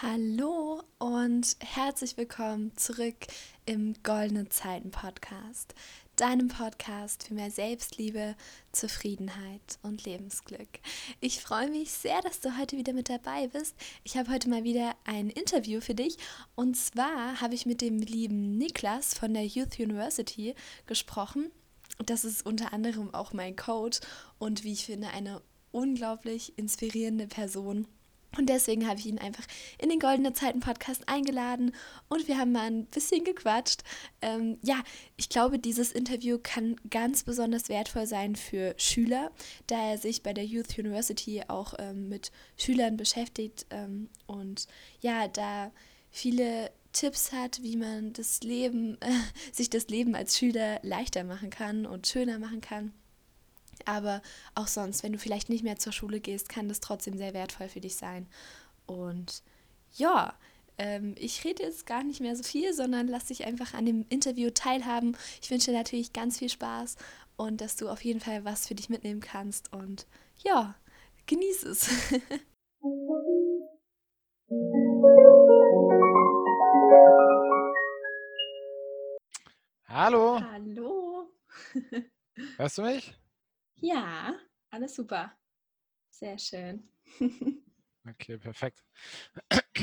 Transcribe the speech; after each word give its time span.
Hallo 0.00 0.80
und 0.98 1.56
herzlich 1.58 2.16
willkommen 2.16 2.76
zurück 2.76 3.16
im 3.66 3.94
Goldene 4.04 4.48
Zeiten 4.48 4.92
Podcast, 4.92 5.74
deinem 6.16 6.48
Podcast 6.48 7.24
für 7.24 7.34
mehr 7.34 7.50
Selbstliebe, 7.50 8.36
Zufriedenheit 8.70 9.78
und 9.82 10.04
Lebensglück. 10.04 10.68
Ich 11.20 11.40
freue 11.40 11.68
mich 11.68 11.90
sehr, 11.90 12.20
dass 12.22 12.40
du 12.40 12.56
heute 12.56 12.76
wieder 12.76 12.92
mit 12.92 13.08
dabei 13.08 13.48
bist. 13.48 13.74
Ich 14.04 14.16
habe 14.16 14.30
heute 14.30 14.48
mal 14.48 14.64
wieder 14.64 14.94
ein 15.04 15.30
Interview 15.30 15.80
für 15.80 15.94
dich 15.94 16.16
und 16.54 16.76
zwar 16.76 17.40
habe 17.40 17.54
ich 17.54 17.66
mit 17.66 17.80
dem 17.80 17.98
lieben 17.98 18.56
Niklas 18.56 19.14
von 19.14 19.34
der 19.34 19.44
Youth 19.44 19.80
University 19.80 20.54
gesprochen. 20.86 21.50
Das 22.06 22.24
ist 22.24 22.46
unter 22.46 22.72
anderem 22.72 23.12
auch 23.12 23.32
mein 23.32 23.56
Coach 23.56 23.98
und 24.38 24.62
wie 24.62 24.72
ich 24.72 24.86
finde 24.86 25.08
eine 25.08 25.42
unglaublich 25.72 26.56
inspirierende 26.56 27.26
Person 27.26 27.86
und 28.36 28.48
deswegen 28.48 28.86
habe 28.86 29.00
ich 29.00 29.06
ihn 29.06 29.18
einfach 29.18 29.44
in 29.78 29.88
den 29.88 29.98
Goldene 29.98 30.32
Zeiten 30.32 30.60
Podcast 30.60 31.08
eingeladen 31.08 31.74
und 32.08 32.28
wir 32.28 32.38
haben 32.38 32.52
mal 32.52 32.66
ein 32.66 32.84
bisschen 32.86 33.24
gequatscht. 33.24 33.82
Ähm, 34.20 34.58
ja, 34.62 34.82
ich 35.16 35.28
glaube, 35.28 35.58
dieses 35.58 35.92
Interview 35.92 36.38
kann 36.42 36.76
ganz 36.90 37.22
besonders 37.22 37.68
wertvoll 37.68 38.06
sein 38.06 38.36
für 38.36 38.74
Schüler, 38.76 39.32
da 39.66 39.90
er 39.90 39.98
sich 39.98 40.22
bei 40.22 40.34
der 40.34 40.44
Youth 40.44 40.78
University 40.78 41.42
auch 41.48 41.74
ähm, 41.78 42.08
mit 42.08 42.30
Schülern 42.56 42.96
beschäftigt 42.96 43.66
ähm, 43.70 44.10
und 44.26 44.66
ja, 45.00 45.26
da 45.26 45.72
viele 46.10 46.70
Tipps 46.92 47.32
hat, 47.32 47.62
wie 47.62 47.76
man 47.76 48.12
das 48.12 48.42
Leben, 48.42 48.98
äh, 49.00 49.10
sich 49.52 49.70
das 49.70 49.88
Leben 49.88 50.14
als 50.14 50.36
Schüler 50.36 50.80
leichter 50.82 51.24
machen 51.24 51.48
kann 51.48 51.86
und 51.86 52.06
schöner 52.06 52.38
machen 52.38 52.60
kann. 52.60 52.92
Aber 53.86 54.22
auch 54.54 54.66
sonst, 54.66 55.02
wenn 55.02 55.12
du 55.12 55.18
vielleicht 55.18 55.48
nicht 55.48 55.64
mehr 55.64 55.78
zur 55.78 55.92
Schule 55.92 56.20
gehst, 56.20 56.48
kann 56.48 56.68
das 56.68 56.80
trotzdem 56.80 57.16
sehr 57.16 57.34
wertvoll 57.34 57.68
für 57.68 57.80
dich 57.80 57.96
sein. 57.96 58.26
Und 58.86 59.42
ja, 59.94 60.34
ähm, 60.78 61.14
ich 61.18 61.44
rede 61.44 61.62
jetzt 61.62 61.86
gar 61.86 62.04
nicht 62.04 62.20
mehr 62.20 62.36
so 62.36 62.42
viel, 62.42 62.72
sondern 62.72 63.08
lass 63.08 63.26
dich 63.26 63.44
einfach 63.44 63.74
an 63.74 63.86
dem 63.86 64.06
Interview 64.08 64.50
teilhaben. 64.50 65.16
Ich 65.42 65.50
wünsche 65.50 65.70
dir 65.70 65.76
natürlich 65.76 66.12
ganz 66.12 66.38
viel 66.38 66.48
Spaß 66.48 66.96
und 67.36 67.60
dass 67.60 67.76
du 67.76 67.88
auf 67.88 68.02
jeden 68.04 68.20
Fall 68.20 68.44
was 68.44 68.66
für 68.66 68.74
dich 68.74 68.88
mitnehmen 68.88 69.20
kannst. 69.20 69.72
Und 69.72 70.06
ja, 70.44 70.74
genieß 71.26 71.64
es. 71.64 71.88
Hallo. 79.86 80.40
Hallo. 80.40 81.32
Hörst 82.56 82.78
du 82.78 82.82
mich? 82.82 83.17
Ja, 83.80 84.34
alles 84.70 84.96
super. 84.96 85.32
Sehr 86.10 86.36
schön. 86.38 86.90
okay, 88.08 88.36
perfekt. 88.38 88.82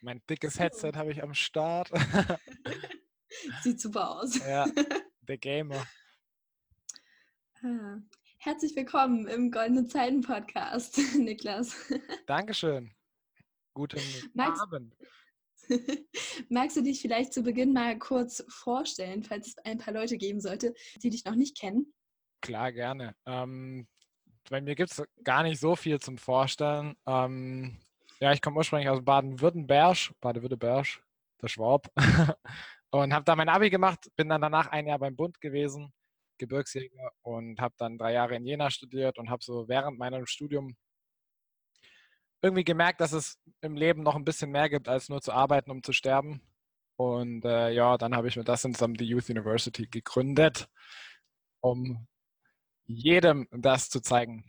mein 0.00 0.22
dickes 0.30 0.60
Headset 0.60 0.92
habe 0.94 1.10
ich 1.10 1.22
am 1.22 1.34
Start. 1.34 1.90
Sieht 3.62 3.80
super 3.80 4.10
aus. 4.10 4.38
ja, 4.38 4.66
der 5.22 5.38
Gamer. 5.38 5.84
Ah. 7.62 7.98
Herzlich 8.38 8.76
willkommen 8.76 9.26
im 9.26 9.50
Goldene 9.50 9.86
Zeiten 9.86 10.20
Podcast, 10.20 10.98
Niklas. 11.16 11.74
Dankeschön. 12.26 12.94
Guten 13.74 14.00
magst, 14.34 14.62
Abend. 14.62 14.96
magst 16.48 16.76
du 16.76 16.82
dich 16.82 17.00
vielleicht 17.00 17.32
zu 17.32 17.42
Beginn 17.42 17.72
mal 17.72 17.98
kurz 17.98 18.44
vorstellen, 18.48 19.22
falls 19.22 19.48
es 19.48 19.58
ein 19.64 19.78
paar 19.78 19.94
Leute 19.94 20.16
geben 20.16 20.40
sollte, 20.40 20.74
die 21.02 21.10
dich 21.10 21.24
noch 21.24 21.34
nicht 21.34 21.58
kennen? 21.58 21.92
Klar, 22.40 22.72
gerne. 22.72 23.14
Ähm, 23.26 23.86
bei 24.50 24.60
mir 24.60 24.74
gibt 24.74 24.90
es 24.90 25.02
gar 25.22 25.42
nicht 25.42 25.60
so 25.60 25.76
viel 25.76 26.00
zum 26.00 26.18
Vorstellen. 26.18 26.96
Ähm, 27.06 27.78
ja, 28.20 28.32
ich 28.32 28.40
komme 28.40 28.56
ursprünglich 28.58 28.88
aus 28.88 29.04
Baden-Württemberg, 29.04 30.12
Baden-Württemberg, 30.20 30.86
der 31.40 31.48
Schwab, 31.48 31.88
und 32.90 33.12
habe 33.12 33.24
da 33.24 33.36
mein 33.36 33.48
Abi 33.48 33.70
gemacht, 33.70 34.10
bin 34.16 34.28
dann 34.28 34.40
danach 34.40 34.68
ein 34.68 34.86
Jahr 34.86 34.98
beim 34.98 35.16
Bund 35.16 35.40
gewesen, 35.40 35.92
Gebirgsjäger, 36.38 37.12
und 37.22 37.60
habe 37.60 37.74
dann 37.78 37.98
drei 37.98 38.12
Jahre 38.14 38.36
in 38.36 38.46
Jena 38.46 38.70
studiert 38.70 39.18
und 39.18 39.30
habe 39.30 39.42
so 39.42 39.68
während 39.68 39.98
meinem 39.98 40.26
Studium 40.26 40.76
irgendwie 42.42 42.64
gemerkt, 42.64 43.00
dass 43.00 43.12
es 43.12 43.38
im 43.60 43.76
Leben 43.76 44.02
noch 44.02 44.16
ein 44.16 44.24
bisschen 44.24 44.50
mehr 44.50 44.68
gibt, 44.68 44.88
als 44.88 45.08
nur 45.08 45.22
zu 45.22 45.32
arbeiten, 45.32 45.70
um 45.70 45.82
zu 45.82 45.92
sterben. 45.92 46.42
Und 46.96 47.44
äh, 47.44 47.70
ja, 47.70 47.96
dann 47.96 48.14
habe 48.14 48.28
ich 48.28 48.36
mit 48.36 48.48
das 48.48 48.62
zusammen 48.62 48.94
die 48.94 49.06
Youth 49.06 49.30
University 49.30 49.86
gegründet, 49.86 50.68
um 51.60 52.06
jedem 52.84 53.48
das 53.50 53.88
zu 53.88 54.00
zeigen. 54.00 54.44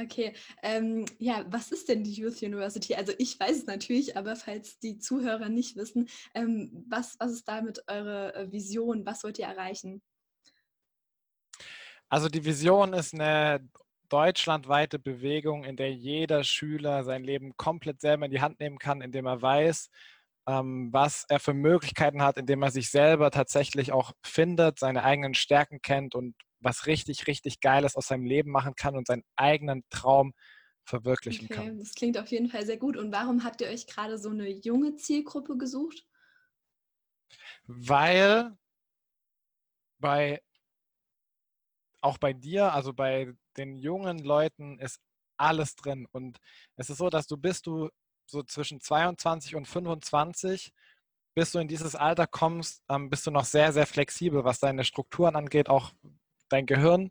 Okay, 0.00 0.34
ähm, 0.62 1.04
ja, 1.18 1.44
was 1.48 1.70
ist 1.70 1.88
denn 1.88 2.02
die 2.02 2.14
Youth 2.14 2.42
University? 2.42 2.94
Also 2.94 3.12
ich 3.18 3.38
weiß 3.38 3.58
es 3.58 3.66
natürlich, 3.66 4.16
aber 4.16 4.36
falls 4.36 4.78
die 4.78 4.98
Zuhörer 4.98 5.48
nicht 5.48 5.76
wissen, 5.76 6.08
ähm, 6.34 6.84
was, 6.88 7.16
was 7.18 7.32
ist 7.32 7.48
damit 7.48 7.84
eure 7.88 8.34
äh, 8.34 8.52
Vision? 8.52 9.04
Was 9.06 9.22
wollt 9.22 9.38
ihr 9.38 9.46
erreichen? 9.46 10.02
Also 12.08 12.28
die 12.28 12.44
Vision 12.44 12.94
ist 12.94 13.14
eine 13.14 13.68
deutschlandweite 14.12 14.98
Bewegung, 14.98 15.64
in 15.64 15.76
der 15.76 15.92
jeder 15.92 16.44
Schüler 16.44 17.02
sein 17.04 17.24
Leben 17.24 17.56
komplett 17.56 18.00
selber 18.00 18.26
in 18.26 18.30
die 18.30 18.42
Hand 18.42 18.60
nehmen 18.60 18.78
kann, 18.78 19.00
indem 19.00 19.26
er 19.26 19.40
weiß, 19.40 19.88
ähm, 20.46 20.92
was 20.92 21.24
er 21.28 21.40
für 21.40 21.54
Möglichkeiten 21.54 22.22
hat, 22.22 22.36
indem 22.36 22.62
er 22.62 22.70
sich 22.70 22.90
selber 22.90 23.30
tatsächlich 23.30 23.92
auch 23.92 24.12
findet, 24.22 24.78
seine 24.78 25.04
eigenen 25.04 25.34
Stärken 25.34 25.80
kennt 25.80 26.14
und 26.14 26.34
was 26.60 26.86
richtig, 26.86 27.26
richtig 27.26 27.60
Geiles 27.60 27.96
aus 27.96 28.08
seinem 28.08 28.26
Leben 28.26 28.50
machen 28.50 28.74
kann 28.76 28.96
und 28.96 29.06
seinen 29.06 29.24
eigenen 29.36 29.82
Traum 29.90 30.34
verwirklichen 30.84 31.46
okay, 31.46 31.54
kann. 31.54 31.78
Das 31.78 31.94
klingt 31.94 32.18
auf 32.18 32.28
jeden 32.28 32.48
Fall 32.48 32.66
sehr 32.66 32.76
gut. 32.76 32.96
Und 32.96 33.12
warum 33.12 33.44
habt 33.44 33.60
ihr 33.60 33.68
euch 33.68 33.86
gerade 33.86 34.18
so 34.18 34.30
eine 34.30 34.48
junge 34.48 34.96
Zielgruppe 34.96 35.56
gesucht? 35.56 36.04
Weil 37.66 38.56
bei 39.98 40.42
auch 42.02 42.18
bei 42.18 42.32
dir, 42.32 42.72
also 42.72 42.92
bei 42.92 43.32
den 43.56 43.76
jungen 43.76 44.18
Leuten 44.18 44.78
ist 44.78 45.00
alles 45.36 45.76
drin. 45.76 46.06
Und 46.12 46.38
es 46.76 46.90
ist 46.90 46.98
so, 46.98 47.10
dass 47.10 47.26
du 47.26 47.36
bist 47.36 47.66
du 47.66 47.88
so 48.26 48.42
zwischen 48.42 48.80
22 48.80 49.56
und 49.56 49.66
25, 49.66 50.72
bis 51.34 51.52
du 51.52 51.58
in 51.58 51.68
dieses 51.68 51.94
Alter 51.94 52.26
kommst, 52.26 52.82
ähm, 52.88 53.10
bist 53.10 53.26
du 53.26 53.30
noch 53.30 53.44
sehr, 53.44 53.72
sehr 53.72 53.86
flexibel, 53.86 54.44
was 54.44 54.60
deine 54.60 54.84
Strukturen 54.84 55.36
angeht, 55.36 55.68
auch 55.68 55.92
dein 56.48 56.66
Gehirn 56.66 57.10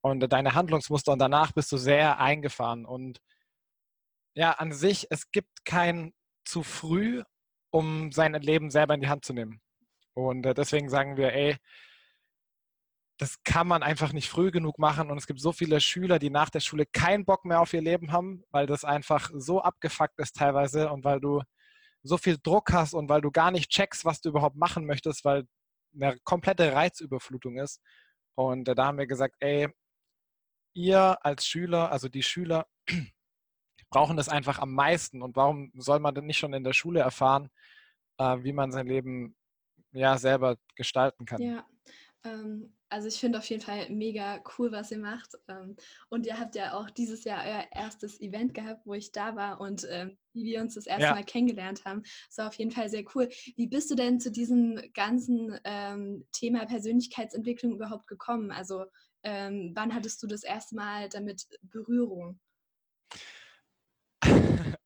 und 0.00 0.20
deine 0.32 0.54
Handlungsmuster. 0.54 1.12
Und 1.12 1.18
danach 1.18 1.52
bist 1.52 1.70
du 1.72 1.76
sehr 1.76 2.18
eingefahren. 2.18 2.86
Und 2.86 3.20
ja, 4.34 4.52
an 4.52 4.72
sich, 4.72 5.06
es 5.10 5.30
gibt 5.30 5.64
kein 5.64 6.12
zu 6.44 6.62
früh, 6.62 7.22
um 7.70 8.12
sein 8.12 8.34
Leben 8.34 8.70
selber 8.70 8.94
in 8.94 9.00
die 9.00 9.08
Hand 9.08 9.24
zu 9.24 9.32
nehmen. 9.32 9.60
Und 10.14 10.46
äh, 10.46 10.54
deswegen 10.54 10.88
sagen 10.88 11.16
wir, 11.16 11.32
ey, 11.32 11.56
das 13.18 13.42
kann 13.42 13.66
man 13.66 13.82
einfach 13.82 14.12
nicht 14.12 14.28
früh 14.28 14.50
genug 14.50 14.78
machen. 14.78 15.10
Und 15.10 15.18
es 15.18 15.26
gibt 15.26 15.40
so 15.40 15.52
viele 15.52 15.80
Schüler, 15.80 16.18
die 16.18 16.30
nach 16.30 16.50
der 16.50 16.60
Schule 16.60 16.86
keinen 16.86 17.24
Bock 17.24 17.44
mehr 17.44 17.60
auf 17.60 17.72
ihr 17.74 17.82
Leben 17.82 18.12
haben, 18.12 18.44
weil 18.50 18.66
das 18.66 18.84
einfach 18.84 19.30
so 19.34 19.60
abgefuckt 19.60 20.18
ist 20.18 20.36
teilweise 20.36 20.90
und 20.90 21.04
weil 21.04 21.20
du 21.20 21.42
so 22.04 22.16
viel 22.16 22.38
Druck 22.38 22.72
hast 22.72 22.94
und 22.94 23.08
weil 23.08 23.20
du 23.20 23.32
gar 23.32 23.50
nicht 23.50 23.70
checkst, 23.70 24.04
was 24.04 24.20
du 24.20 24.28
überhaupt 24.30 24.56
machen 24.56 24.86
möchtest, 24.86 25.24
weil 25.24 25.44
eine 25.94 26.16
komplette 26.22 26.72
Reizüberflutung 26.72 27.58
ist. 27.58 27.80
Und 28.36 28.64
da 28.64 28.86
haben 28.86 28.98
wir 28.98 29.08
gesagt, 29.08 29.34
ey, 29.40 29.68
ihr 30.74 31.18
als 31.24 31.44
Schüler, 31.44 31.90
also 31.90 32.08
die 32.08 32.22
Schüler, 32.22 32.66
brauchen 33.90 34.16
das 34.16 34.28
einfach 34.28 34.60
am 34.60 34.72
meisten. 34.74 35.22
Und 35.22 35.34
warum 35.34 35.72
soll 35.74 35.98
man 35.98 36.14
denn 36.14 36.26
nicht 36.26 36.38
schon 36.38 36.54
in 36.54 36.62
der 36.62 36.72
Schule 36.72 37.00
erfahren, 37.00 37.50
äh, 38.18 38.36
wie 38.42 38.52
man 38.52 38.70
sein 38.70 38.86
Leben 38.86 39.34
ja 39.90 40.18
selber 40.18 40.56
gestalten 40.76 41.24
kann? 41.24 41.42
Ja, 41.42 41.66
also 42.90 43.08
ich 43.08 43.20
finde 43.20 43.38
auf 43.38 43.44
jeden 43.44 43.62
Fall 43.62 43.88
mega 43.90 44.42
cool, 44.58 44.72
was 44.72 44.90
ihr 44.90 44.98
macht. 44.98 45.34
Ähm, 45.48 45.76
und 46.08 46.26
ihr 46.26 46.38
habt 46.38 46.54
ja 46.54 46.74
auch 46.74 46.90
dieses 46.90 47.24
Jahr 47.24 47.44
euer 47.44 47.66
erstes 47.72 48.20
Event 48.20 48.54
gehabt, 48.54 48.86
wo 48.86 48.94
ich 48.94 49.12
da 49.12 49.36
war 49.36 49.60
und 49.60 49.86
ähm, 49.90 50.16
wie 50.32 50.44
wir 50.44 50.60
uns 50.60 50.74
das 50.74 50.86
erste 50.86 51.04
ja. 51.04 51.14
Mal 51.14 51.24
kennengelernt 51.24 51.84
haben. 51.84 52.02
Das 52.28 52.38
war 52.38 52.48
auf 52.48 52.54
jeden 52.54 52.70
Fall 52.70 52.88
sehr 52.88 53.04
cool. 53.14 53.28
Wie 53.56 53.66
bist 53.66 53.90
du 53.90 53.94
denn 53.94 54.20
zu 54.20 54.30
diesem 54.30 54.80
ganzen 54.94 55.58
ähm, 55.64 56.26
Thema 56.32 56.66
Persönlichkeitsentwicklung 56.66 57.74
überhaupt 57.74 58.06
gekommen? 58.06 58.50
Also 58.50 58.86
ähm, 59.22 59.72
wann 59.74 59.94
hattest 59.94 60.22
du 60.22 60.26
das 60.26 60.42
erste 60.42 60.74
Mal 60.74 61.08
damit 61.08 61.46
Berührung? 61.62 62.40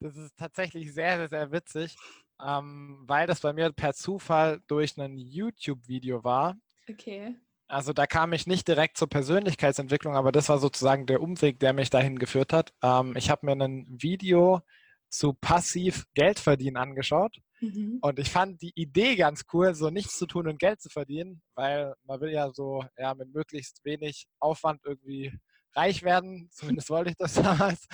Das 0.00 0.16
ist 0.16 0.36
tatsächlich 0.36 0.94
sehr, 0.94 1.16
sehr, 1.18 1.28
sehr 1.28 1.52
witzig, 1.52 1.96
ähm, 2.40 3.02
weil 3.02 3.26
das 3.26 3.40
bei 3.40 3.52
mir 3.52 3.72
per 3.72 3.92
Zufall 3.92 4.60
durch 4.66 4.96
ein 4.96 5.18
YouTube-Video 5.18 6.22
war. 6.22 6.56
Okay. 6.88 7.36
Also 7.68 7.92
da 7.92 8.06
kam 8.06 8.32
ich 8.32 8.46
nicht 8.46 8.66
direkt 8.66 8.96
zur 8.96 9.08
Persönlichkeitsentwicklung, 9.08 10.16
aber 10.16 10.32
das 10.32 10.48
war 10.48 10.58
sozusagen 10.58 11.04
der 11.06 11.20
Umweg, 11.20 11.60
der 11.60 11.74
mich 11.74 11.90
dahin 11.90 12.18
geführt 12.18 12.52
hat. 12.52 12.72
Ähm, 12.82 13.14
ich 13.16 13.28
habe 13.28 13.44
mir 13.44 13.52
ein 13.52 13.86
Video 14.00 14.62
zu 15.10 15.34
passiv 15.34 16.06
Geld 16.14 16.38
verdienen 16.38 16.76
angeschaut 16.76 17.36
mhm. 17.60 17.98
und 18.02 18.18
ich 18.18 18.30
fand 18.30 18.60
die 18.62 18.72
Idee 18.74 19.16
ganz 19.16 19.44
cool, 19.52 19.74
so 19.74 19.90
nichts 19.90 20.18
zu 20.18 20.26
tun 20.26 20.48
und 20.48 20.58
Geld 20.58 20.80
zu 20.80 20.88
verdienen, 20.88 21.42
weil 21.54 21.94
man 22.04 22.20
will 22.20 22.30
ja 22.30 22.50
so 22.50 22.84
ja 22.96 23.14
mit 23.14 23.32
möglichst 23.32 23.84
wenig 23.84 24.26
Aufwand 24.38 24.80
irgendwie 24.84 25.32
reich 25.74 26.02
werden. 26.02 26.48
Zumindest 26.52 26.90
wollte 26.90 27.10
ich 27.10 27.16
das 27.16 27.34
damals. 27.34 27.86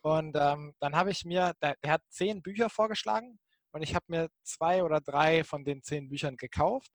Und 0.00 0.36
ähm, 0.38 0.74
dann 0.80 0.96
habe 0.96 1.10
ich 1.10 1.24
mir, 1.24 1.52
der, 1.62 1.74
der, 1.82 1.92
hat 1.92 2.02
zehn 2.08 2.42
Bücher 2.42 2.70
vorgeschlagen 2.70 3.38
und 3.72 3.82
ich 3.82 3.94
habe 3.94 4.04
mir 4.08 4.28
zwei 4.42 4.82
oder 4.84 5.00
drei 5.00 5.44
von 5.44 5.64
den 5.64 5.82
zehn 5.82 6.08
Büchern 6.08 6.36
gekauft. 6.36 6.90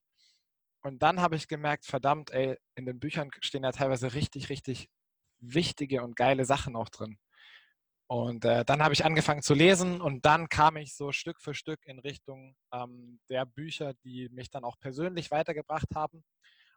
Und 0.83 1.01
dann 1.01 1.21
habe 1.21 1.35
ich 1.35 1.47
gemerkt, 1.47 1.85
verdammt, 1.85 2.31
ey, 2.31 2.57
in 2.75 2.85
den 2.85 2.99
Büchern 2.99 3.29
stehen 3.41 3.63
ja 3.63 3.71
teilweise 3.71 4.13
richtig, 4.13 4.49
richtig 4.49 4.89
wichtige 5.39 6.03
und 6.03 6.15
geile 6.15 6.45
Sachen 6.45 6.75
auch 6.75 6.89
drin. 6.89 7.17
Und 8.07 8.45
äh, 8.45 8.65
dann 8.65 8.83
habe 8.83 8.93
ich 8.93 9.05
angefangen 9.05 9.41
zu 9.41 9.53
lesen 9.53 10.01
und 10.01 10.25
dann 10.25 10.49
kam 10.49 10.75
ich 10.77 10.95
so 10.95 11.11
Stück 11.11 11.41
für 11.41 11.53
Stück 11.53 11.79
in 11.85 11.99
Richtung 11.99 12.55
ähm, 12.73 13.19
der 13.29 13.45
Bücher, 13.45 13.93
die 14.03 14.29
mich 14.29 14.49
dann 14.49 14.65
auch 14.65 14.77
persönlich 14.77 15.31
weitergebracht 15.31 15.87
haben. 15.95 16.23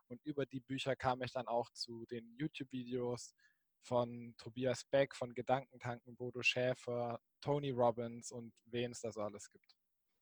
Und 0.08 0.24
über 0.24 0.46
die 0.46 0.60
Bücher 0.60 0.94
kam 0.94 1.20
ich 1.22 1.32
dann 1.32 1.48
auch 1.48 1.68
zu 1.72 2.06
den 2.06 2.32
YouTube-Videos 2.38 3.34
von 3.82 4.34
Tobias 4.38 4.84
Beck, 4.84 5.14
von 5.16 5.34
Gedankentanken, 5.34 6.16
Bodo 6.16 6.42
Schäfer, 6.42 7.20
Tony 7.40 7.70
Robbins 7.70 8.30
und 8.30 8.52
wen 8.66 8.92
es 8.92 9.00
da 9.00 9.12
so 9.12 9.20
alles 9.20 9.50
gibt. 9.50 9.76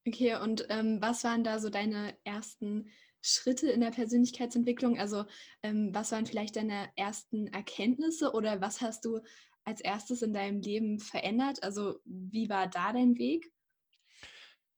Okay, 0.06 0.36
und 0.36 0.66
ähm, 0.68 1.00
was 1.00 1.24
waren 1.24 1.44
da 1.44 1.58
so 1.58 1.70
deine 1.70 2.18
ersten 2.24 2.90
Schritte 3.24 3.70
in 3.70 3.80
der 3.80 3.90
Persönlichkeitsentwicklung? 3.90 4.98
Also 4.98 5.24
ähm, 5.62 5.90
was 5.92 6.12
waren 6.12 6.26
vielleicht 6.26 6.56
deine 6.56 6.90
ersten 6.94 7.46
Erkenntnisse 7.48 8.32
oder 8.32 8.60
was 8.60 8.80
hast 8.82 9.04
du 9.04 9.20
als 9.64 9.80
erstes 9.80 10.20
in 10.22 10.34
deinem 10.34 10.60
Leben 10.60 11.00
verändert? 11.00 11.62
Also 11.62 12.00
wie 12.04 12.50
war 12.50 12.68
da 12.68 12.92
dein 12.92 13.16
Weg? 13.16 13.50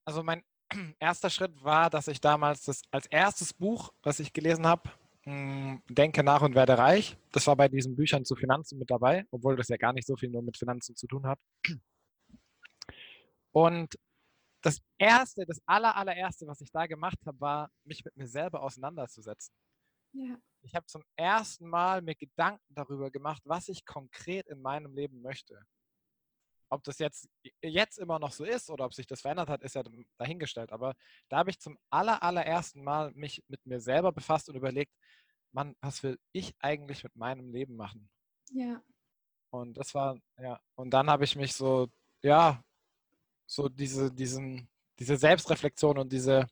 Also 0.05 0.23
mein 0.23 0.43
erster 1.01 1.29
Schritt 1.29 1.63
war, 1.65 1.91
dass 1.91 2.07
ich 2.07 2.21
damals 2.21 2.63
das 2.63 2.83
als 2.93 3.07
erstes 3.07 3.53
Buch, 3.53 3.93
das 4.03 4.21
ich 4.21 4.33
gelesen 4.33 4.67
habe, 4.67 4.91
hm, 5.25 5.83
Denke 5.89 6.23
nach 6.23 6.43
und 6.43 6.55
werde 6.55 6.79
reich. 6.79 7.17
Das 7.33 7.49
war 7.49 7.57
bei 7.57 7.69
diesen 7.69 7.97
Büchern 7.97 8.25
zu 8.25 8.37
Finanzen 8.37 8.79
mit 8.79 8.91
dabei, 8.93 9.27
obwohl 9.33 9.57
das 9.57 9.67
ja 9.69 9.77
gar 9.77 9.93
nicht 9.93 10.07
so 10.07 10.15
viel 10.15 10.31
nur 10.31 10.43
mit 10.43 10.57
Finanzen 10.57 10.95
zu 10.95 11.09
tun 11.09 11.27
hat. 11.27 11.41
Und 13.51 13.99
das 14.63 14.81
erste, 14.99 15.45
das 15.47 15.61
aller, 15.67 15.95
allererste, 15.97 16.47
was 16.47 16.61
ich 16.61 16.71
da 16.71 16.87
gemacht 16.87 17.19
habe, 17.27 17.41
war, 17.41 17.71
mich 17.85 18.05
mit 18.05 18.17
mir 18.17 18.27
selber 18.27 18.63
auseinanderzusetzen. 18.63 19.55
Ja. 20.13 20.39
Ich 20.63 20.75
habe 20.75 20.87
zum 20.87 21.03
ersten 21.17 21.69
Mal 21.69 22.03
mir 22.03 22.15
Gedanken 22.15 22.75
darüber 22.75 23.11
gemacht, 23.11 23.43
was 23.45 23.69
ich 23.69 23.85
konkret 23.85 24.49
in 24.49 24.61
meinem 24.61 24.95
Leben 24.95 25.21
möchte. 25.23 25.63
Ob 26.69 26.83
das 26.83 26.99
jetzt, 26.99 27.29
jetzt 27.63 27.99
immer 27.99 28.19
noch 28.19 28.33
so 28.33 28.45
ist 28.45 28.71
oder 28.71 28.87
ob 28.87 28.95
sich 28.95 29.07
das 29.07 29.21
verändert 29.21 29.49
hat, 29.49 29.63
ist 29.63 29.77
ja 29.77 29.85
dahingestellt. 30.19 30.73
Aber 30.73 30.95
da 31.29 31.39
habe 31.39 31.51
ich 31.51 31.61
zum 31.61 31.79
aller, 31.91 32.23
allerersten 32.23 32.83
Mal 32.83 33.13
mich 33.13 33.45
mit 33.47 33.65
mir 33.67 33.81
selber 33.81 34.11
befasst 34.11 34.49
und 34.49 34.57
überlegt, 34.57 34.93
Mann, 35.53 35.77
was 35.81 36.03
will 36.03 36.19
ich 36.33 36.55
eigentlich 36.59 37.05
mit 37.05 37.15
meinem 37.15 37.53
Leben 37.53 37.77
machen? 37.77 38.11
Ja. 38.51 38.83
Und 39.51 39.75
das 39.77 39.95
war, 39.95 40.19
ja, 40.39 40.61
und 40.75 40.91
dann 40.91 41.09
habe 41.09 41.25
ich 41.25 41.37
mich 41.37 41.55
so, 41.55 41.89
ja, 42.23 42.65
so 43.47 43.69
diese, 43.69 44.13
diesen, 44.13 44.69
diese 44.99 45.17
Selbstreflexion 45.17 45.99
und 45.99 46.13
diese 46.13 46.47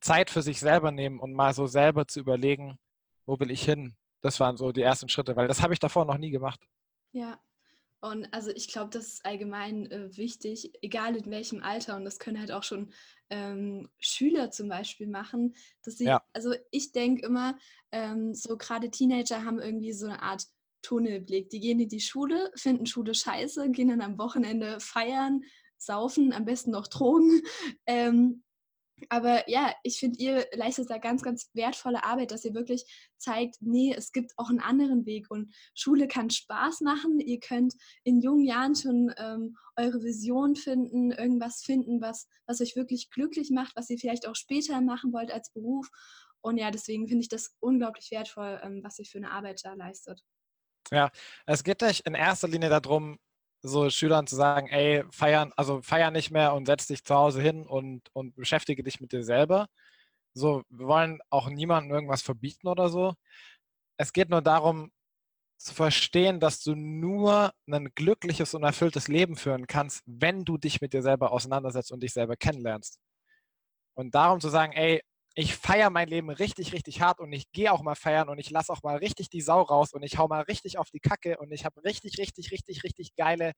Zeit 0.00 0.30
für 0.30 0.42
sich 0.42 0.60
selber 0.60 0.90
nehmen 0.90 1.20
und 1.20 1.32
mal 1.32 1.54
so 1.54 1.66
selber 1.66 2.06
zu 2.06 2.20
überlegen, 2.20 2.78
wo 3.24 3.38
will 3.40 3.50
ich 3.50 3.64
hin? 3.64 3.96
Das 4.20 4.40
waren 4.40 4.56
so 4.56 4.72
die 4.72 4.82
ersten 4.82 5.08
Schritte, 5.08 5.36
weil 5.36 5.48
das 5.48 5.62
habe 5.62 5.72
ich 5.72 5.80
davor 5.80 6.04
noch 6.04 6.18
nie 6.18 6.30
gemacht. 6.30 6.60
Ja, 7.12 7.40
und 8.00 8.32
also 8.32 8.50
ich 8.50 8.68
glaube, 8.68 8.90
das 8.90 9.06
ist 9.06 9.26
allgemein 9.26 9.90
äh, 9.90 10.16
wichtig, 10.16 10.72
egal 10.82 11.16
in 11.16 11.30
welchem 11.30 11.62
Alter. 11.62 11.96
Und 11.96 12.04
das 12.04 12.18
können 12.18 12.38
halt 12.38 12.52
auch 12.52 12.62
schon 12.62 12.92
ähm, 13.30 13.88
Schüler 13.98 14.50
zum 14.50 14.68
Beispiel 14.68 15.06
machen. 15.06 15.54
Dass 15.82 15.98
sie, 15.98 16.04
ja. 16.04 16.22
Also 16.32 16.54
ich 16.70 16.92
denke 16.92 17.26
immer, 17.26 17.58
ähm, 17.92 18.34
so 18.34 18.56
gerade 18.56 18.90
Teenager 18.90 19.44
haben 19.44 19.58
irgendwie 19.58 19.92
so 19.92 20.06
eine 20.06 20.22
Art 20.22 20.44
Tunnelblick. 20.82 21.50
Die 21.50 21.60
gehen 21.60 21.80
in 21.80 21.88
die 21.88 22.00
Schule, 22.00 22.52
finden 22.54 22.86
Schule 22.86 23.14
scheiße, 23.14 23.70
gehen 23.70 23.88
dann 23.88 24.02
am 24.02 24.18
Wochenende 24.18 24.78
feiern, 24.78 25.42
saufen, 25.86 26.32
am 26.32 26.44
besten 26.44 26.70
noch 26.72 26.88
Drogen. 26.88 27.42
Ähm, 27.88 28.42
aber 29.10 29.48
ja, 29.48 29.74
ich 29.82 29.98
finde, 29.98 30.18
ihr 30.18 30.46
leistet 30.52 30.88
da 30.88 30.98
ganz, 30.98 31.22
ganz 31.22 31.50
wertvolle 31.52 32.04
Arbeit, 32.04 32.30
dass 32.30 32.44
ihr 32.44 32.54
wirklich 32.54 32.84
zeigt, 33.18 33.56
nee, 33.60 33.94
es 33.94 34.10
gibt 34.10 34.32
auch 34.36 34.48
einen 34.48 34.60
anderen 34.60 35.04
Weg 35.04 35.30
und 35.30 35.54
Schule 35.74 36.08
kann 36.08 36.30
Spaß 36.30 36.80
machen. 36.80 37.20
Ihr 37.20 37.38
könnt 37.38 37.74
in 38.04 38.20
jungen 38.20 38.44
Jahren 38.44 38.74
schon 38.74 39.12
ähm, 39.18 39.56
eure 39.76 40.02
Vision 40.02 40.56
finden, 40.56 41.10
irgendwas 41.10 41.62
finden, 41.62 42.00
was, 42.00 42.26
was 42.46 42.60
euch 42.60 42.74
wirklich 42.74 43.10
glücklich 43.10 43.50
macht, 43.50 43.76
was 43.76 43.90
ihr 43.90 43.98
vielleicht 43.98 44.26
auch 44.26 44.36
später 44.36 44.80
machen 44.80 45.12
wollt 45.12 45.30
als 45.30 45.52
Beruf. 45.52 45.88
Und 46.40 46.58
ja, 46.58 46.70
deswegen 46.70 47.06
finde 47.06 47.22
ich 47.22 47.28
das 47.28 47.54
unglaublich 47.60 48.10
wertvoll, 48.10 48.60
ähm, 48.62 48.80
was 48.82 48.98
ihr 48.98 49.04
für 49.04 49.18
eine 49.18 49.30
Arbeit 49.30 49.60
da 49.64 49.74
leistet. 49.74 50.22
Ja, 50.90 51.10
es 51.46 51.64
geht 51.64 51.82
euch 51.82 52.02
in 52.04 52.14
erster 52.14 52.48
Linie 52.48 52.68
darum, 52.68 53.18
so 53.66 53.90
Schülern 53.90 54.26
zu 54.26 54.36
sagen, 54.36 54.68
ey, 54.68 55.04
feiern, 55.10 55.52
also 55.56 55.82
feier 55.82 56.10
nicht 56.10 56.30
mehr 56.30 56.54
und 56.54 56.66
setz 56.66 56.86
dich 56.86 57.04
zu 57.04 57.14
Hause 57.14 57.40
hin 57.42 57.66
und, 57.66 58.02
und 58.12 58.34
beschäftige 58.36 58.82
dich 58.82 59.00
mit 59.00 59.12
dir 59.12 59.24
selber. 59.24 59.68
So, 60.34 60.62
wir 60.68 60.86
wollen 60.86 61.20
auch 61.30 61.48
niemandem 61.48 61.92
irgendwas 61.94 62.22
verbieten 62.22 62.68
oder 62.68 62.88
so. 62.88 63.14
Es 63.98 64.12
geht 64.12 64.30
nur 64.30 64.42
darum, 64.42 64.90
zu 65.58 65.74
verstehen, 65.74 66.40
dass 66.40 66.62
du 66.62 66.74
nur 66.74 67.52
ein 67.70 67.90
glückliches 67.94 68.54
und 68.54 68.62
erfülltes 68.62 69.08
Leben 69.08 69.36
führen 69.36 69.66
kannst, 69.66 70.02
wenn 70.06 70.44
du 70.44 70.58
dich 70.58 70.80
mit 70.80 70.92
dir 70.92 71.02
selber 71.02 71.32
auseinandersetzt 71.32 71.92
und 71.92 72.02
dich 72.02 72.12
selber 72.12 72.36
kennenlernst. 72.36 73.00
Und 73.94 74.14
darum 74.14 74.40
zu 74.40 74.50
sagen, 74.50 74.72
ey, 74.74 75.02
ich 75.36 75.56
feiere 75.56 75.90
mein 75.90 76.08
Leben 76.08 76.30
richtig, 76.30 76.72
richtig 76.74 77.02
hart 77.02 77.20
und 77.20 77.32
ich 77.32 77.52
gehe 77.52 77.72
auch 77.72 77.82
mal 77.82 77.94
feiern 77.96 78.30
und 78.30 78.38
ich 78.40 78.50
lasse 78.50 78.72
auch 78.72 78.82
mal 78.82 78.96
richtig 78.98 79.30
die 79.30 79.42
Sau 79.42 79.62
raus 79.62 79.92
und 79.94 80.02
ich 80.02 80.18
hau 80.18 80.28
mal 80.28 80.42
richtig 80.42 80.78
auf 80.78 80.90
die 80.90 81.00
Kacke 81.00 81.38
und 81.38 81.52
ich 81.52 81.64
habe 81.66 81.84
richtig, 81.84 82.18
richtig, 82.18 82.52
richtig, 82.52 82.84
richtig 82.84 83.16
geile 83.16 83.52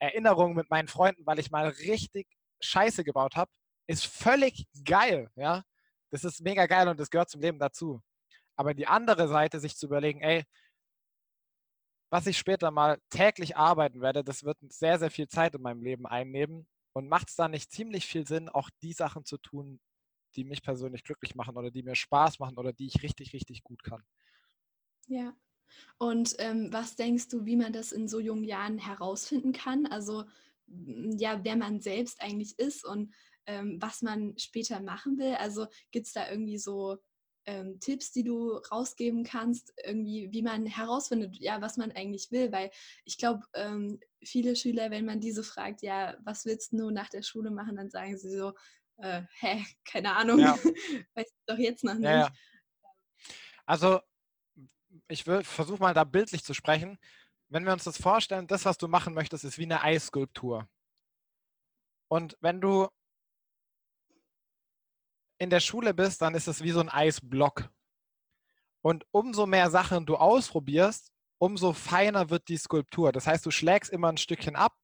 Erinnerungen 0.00 0.56
mit 0.56 0.70
meinen 0.70 0.88
Freunden, 0.88 1.24
weil 1.26 1.38
ich 1.38 1.50
mal 1.52 1.68
richtig 1.68 2.26
Scheiße 2.60 3.04
gebaut 3.04 3.36
habe, 3.36 3.50
ist 3.88 4.06
völlig 4.06 4.66
geil, 4.84 5.30
ja. 5.36 5.62
Das 6.10 6.24
ist 6.24 6.42
mega 6.42 6.66
geil 6.66 6.88
und 6.88 7.00
das 7.00 7.10
gehört 7.10 7.30
zum 7.30 7.40
Leben 7.40 7.58
dazu. 7.58 8.00
Aber 8.56 8.74
die 8.74 8.86
andere 8.88 9.28
Seite, 9.28 9.60
sich 9.60 9.76
zu 9.76 9.86
überlegen, 9.86 10.20
ey, 10.22 10.44
was 12.10 12.26
ich 12.26 12.36
später 12.38 12.70
mal 12.70 12.98
täglich 13.10 13.56
arbeiten 13.56 14.00
werde, 14.02 14.22
das 14.24 14.44
wird 14.44 14.58
sehr, 14.68 14.98
sehr 14.98 15.10
viel 15.10 15.28
Zeit 15.28 15.54
in 15.54 15.62
meinem 15.62 15.82
Leben 15.82 16.06
einnehmen. 16.06 16.66
Und 16.94 17.08
macht 17.08 17.30
es 17.30 17.36
da 17.36 17.48
nicht 17.48 17.72
ziemlich 17.72 18.06
viel 18.06 18.26
Sinn, 18.26 18.50
auch 18.50 18.68
die 18.82 18.92
Sachen 18.92 19.24
zu 19.24 19.38
tun, 19.38 19.80
die 20.32 20.44
mich 20.44 20.62
persönlich 20.62 21.04
glücklich 21.04 21.34
machen 21.34 21.56
oder 21.56 21.70
die 21.70 21.82
mir 21.82 21.94
Spaß 21.94 22.38
machen 22.38 22.58
oder 22.58 22.72
die 22.72 22.86
ich 22.86 23.02
richtig, 23.02 23.32
richtig 23.32 23.62
gut 23.62 23.82
kann. 23.82 24.02
Ja. 25.06 25.34
Und 25.98 26.34
ähm, 26.38 26.72
was 26.72 26.96
denkst 26.96 27.28
du, 27.28 27.44
wie 27.46 27.56
man 27.56 27.72
das 27.72 27.92
in 27.92 28.08
so 28.08 28.20
jungen 28.20 28.44
Jahren 28.44 28.78
herausfinden 28.78 29.52
kann? 29.52 29.86
Also 29.86 30.24
ja, 30.66 31.40
wer 31.44 31.56
man 31.56 31.80
selbst 31.80 32.20
eigentlich 32.20 32.58
ist 32.58 32.84
und 32.84 33.14
ähm, 33.46 33.80
was 33.80 34.02
man 34.02 34.36
später 34.38 34.80
machen 34.80 35.18
will. 35.18 35.34
Also 35.34 35.66
gibt 35.90 36.06
es 36.06 36.12
da 36.12 36.30
irgendwie 36.30 36.58
so 36.58 36.98
ähm, 37.44 37.80
Tipps, 37.80 38.12
die 38.12 38.22
du 38.22 38.52
rausgeben 38.70 39.24
kannst, 39.24 39.72
irgendwie, 39.84 40.28
wie 40.30 40.42
man 40.42 40.66
herausfindet, 40.66 41.36
ja, 41.40 41.60
was 41.60 41.76
man 41.76 41.90
eigentlich 41.92 42.30
will? 42.30 42.52
Weil 42.52 42.70
ich 43.04 43.18
glaube, 43.18 43.44
ähm, 43.54 43.98
viele 44.22 44.54
Schüler, 44.54 44.90
wenn 44.90 45.04
man 45.04 45.20
diese 45.20 45.42
fragt, 45.42 45.82
ja, 45.82 46.16
was 46.24 46.44
willst 46.44 46.72
du 46.72 46.90
nach 46.90 47.08
der 47.08 47.22
Schule 47.22 47.50
machen, 47.50 47.76
dann 47.76 47.90
sagen 47.90 48.16
sie 48.16 48.30
so, 48.30 48.52
äh, 48.98 49.22
hä, 49.40 49.64
keine 49.84 50.16
Ahnung, 50.16 50.38
ja. 50.38 50.54
weiß 51.14 51.26
ich 51.26 51.44
doch 51.46 51.58
jetzt 51.58 51.84
noch 51.84 51.94
nicht. 51.94 52.04
Ja, 52.04 52.18
ja. 52.18 52.32
Also, 53.66 54.00
ich 55.08 55.24
versuche 55.24 55.80
mal 55.80 55.94
da 55.94 56.04
bildlich 56.04 56.44
zu 56.44 56.54
sprechen. 56.54 56.98
Wenn 57.48 57.64
wir 57.64 57.72
uns 57.72 57.84
das 57.84 57.98
vorstellen, 57.98 58.46
das, 58.46 58.64
was 58.64 58.78
du 58.78 58.88
machen 58.88 59.14
möchtest, 59.14 59.44
ist 59.44 59.58
wie 59.58 59.64
eine 59.64 59.82
Eisskulptur. 59.82 60.68
Und 62.08 62.36
wenn 62.40 62.60
du 62.60 62.88
in 65.38 65.50
der 65.50 65.60
Schule 65.60 65.94
bist, 65.94 66.22
dann 66.22 66.34
ist 66.34 66.46
es 66.46 66.62
wie 66.62 66.70
so 66.70 66.80
ein 66.80 66.88
Eisblock. 66.88 67.70
Und 68.82 69.06
umso 69.10 69.46
mehr 69.46 69.70
Sachen 69.70 70.06
du 70.06 70.16
ausprobierst, 70.16 71.12
umso 71.38 71.72
feiner 71.72 72.30
wird 72.30 72.48
die 72.48 72.56
Skulptur. 72.56 73.12
Das 73.12 73.26
heißt, 73.26 73.44
du 73.44 73.50
schlägst 73.50 73.90
immer 73.90 74.08
ein 74.08 74.18
Stückchen 74.18 74.56
ab 74.56 74.76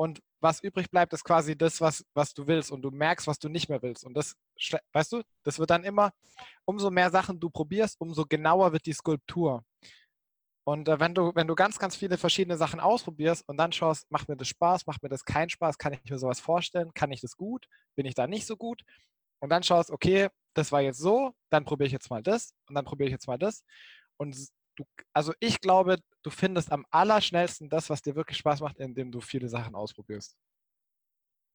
und 0.00 0.22
was 0.40 0.62
übrig 0.62 0.90
bleibt, 0.90 1.12
ist 1.12 1.24
quasi 1.24 1.58
das, 1.58 1.78
was, 1.82 2.02
was 2.14 2.32
du 2.32 2.46
willst 2.46 2.72
und 2.72 2.80
du 2.80 2.90
merkst, 2.90 3.26
was 3.26 3.38
du 3.38 3.50
nicht 3.50 3.68
mehr 3.68 3.82
willst. 3.82 4.02
Und 4.02 4.14
das, 4.14 4.34
weißt 4.94 5.12
du, 5.12 5.22
das 5.42 5.58
wird 5.58 5.68
dann 5.68 5.84
immer, 5.84 6.12
umso 6.64 6.90
mehr 6.90 7.10
Sachen 7.10 7.38
du 7.38 7.50
probierst, 7.50 8.00
umso 8.00 8.24
genauer 8.24 8.72
wird 8.72 8.86
die 8.86 8.94
Skulptur. 8.94 9.62
Und 10.64 10.88
äh, 10.88 10.98
wenn, 11.00 11.14
du, 11.14 11.32
wenn 11.34 11.46
du 11.46 11.54
ganz, 11.54 11.78
ganz 11.78 11.96
viele 11.96 12.16
verschiedene 12.16 12.56
Sachen 12.56 12.80
ausprobierst 12.80 13.46
und 13.46 13.58
dann 13.58 13.72
schaust, 13.72 14.10
macht 14.10 14.26
mir 14.30 14.38
das 14.38 14.48
Spaß, 14.48 14.86
macht 14.86 15.02
mir 15.02 15.10
das 15.10 15.26
keinen 15.26 15.50
Spaß, 15.50 15.76
kann 15.76 15.92
ich 15.92 16.10
mir 16.10 16.18
sowas 16.18 16.40
vorstellen, 16.40 16.94
kann 16.94 17.12
ich 17.12 17.20
das 17.20 17.36
gut, 17.36 17.66
bin 17.94 18.06
ich 18.06 18.14
da 18.14 18.26
nicht 18.26 18.46
so 18.46 18.56
gut? 18.56 18.80
Und 19.40 19.50
dann 19.50 19.62
schaust, 19.62 19.90
okay, 19.90 20.30
das 20.54 20.72
war 20.72 20.80
jetzt 20.80 20.98
so, 20.98 21.34
dann 21.50 21.66
probiere 21.66 21.88
ich 21.88 21.92
jetzt 21.92 22.08
mal 22.08 22.22
das 22.22 22.54
und 22.70 22.74
dann 22.74 22.86
probiere 22.86 23.08
ich 23.08 23.12
jetzt 23.12 23.28
mal 23.28 23.38
das. 23.38 23.64
Und 24.16 24.34
du, 24.76 24.84
also 25.12 25.34
ich 25.40 25.60
glaube, 25.60 25.98
du 26.22 26.30
findest 26.30 26.72
am 26.72 26.86
allerschnellsten 26.90 27.68
das, 27.70 27.90
was 27.90 28.02
dir 28.02 28.16
wirklich 28.16 28.38
Spaß 28.38 28.60
macht, 28.60 28.78
indem 28.78 29.12
du 29.12 29.20
viele 29.20 29.48
Sachen 29.48 29.74
ausprobierst. 29.74 30.36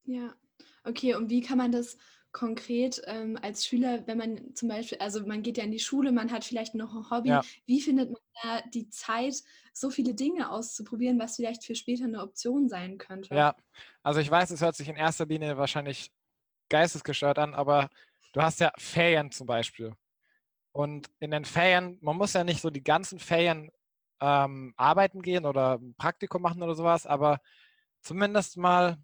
Ja, 0.04 0.36
okay. 0.84 1.16
Und 1.16 1.30
wie 1.30 1.42
kann 1.42 1.58
man 1.58 1.72
das 1.72 1.98
konkret 2.32 3.02
ähm, 3.06 3.38
als 3.42 3.66
Schüler, 3.66 4.06
wenn 4.08 4.18
man 4.18 4.54
zum 4.56 4.68
Beispiel, 4.70 4.98
also 5.00 5.26
man 5.26 5.42
geht 5.42 5.58
ja 5.58 5.64
in 5.64 5.72
die 5.72 5.80
Schule, 5.80 6.12
man 6.12 6.32
hat 6.32 6.44
vielleicht 6.44 6.76
noch 6.76 6.94
ein 6.94 7.10
Hobby, 7.10 7.40
Ja. 7.40 7.46
wie 7.66 7.82
findet 7.82 8.10
man 8.12 8.22
da 8.44 8.62
die 8.70 8.90
Zeit, 8.90 9.42
so 9.74 9.90
viele 9.90 10.14
Dinge 10.14 10.52
auszuprobieren, 10.52 11.18
was 11.20 11.38
vielleicht 11.38 11.64
für 11.64 11.76
später 11.76 12.04
eine 12.06 12.22
Option 12.22 12.68
sein 12.70 12.98
könnte? 12.98 13.34
Ja, 13.34 13.56
also 14.04 14.20
ich 14.20 14.30
weiß, 14.30 14.52
es 14.52 14.62
hört 14.62 14.76
sich 14.76 14.88
in 14.88 14.96
erster 14.96 15.26
Linie 15.26 15.58
wahrscheinlich 15.58 16.12
geistesgestört 16.70 17.40
an, 17.40 17.54
aber 17.56 17.90
du 18.34 18.42
hast 18.42 18.60
ja 18.60 18.72
Ferien 18.78 19.32
zum 19.32 19.48
Beispiel. 19.48 19.96
Und 20.74 21.10
in 21.20 21.32
den 21.32 21.46
Ferien, 21.46 22.00
man 22.02 22.18
muss 22.18 22.34
ja 22.34 22.44
nicht 22.44 22.62
so 22.62 22.70
die 22.72 22.84
ganzen 22.84 23.20
Ferien 23.20 23.72
ähm, 24.22 24.74
arbeiten 24.78 25.22
gehen 25.22 25.46
oder 25.46 25.78
ein 25.80 25.96
Praktikum 25.96 26.42
machen 26.42 26.64
oder 26.64 26.76
sowas, 26.76 27.06
aber 27.06 27.40
zumindest 28.02 28.58
mal 28.58 28.98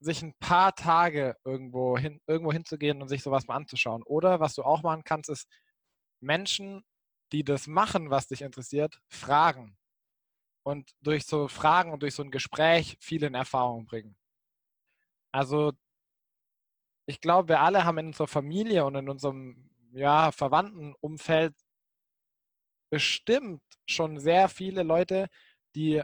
sich 0.00 0.22
ein 0.22 0.34
paar 0.38 0.74
Tage 0.74 1.36
irgendwo, 1.44 1.96
hin, 1.98 2.20
irgendwo 2.26 2.52
hinzugehen 2.52 3.02
und 3.02 3.08
sich 3.08 3.22
sowas 3.22 3.46
mal 3.46 3.56
anzuschauen. 3.56 4.02
Oder 4.02 4.40
was 4.40 4.54
du 4.54 4.62
auch 4.62 4.82
machen 4.82 5.04
kannst, 5.04 5.30
ist 5.30 5.48
Menschen, 6.20 6.84
die 7.32 7.44
das 7.44 7.66
machen, 7.66 8.10
was 8.10 8.28
dich 8.28 8.42
interessiert, 8.42 9.00
fragen. 9.08 9.76
Und 10.64 10.90
durch 11.00 11.26
so 11.26 11.48
Fragen 11.48 11.92
und 11.92 12.02
durch 12.02 12.14
so 12.14 12.22
ein 12.22 12.30
Gespräch 12.30 12.96
viel 13.00 13.22
in 13.22 13.34
Erfahrung 13.34 13.86
bringen. 13.86 14.16
Also 15.32 15.72
ich 17.06 17.20
glaube, 17.20 17.48
wir 17.50 17.60
alle 17.60 17.84
haben 17.84 17.98
in 17.98 18.06
unserer 18.08 18.26
Familie 18.26 18.84
und 18.84 18.96
in 18.96 19.08
unserem 19.08 19.70
ja, 19.92 20.32
Verwandtenumfeld 20.32 21.54
bestimmt 22.90 23.62
schon 23.86 24.18
sehr 24.18 24.48
viele 24.48 24.82
Leute, 24.82 25.28
die 25.74 26.02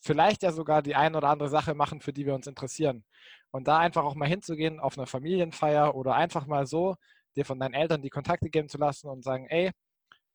vielleicht 0.00 0.42
ja 0.42 0.52
sogar 0.52 0.82
die 0.82 0.94
ein 0.94 1.16
oder 1.16 1.28
andere 1.28 1.48
Sache 1.48 1.74
machen, 1.74 2.00
für 2.00 2.12
die 2.12 2.26
wir 2.26 2.34
uns 2.34 2.46
interessieren. 2.46 3.04
Und 3.50 3.68
da 3.68 3.78
einfach 3.78 4.04
auch 4.04 4.14
mal 4.14 4.28
hinzugehen 4.28 4.80
auf 4.80 4.98
einer 4.98 5.06
Familienfeier 5.06 5.94
oder 5.94 6.14
einfach 6.14 6.46
mal 6.46 6.66
so, 6.66 6.96
dir 7.36 7.44
von 7.44 7.58
deinen 7.58 7.74
Eltern 7.74 8.02
die 8.02 8.10
Kontakte 8.10 8.50
geben 8.50 8.68
zu 8.68 8.78
lassen 8.78 9.08
und 9.08 9.24
sagen, 9.24 9.46
ey, 9.48 9.70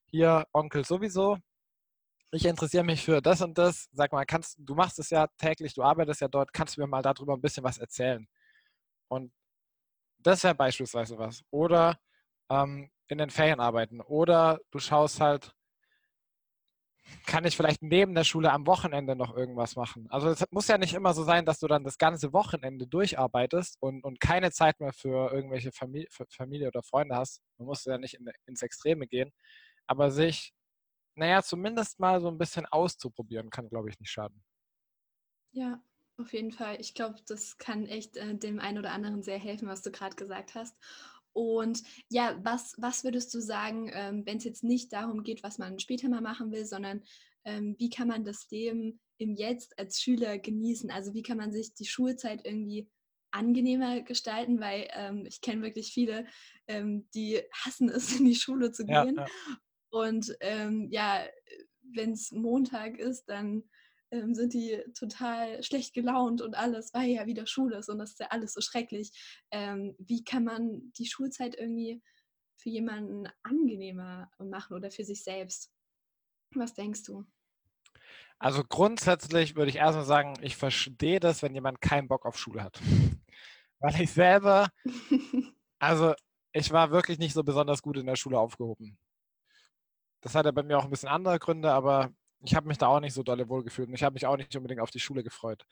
hier 0.06 0.46
Onkel 0.53 0.86
sowieso, 0.86 1.38
ich 2.32 2.46
interessiere 2.46 2.84
mich 2.84 3.03
für 3.03 3.22
das 3.22 3.41
und 3.41 3.58
das. 3.58 3.89
Sag 3.91 4.12
mal, 4.12 4.25
kannst 4.25 4.58
du 4.60 4.75
machst 4.75 5.00
es 5.00 5.10
ja 5.10 5.27
täglich, 5.38 5.74
du 5.74 5.84
arbeitest 5.84 6.22
ja 6.22 6.27
dort, 6.27 6.53
kannst 6.53 6.77
du 6.77 6.82
mir 6.82 6.88
mal 6.88 7.01
darüber 7.01 7.34
ein 7.34 7.41
bisschen 7.41 7.63
was 7.63 7.77
erzählen? 7.77 8.27
Und 9.10 9.32
das 10.20 10.44
wäre 10.44 10.56
beispielsweise 10.56 11.18
was. 11.18 11.44
Oder 11.51 12.00
ähm, 12.50 12.89
in 13.08 13.18
den 13.18 13.29
Ferien 13.29 13.60
arbeiten. 13.60 14.01
Oder 14.01 14.60
du 14.72 14.79
schaust 14.79 15.22
halt, 15.22 15.53
kann 17.25 17.46
ich 17.46 17.56
vielleicht 17.56 17.82
neben 17.82 18.16
der 18.16 18.24
Schule 18.24 18.51
am 18.51 18.66
Wochenende 18.66 19.16
noch 19.16 19.36
irgendwas 19.36 19.75
machen? 19.75 20.08
Also 20.10 20.30
es 20.30 20.44
muss 20.51 20.68
ja 20.68 20.78
nicht 20.78 20.94
immer 20.94 21.13
so 21.13 21.24
sein, 21.24 21.46
dass 21.46 21.60
du 21.60 21.68
dann 21.68 21.84
das 21.84 21.98
ganze 21.98 22.34
Wochenende 22.34 22.88
durcharbeitest 22.88 23.78
und, 23.80 24.04
und 24.04 24.20
keine 24.20 24.51
Zeit 24.51 24.80
mehr 24.80 24.94
für 24.94 25.32
irgendwelche 25.32 25.72
Familie, 25.72 26.08
für 26.10 26.25
Familie 26.30 26.68
oder 26.68 26.84
Freunde 26.84 27.16
hast. 27.16 27.42
Man 27.58 27.68
muss 27.68 27.86
ja 27.86 27.98
nicht 27.98 28.16
in, 28.16 28.30
ins 28.46 28.62
Extreme 28.62 29.08
gehen. 29.08 29.32
Aber 29.88 30.12
sich, 30.12 30.54
naja, 31.16 31.44
zumindest 31.44 32.00
mal 32.00 32.22
so 32.22 32.30
ein 32.30 32.38
bisschen 32.38 32.66
auszuprobieren, 32.66 33.50
kann, 33.50 33.70
glaube 33.70 33.89
ich, 33.89 34.00
nicht 34.00 34.12
schaden. 34.12 34.44
Ja, 35.51 35.82
auf 36.18 36.34
jeden 36.34 36.51
Fall. 36.51 36.80
Ich 36.80 36.94
glaube, 36.94 37.16
das 37.28 37.58
kann 37.58 37.86
echt 37.86 38.18
äh, 38.18 38.36
dem 38.36 38.60
einen 38.60 38.78
oder 38.78 38.92
anderen 38.92 39.24
sehr 39.24 39.39
helfen, 39.39 39.68
was 39.68 39.82
du 39.82 39.92
gerade 39.92 40.16
gesagt 40.16 40.54
hast. 40.56 40.75
Und 41.33 41.83
ja, 42.09 42.39
was, 42.43 42.75
was 42.77 43.03
würdest 43.03 43.33
du 43.33 43.39
sagen, 43.41 43.89
ähm, 43.93 44.25
wenn 44.25 44.38
es 44.38 44.43
jetzt 44.43 44.63
nicht 44.63 44.91
darum 44.93 45.24
geht, 45.24 45.43
was 45.43 45.57
man 45.57 45.79
später 45.79 46.09
mal 46.09 46.21
machen 46.21 46.51
will, 46.51 46.65
sondern 46.65 47.03
ähm, 47.45 47.75
wie 47.77 47.89
kann 47.89 48.07
man 48.07 48.25
das 48.25 48.50
Leben 48.50 49.00
im 49.17 49.36
Jetzt 49.36 49.77
als 49.79 50.01
Schüler 50.01 50.38
genießen? 50.38 50.91
Also 50.91 51.13
wie 51.13 51.24
kann 51.24 51.38
man 51.38 51.51
sich 51.51 51.74
die 51.74 51.86
Schulzeit 51.86 52.45
irgendwie 52.45 52.89
angenehmer 53.31 54.01
gestalten, 54.01 54.59
weil 54.59 54.88
ähm, 54.93 55.25
ich 55.25 55.41
kenne 55.41 55.62
wirklich 55.62 55.93
viele, 55.93 56.25
ähm, 56.67 57.07
die 57.13 57.41
hassen 57.53 57.89
es, 57.89 58.12
in 58.19 58.25
die 58.25 58.36
Schule 58.36 58.71
zu 58.71 58.86
Ja, 58.86 59.03
gehen. 59.03 59.17
ja. 59.17 59.27
Und 59.91 60.36
ähm, 60.41 60.88
ja, 60.91 61.25
wenn 61.81 62.12
es 62.12 62.31
Montag 62.31 62.98
ist, 62.98 63.25
dann 63.25 63.63
ähm, 64.12 64.34
sind 64.34 64.54
die 64.54 64.84
total 64.98 65.62
schlecht 65.63 65.94
gelaunt 65.94 66.42
und 66.42 66.56
alles, 66.56 66.94
weil 66.94 67.10
ja 67.10 67.25
wieder 67.25 67.46
Schule 67.46 67.78
ist 67.78 67.89
und 67.89 68.00
das 68.00 68.12
ist 68.12 68.20
ja 68.20 68.28
alles 68.30 68.54
so 68.54 68.62
schrecklich. 68.62 69.12
Ähm, 69.51 69.96
wie 70.00 70.24
kann 70.24 70.44
man 70.44 70.92
die 70.98 71.06
Schulzeit 71.06 71.56
irgendwie 71.56 72.01
für 72.58 72.70
jemanden 72.70 73.28
angenehmer 73.44 74.30
machen 74.39 74.75
oder 74.75 74.92
für 74.92 75.04
sich 75.04 75.24
selbst? 75.24 75.72
Was 76.56 76.74
denkst 76.74 77.04
du? 77.04 77.25
Also 78.39 78.63
grundsätzlich 78.63 79.56
würde 79.56 79.70
ich 79.70 79.78
erstmal 79.78 80.06
sagen, 80.06 80.34
ich 80.42 80.56
verstehe 80.56 81.20
das, 81.20 81.44
wenn 81.44 81.54
jemand 81.54 81.82
keinen 81.82 82.08
Bock 82.08 82.25
auf 82.25 82.38
Schule 82.38 82.63
hat. 82.63 82.80
Weil 83.80 84.01
ich 84.01 84.12
selber, 84.12 84.70
also 85.80 86.13
ich 86.51 86.72
war 86.72 86.92
wirklich 86.92 87.20
nicht 87.20 87.34
so 87.34 87.44
besonders 87.44 87.82
gut 87.82 87.98
in 87.98 88.06
der 88.06 88.16
Schule 88.16 88.39
aufgehoben. 88.39 88.98
Das 90.22 90.36
hatte 90.36 90.51
bei 90.51 90.63
mir 90.63 90.78
auch 90.78 90.84
ein 90.84 90.89
bisschen 90.89 91.10
andere 91.10 91.39
Gründe, 91.39 91.72
aber 91.72 92.12
ich 92.41 92.55
habe 92.55 92.67
mich 92.67 92.77
da 92.77 92.88
auch 92.88 93.00
nicht 93.00 93.13
so 93.13 93.24
dolle 93.24 93.50
wohlgefühlt 93.50 93.88
und 93.89 93.96
ich 93.96 94.03
habe 94.03 94.13
mich 94.13 94.25
auch 94.25 94.38
nicht 94.38 94.55
unbedingt 94.55 94.81
auf 94.81 94.91
die 94.91 95.00
Schule 95.00 95.24
gefreut. 95.24 95.65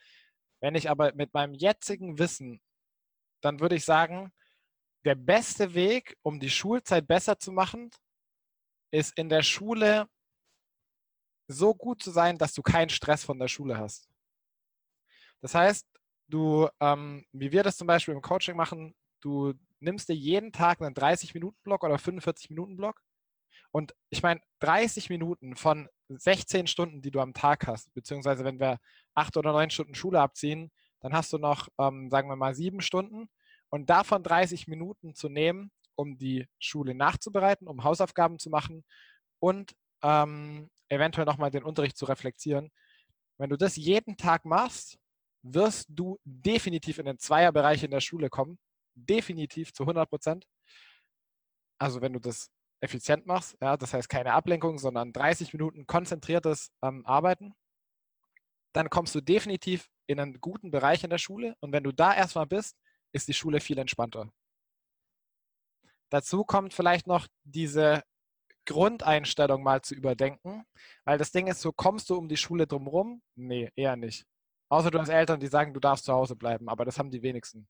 Wenn 0.60 0.74
ich 0.74 0.90
aber 0.90 1.14
mit 1.14 1.32
meinem 1.34 1.54
jetzigen 1.54 2.18
Wissen, 2.18 2.60
dann 3.42 3.60
würde 3.60 3.76
ich 3.76 3.84
sagen, 3.84 4.32
der 5.04 5.14
beste 5.14 5.74
Weg, 5.74 6.16
um 6.22 6.40
die 6.40 6.50
Schulzeit 6.50 7.06
besser 7.06 7.38
zu 7.38 7.52
machen, 7.52 7.90
ist 8.90 9.16
in 9.16 9.28
der 9.28 9.42
Schule 9.42 10.08
so 11.48 11.74
gut 11.74 12.02
zu 12.02 12.10
sein, 12.10 12.36
dass 12.38 12.52
du 12.52 12.62
keinen 12.62 12.90
Stress 12.90 13.24
von 13.24 13.38
der 13.38 13.48
Schule 13.48 13.78
hast. 13.78 14.08
Das 15.40 15.54
heißt, 15.54 15.86
du, 16.28 16.68
ähm, 16.80 17.24
wie 17.32 17.52
wir 17.52 17.62
das 17.62 17.76
zum 17.76 17.86
Beispiel 17.86 18.14
im 18.14 18.22
Coaching 18.22 18.56
machen, 18.56 18.94
du 19.20 19.54
nimmst 19.80 20.08
dir 20.08 20.14
jeden 20.14 20.52
Tag 20.52 20.82
einen 20.82 20.94
30-Minuten-Block 20.94 21.84
oder 21.84 21.96
45-Minuten-Block. 21.96 23.00
Und 23.70 23.94
ich 24.10 24.22
meine, 24.22 24.40
30 24.60 25.10
Minuten 25.10 25.56
von 25.56 25.88
16 26.08 26.66
Stunden, 26.66 27.02
die 27.02 27.10
du 27.10 27.20
am 27.20 27.34
Tag 27.34 27.66
hast, 27.66 27.92
beziehungsweise 27.94 28.44
wenn 28.44 28.60
wir 28.60 28.78
acht 29.14 29.36
oder 29.36 29.52
neun 29.52 29.70
Stunden 29.70 29.94
Schule 29.94 30.20
abziehen, 30.20 30.70
dann 31.00 31.12
hast 31.12 31.32
du 31.32 31.38
noch, 31.38 31.68
ähm, 31.78 32.10
sagen 32.10 32.28
wir 32.28 32.36
mal, 32.36 32.54
sieben 32.54 32.80
Stunden. 32.80 33.28
Und 33.70 33.90
davon 33.90 34.22
30 34.22 34.66
Minuten 34.68 35.14
zu 35.14 35.28
nehmen, 35.28 35.70
um 35.94 36.16
die 36.16 36.46
Schule 36.58 36.94
nachzubereiten, 36.94 37.68
um 37.68 37.84
Hausaufgaben 37.84 38.38
zu 38.38 38.50
machen 38.50 38.84
und 39.40 39.74
ähm, 40.02 40.70
eventuell 40.88 41.26
nochmal 41.26 41.50
den 41.50 41.64
Unterricht 41.64 41.96
zu 41.96 42.06
reflektieren. 42.06 42.70
Wenn 43.36 43.50
du 43.50 43.56
das 43.56 43.76
jeden 43.76 44.16
Tag 44.16 44.44
machst, 44.44 44.98
wirst 45.42 45.86
du 45.90 46.18
definitiv 46.24 46.98
in 46.98 47.06
den 47.06 47.18
Zweierbereich 47.18 47.84
in 47.84 47.90
der 47.90 48.00
Schule 48.00 48.30
kommen. 48.30 48.58
Definitiv 48.94 49.72
zu 49.72 49.84
100 49.84 50.08
Prozent. 50.08 50.46
Also 51.78 52.00
wenn 52.00 52.12
du 52.12 52.18
das 52.18 52.50
effizient 52.80 53.26
machst, 53.26 53.56
ja, 53.60 53.76
das 53.76 53.94
heißt 53.94 54.08
keine 54.08 54.32
Ablenkung, 54.32 54.78
sondern 54.78 55.12
30 55.12 55.52
Minuten 55.52 55.86
konzentriertes 55.86 56.70
ähm, 56.82 57.04
Arbeiten, 57.06 57.54
dann 58.72 58.90
kommst 58.90 59.14
du 59.14 59.20
definitiv 59.20 59.88
in 60.06 60.20
einen 60.20 60.40
guten 60.40 60.70
Bereich 60.70 61.04
in 61.04 61.10
der 61.10 61.18
Schule. 61.18 61.56
Und 61.60 61.72
wenn 61.72 61.84
du 61.84 61.92
da 61.92 62.14
erstmal 62.14 62.46
bist, 62.46 62.76
ist 63.12 63.28
die 63.28 63.34
Schule 63.34 63.60
viel 63.60 63.78
entspannter. 63.78 64.30
Dazu 66.10 66.44
kommt 66.44 66.72
vielleicht 66.72 67.06
noch 67.06 67.26
diese 67.44 68.02
Grundeinstellung 68.66 69.62
mal 69.62 69.82
zu 69.82 69.94
überdenken, 69.94 70.64
weil 71.04 71.18
das 71.18 71.32
Ding 71.32 71.46
ist, 71.46 71.60
so 71.60 71.72
kommst 71.72 72.10
du 72.10 72.16
um 72.16 72.28
die 72.28 72.36
Schule 72.36 72.66
drumherum? 72.66 73.22
Nee, 73.34 73.70
eher 73.76 73.96
nicht. 73.96 74.26
Außer 74.70 74.90
du 74.90 74.98
hast 74.98 75.08
Eltern, 75.08 75.40
die 75.40 75.46
sagen, 75.46 75.72
du 75.72 75.80
darfst 75.80 76.04
zu 76.04 76.12
Hause 76.12 76.36
bleiben, 76.36 76.68
aber 76.68 76.84
das 76.84 76.98
haben 76.98 77.10
die 77.10 77.22
wenigsten. 77.22 77.66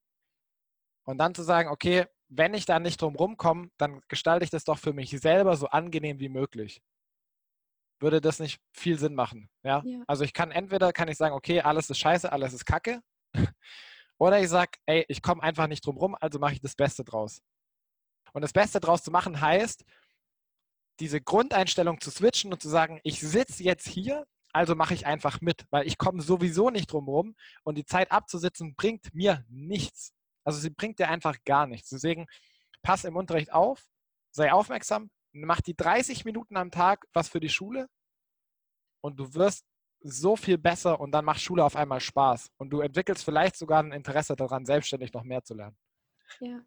Und 1.04 1.18
dann 1.18 1.34
zu 1.34 1.42
sagen, 1.42 1.68
okay, 1.68 2.06
wenn 2.28 2.54
ich 2.54 2.66
da 2.66 2.78
nicht 2.78 3.00
drumherum 3.00 3.36
komme, 3.36 3.70
dann 3.78 4.00
gestalte 4.08 4.44
ich 4.44 4.50
das 4.50 4.64
doch 4.64 4.78
für 4.78 4.92
mich 4.92 5.10
selber 5.10 5.56
so 5.56 5.68
angenehm 5.68 6.20
wie 6.20 6.28
möglich. 6.28 6.82
Würde 8.00 8.20
das 8.20 8.38
nicht 8.38 8.60
viel 8.72 8.98
Sinn 8.98 9.14
machen? 9.14 9.50
Ja? 9.62 9.82
Ja. 9.84 10.02
Also 10.06 10.24
ich 10.24 10.32
kann 10.32 10.50
entweder 10.50 10.92
kann 10.92 11.08
ich 11.08 11.16
sagen, 11.16 11.34
okay, 11.34 11.60
alles 11.60 11.90
ist 11.90 11.98
scheiße, 11.98 12.30
alles 12.30 12.52
ist 12.52 12.64
kacke. 12.64 13.00
Oder 14.18 14.40
ich 14.40 14.48
sage, 14.48 14.72
ey, 14.86 15.04
ich 15.08 15.22
komme 15.22 15.42
einfach 15.42 15.68
nicht 15.68 15.84
drumherum, 15.84 16.16
also 16.20 16.38
mache 16.38 16.54
ich 16.54 16.60
das 16.60 16.74
Beste 16.74 17.04
draus. 17.04 17.40
Und 18.32 18.42
das 18.42 18.52
Beste 18.52 18.80
draus 18.80 19.02
zu 19.02 19.10
machen 19.10 19.40
heißt, 19.40 19.84
diese 21.00 21.20
Grundeinstellung 21.20 22.00
zu 22.00 22.10
switchen 22.10 22.52
und 22.52 22.60
zu 22.60 22.68
sagen, 22.68 23.00
ich 23.04 23.20
sitze 23.20 23.62
jetzt 23.62 23.86
hier, 23.86 24.26
also 24.52 24.74
mache 24.74 24.94
ich 24.94 25.06
einfach 25.06 25.40
mit, 25.40 25.66
weil 25.70 25.86
ich 25.86 25.98
komme 25.98 26.22
sowieso 26.22 26.70
nicht 26.70 26.92
drumherum 26.92 27.36
und 27.62 27.78
die 27.78 27.84
Zeit 27.84 28.10
abzusitzen 28.10 28.74
bringt 28.74 29.14
mir 29.14 29.44
nichts. 29.48 30.12
Also 30.48 30.60
sie 30.60 30.70
bringt 30.70 30.98
dir 30.98 31.10
einfach 31.10 31.36
gar 31.44 31.66
nichts. 31.66 31.90
Deswegen 31.90 32.26
pass 32.80 33.04
im 33.04 33.16
Unterricht 33.16 33.52
auf, 33.52 33.86
sei 34.30 34.50
aufmerksam, 34.50 35.10
mach 35.32 35.60
die 35.60 35.76
30 35.76 36.24
Minuten 36.24 36.56
am 36.56 36.70
Tag 36.70 37.04
was 37.12 37.28
für 37.28 37.38
die 37.38 37.50
Schule 37.50 37.86
und 39.02 39.20
du 39.20 39.34
wirst 39.34 39.66
so 40.00 40.36
viel 40.36 40.56
besser 40.56 41.00
und 41.00 41.12
dann 41.12 41.26
macht 41.26 41.42
Schule 41.42 41.62
auf 41.62 41.76
einmal 41.76 42.00
Spaß 42.00 42.48
und 42.56 42.70
du 42.70 42.80
entwickelst 42.80 43.26
vielleicht 43.26 43.56
sogar 43.56 43.82
ein 43.82 43.92
Interesse 43.92 44.36
daran, 44.36 44.64
selbstständig 44.64 45.12
noch 45.12 45.22
mehr 45.22 45.44
zu 45.44 45.52
lernen. 45.52 45.76
Ja, 46.40 46.62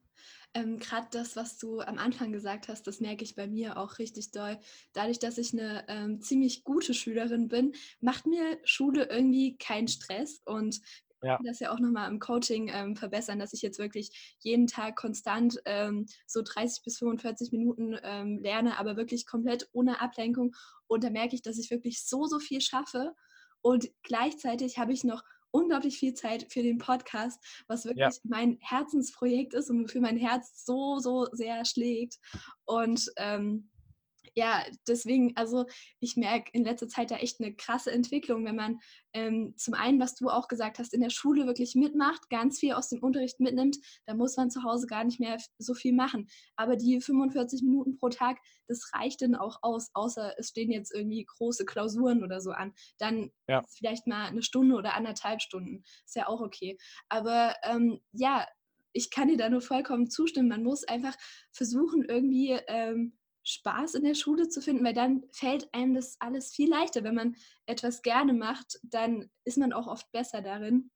ähm, 0.53 0.77
gerade 0.77 1.07
das, 1.09 1.35
was 1.35 1.57
du 1.57 1.79
am 1.79 1.97
Anfang 1.97 2.31
gesagt 2.31 2.67
hast, 2.67 2.85
das 2.85 2.99
merke 2.99 3.23
ich 3.23 3.33
bei 3.33 3.47
mir 3.47 3.77
auch 3.77 3.97
richtig 3.97 4.29
doll. 4.29 4.59
Dadurch, 4.93 5.17
dass 5.17 5.39
ich 5.39 5.53
eine 5.53 5.85
ähm, 5.87 6.21
ziemlich 6.21 6.63
gute 6.63 6.93
Schülerin 6.93 7.47
bin, 7.47 7.73
macht 7.99 8.27
mir 8.27 8.59
Schule 8.63 9.05
irgendwie 9.09 9.57
keinen 9.57 9.87
Stress 9.87 10.43
und 10.45 10.81
ja. 11.23 11.39
das 11.43 11.59
ja 11.59 11.71
auch 11.71 11.79
nochmal 11.79 12.09
im 12.09 12.19
Coaching 12.19 12.69
ähm, 12.73 12.95
verbessern, 12.95 13.39
dass 13.39 13.53
ich 13.53 13.61
jetzt 13.61 13.79
wirklich 13.79 14.35
jeden 14.39 14.67
Tag 14.67 14.95
konstant 14.95 15.59
ähm, 15.65 16.05
so 16.27 16.41
30 16.41 16.83
bis 16.83 16.97
45 16.97 17.51
Minuten 17.51 17.97
ähm, 18.03 18.39
lerne, 18.39 18.77
aber 18.79 18.97
wirklich 18.97 19.25
komplett 19.25 19.69
ohne 19.73 20.01
Ablenkung. 20.01 20.55
Und 20.87 21.03
da 21.03 21.09
merke 21.09 21.35
ich, 21.35 21.41
dass 21.41 21.57
ich 21.57 21.71
wirklich 21.71 22.03
so, 22.03 22.25
so 22.25 22.39
viel 22.39 22.61
schaffe. 22.61 23.13
Und 23.61 23.89
gleichzeitig 24.03 24.77
habe 24.77 24.93
ich 24.93 25.03
noch 25.03 25.23
unglaublich 25.51 25.97
viel 25.97 26.13
Zeit 26.13 26.51
für 26.51 26.63
den 26.63 26.77
Podcast, 26.77 27.43
was 27.67 27.85
wirklich 27.85 27.99
ja. 27.99 28.11
mein 28.23 28.57
Herzensprojekt 28.61 29.53
ist 29.53 29.69
und 29.69 29.89
für 29.89 29.99
mein 29.99 30.17
Herz 30.17 30.65
so, 30.65 30.99
so 30.99 31.27
sehr 31.31 31.65
schlägt. 31.65 32.17
Und 32.65 33.11
ähm, 33.17 33.69
ja, 34.33 34.63
deswegen, 34.87 35.35
also 35.35 35.65
ich 35.99 36.15
merke 36.15 36.49
in 36.53 36.63
letzter 36.63 36.87
Zeit 36.87 37.11
da 37.11 37.17
echt 37.17 37.39
eine 37.39 37.53
krasse 37.53 37.91
Entwicklung, 37.91 38.45
wenn 38.45 38.55
man 38.55 38.79
ähm, 39.13 39.53
zum 39.57 39.73
einen, 39.73 39.99
was 39.99 40.15
du 40.15 40.29
auch 40.29 40.47
gesagt 40.47 40.79
hast, 40.79 40.93
in 40.93 41.01
der 41.01 41.09
Schule 41.09 41.45
wirklich 41.45 41.75
mitmacht, 41.75 42.29
ganz 42.29 42.59
viel 42.59 42.73
aus 42.73 42.89
dem 42.89 43.03
Unterricht 43.03 43.39
mitnimmt, 43.39 43.77
da 44.05 44.13
muss 44.13 44.37
man 44.37 44.49
zu 44.49 44.63
Hause 44.63 44.87
gar 44.87 45.03
nicht 45.03 45.19
mehr 45.19 45.37
so 45.57 45.73
viel 45.73 45.93
machen. 45.93 46.29
Aber 46.55 46.77
die 46.77 47.01
45 47.01 47.61
Minuten 47.63 47.97
pro 47.97 48.09
Tag, 48.09 48.37
das 48.67 48.91
reicht 48.93 49.21
dann 49.21 49.35
auch 49.35 49.59
aus, 49.61 49.89
außer 49.93 50.35
es 50.37 50.49
stehen 50.49 50.71
jetzt 50.71 50.93
irgendwie 50.93 51.25
große 51.25 51.65
Klausuren 51.65 52.23
oder 52.23 52.39
so 52.39 52.51
an. 52.51 52.73
Dann 52.99 53.31
ja. 53.47 53.63
vielleicht 53.67 54.07
mal 54.07 54.27
eine 54.27 54.43
Stunde 54.43 54.75
oder 54.75 54.95
anderthalb 54.95 55.41
Stunden. 55.41 55.83
Ist 56.05 56.15
ja 56.15 56.27
auch 56.27 56.41
okay. 56.41 56.77
Aber 57.09 57.55
ähm, 57.63 57.99
ja, 58.13 58.47
ich 58.93 59.09
kann 59.09 59.27
dir 59.27 59.37
da 59.37 59.49
nur 59.49 59.61
vollkommen 59.61 60.09
zustimmen. 60.09 60.49
Man 60.49 60.63
muss 60.63 60.83
einfach 60.83 61.15
versuchen, 61.51 62.03
irgendwie 62.05 62.57
ähm, 62.67 63.17
Spaß 63.43 63.95
in 63.95 64.03
der 64.03 64.15
Schule 64.15 64.49
zu 64.49 64.61
finden, 64.61 64.83
weil 64.83 64.93
dann 64.93 65.23
fällt 65.31 65.73
einem 65.73 65.95
das 65.95 66.15
alles 66.19 66.51
viel 66.53 66.69
leichter. 66.69 67.03
Wenn 67.03 67.15
man 67.15 67.35
etwas 67.65 68.01
gerne 68.01 68.33
macht, 68.33 68.79
dann 68.83 69.29
ist 69.45 69.57
man 69.57 69.73
auch 69.73 69.87
oft 69.87 70.11
besser 70.11 70.41
darin. 70.41 70.91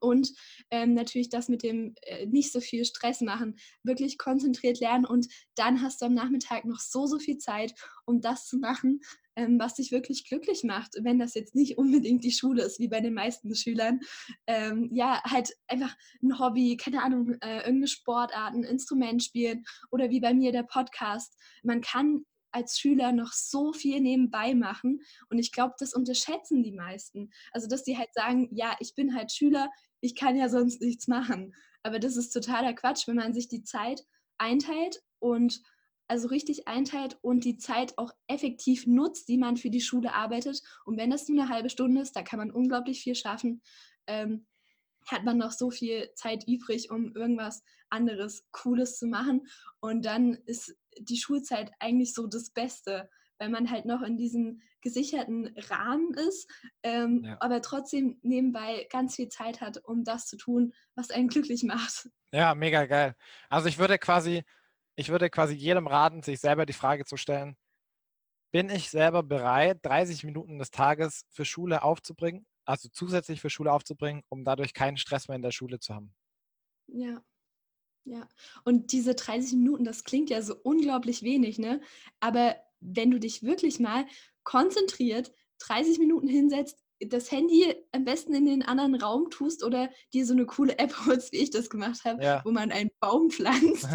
Und 0.00 0.32
ähm, 0.70 0.94
natürlich 0.94 1.30
das 1.30 1.48
mit 1.48 1.62
dem 1.62 1.94
äh, 2.02 2.26
nicht 2.26 2.52
so 2.52 2.60
viel 2.60 2.84
Stress 2.84 3.20
machen, 3.20 3.56
wirklich 3.82 4.18
konzentriert 4.18 4.80
lernen 4.80 5.06
und 5.06 5.26
dann 5.54 5.80
hast 5.82 6.02
du 6.02 6.06
am 6.06 6.14
Nachmittag 6.14 6.64
noch 6.66 6.80
so, 6.80 7.06
so 7.06 7.18
viel 7.18 7.38
Zeit, 7.38 7.74
um 8.04 8.20
das 8.20 8.46
zu 8.46 8.58
machen, 8.58 9.00
ähm, 9.36 9.58
was 9.58 9.74
dich 9.74 9.92
wirklich 9.92 10.26
glücklich 10.26 10.64
macht, 10.64 10.94
wenn 11.00 11.18
das 11.18 11.34
jetzt 11.34 11.54
nicht 11.54 11.78
unbedingt 11.78 12.24
die 12.24 12.32
Schule 12.32 12.62
ist, 12.62 12.80
wie 12.80 12.88
bei 12.88 13.00
den 13.00 13.14
meisten 13.14 13.54
Schülern. 13.54 14.00
Ähm, 14.46 14.88
ja, 14.92 15.22
halt 15.24 15.52
einfach 15.68 15.94
ein 16.22 16.38
Hobby, 16.38 16.76
keine 16.76 17.02
Ahnung, 17.02 17.34
äh, 17.40 17.58
irgendeine 17.58 17.88
Sportart, 17.88 18.54
ein 18.54 18.64
Instrument 18.64 19.22
spielen 19.22 19.64
oder 19.90 20.10
wie 20.10 20.20
bei 20.20 20.34
mir 20.34 20.52
der 20.52 20.64
Podcast. 20.64 21.36
Man 21.62 21.80
kann 21.80 22.24
als 22.56 22.78
Schüler 22.78 23.12
noch 23.12 23.32
so 23.32 23.74
viel 23.74 24.00
nebenbei 24.00 24.54
machen. 24.54 25.00
Und 25.28 25.38
ich 25.38 25.52
glaube, 25.52 25.74
das 25.78 25.92
unterschätzen 25.92 26.62
die 26.62 26.72
meisten. 26.72 27.30
Also, 27.52 27.68
dass 27.68 27.84
die 27.84 27.98
halt 27.98 28.14
sagen, 28.14 28.48
ja, 28.50 28.74
ich 28.80 28.94
bin 28.94 29.14
halt 29.14 29.30
Schüler, 29.30 29.70
ich 30.00 30.14
kann 30.14 30.36
ja 30.36 30.48
sonst 30.48 30.80
nichts 30.80 31.06
machen. 31.06 31.54
Aber 31.82 31.98
das 31.98 32.16
ist 32.16 32.30
totaler 32.30 32.72
Quatsch, 32.72 33.06
wenn 33.06 33.16
man 33.16 33.34
sich 33.34 33.48
die 33.48 33.62
Zeit 33.62 34.00
einteilt 34.38 35.02
und 35.18 35.62
also 36.08 36.28
richtig 36.28 36.68
einteilt 36.68 37.18
und 37.22 37.44
die 37.44 37.56
Zeit 37.56 37.96
auch 37.98 38.12
effektiv 38.26 38.86
nutzt, 38.86 39.28
die 39.28 39.38
man 39.38 39.56
für 39.56 39.70
die 39.70 39.80
Schule 39.80 40.14
arbeitet. 40.14 40.62
Und 40.84 40.96
wenn 40.98 41.10
das 41.10 41.28
nur 41.28 41.42
eine 41.42 41.52
halbe 41.52 41.70
Stunde 41.70 42.00
ist, 42.00 42.14
da 42.14 42.22
kann 42.22 42.38
man 42.38 42.50
unglaublich 42.50 43.02
viel 43.02 43.14
schaffen. 43.14 43.62
Ähm, 44.06 44.46
hat 45.06 45.24
man 45.24 45.38
noch 45.38 45.52
so 45.52 45.70
viel 45.70 46.10
Zeit 46.14 46.46
übrig, 46.48 46.90
um 46.90 47.14
irgendwas 47.14 47.62
anderes 47.90 48.44
Cooles 48.50 48.98
zu 48.98 49.06
machen. 49.06 49.46
Und 49.80 50.04
dann 50.04 50.34
ist 50.46 50.76
die 50.98 51.16
Schulzeit 51.16 51.70
eigentlich 51.78 52.12
so 52.12 52.26
das 52.26 52.50
Beste, 52.50 53.08
weil 53.38 53.50
man 53.50 53.70
halt 53.70 53.84
noch 53.84 54.02
in 54.02 54.16
diesem 54.16 54.60
gesicherten 54.80 55.54
Rahmen 55.68 56.14
ist, 56.14 56.48
ähm, 56.82 57.22
ja. 57.24 57.36
aber 57.40 57.60
trotzdem 57.60 58.18
nebenbei 58.22 58.86
ganz 58.90 59.16
viel 59.16 59.28
Zeit 59.28 59.60
hat, 59.60 59.78
um 59.84 60.04
das 60.04 60.26
zu 60.26 60.36
tun, 60.36 60.72
was 60.94 61.10
einen 61.10 61.28
glücklich 61.28 61.64
macht. 61.64 62.08
Ja, 62.32 62.54
mega 62.54 62.86
geil. 62.86 63.14
Also 63.48 63.68
ich 63.68 63.78
würde 63.78 63.98
quasi 63.98 64.44
ich 64.96 65.08
würde 65.10 65.30
quasi 65.30 65.54
jedem 65.54 65.86
raten, 65.86 66.22
sich 66.22 66.40
selber 66.40 66.66
die 66.66 66.72
Frage 66.72 67.04
zu 67.04 67.16
stellen, 67.16 67.56
bin 68.52 68.70
ich 68.70 68.90
selber 68.90 69.22
bereit, 69.22 69.80
30 69.84 70.24
Minuten 70.24 70.58
des 70.58 70.70
Tages 70.70 71.22
für 71.30 71.44
Schule 71.44 71.82
aufzubringen, 71.82 72.46
also 72.66 72.88
zusätzlich 72.92 73.40
für 73.40 73.50
Schule 73.50 73.72
aufzubringen, 73.72 74.22
um 74.28 74.44
dadurch 74.44 74.74
keinen 74.74 74.96
Stress 74.98 75.28
mehr 75.28 75.36
in 75.36 75.42
der 75.42 75.52
Schule 75.52 75.78
zu 75.80 75.94
haben? 75.94 76.14
Ja. 76.88 77.22
Ja, 78.06 78.28
und 78.64 78.92
diese 78.92 79.14
30 79.16 79.54
Minuten, 79.58 79.84
das 79.84 80.04
klingt 80.04 80.30
ja 80.30 80.42
so 80.42 80.56
unglaublich 80.62 81.22
wenig, 81.22 81.58
ne? 81.58 81.82
Aber 82.20 82.56
wenn 82.80 83.10
du 83.12 83.20
dich 83.20 83.42
wirklich 83.44 83.80
mal 83.80 84.06
konzentriert 84.44 85.34
30 85.60 85.98
Minuten 86.00 86.28
hinsetzt, 86.28 86.85
das 87.00 87.30
Handy 87.30 87.74
am 87.92 88.04
besten 88.04 88.34
in 88.34 88.46
den 88.46 88.62
anderen 88.62 88.94
Raum 88.94 89.28
tust 89.30 89.62
oder 89.62 89.90
dir 90.14 90.24
so 90.24 90.32
eine 90.32 90.46
coole 90.46 90.78
App 90.78 90.94
holst, 91.06 91.32
wie 91.32 91.38
ich 91.38 91.50
das 91.50 91.70
gemacht 91.70 92.04
habe, 92.04 92.22
ja. 92.22 92.42
wo 92.44 92.50
man 92.50 92.72
einen 92.72 92.90
Baum 93.00 93.30
pflanzt 93.36 93.86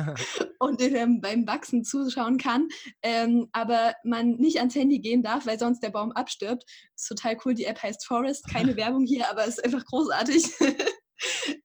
und 0.60 0.80
dem 0.80 1.22
beim 1.22 1.48
Wachsen 1.48 1.84
zuschauen 1.84 2.38
kann, 2.38 2.68
ähm, 3.02 3.48
aber 3.52 3.96
man 4.04 4.32
nicht 4.32 4.60
ans 4.60 4.76
Handy 4.76 5.00
gehen 5.00 5.24
darf, 5.24 5.46
weil 5.46 5.60
sonst 5.60 5.82
der 5.82 5.90
Baum 5.90 6.12
abstirbt. 6.12 6.64
ist 6.96 7.08
total 7.08 7.38
cool. 7.46 7.54
Die 7.54 7.66
App 7.66 7.82
heißt 7.82 8.06
Forest, 8.06 8.48
keine 8.48 8.76
Werbung 8.78 9.06
hier, 9.06 9.30
aber 9.30 9.46
ist 9.46 9.64
einfach 9.64 9.86
großartig. 9.86 10.46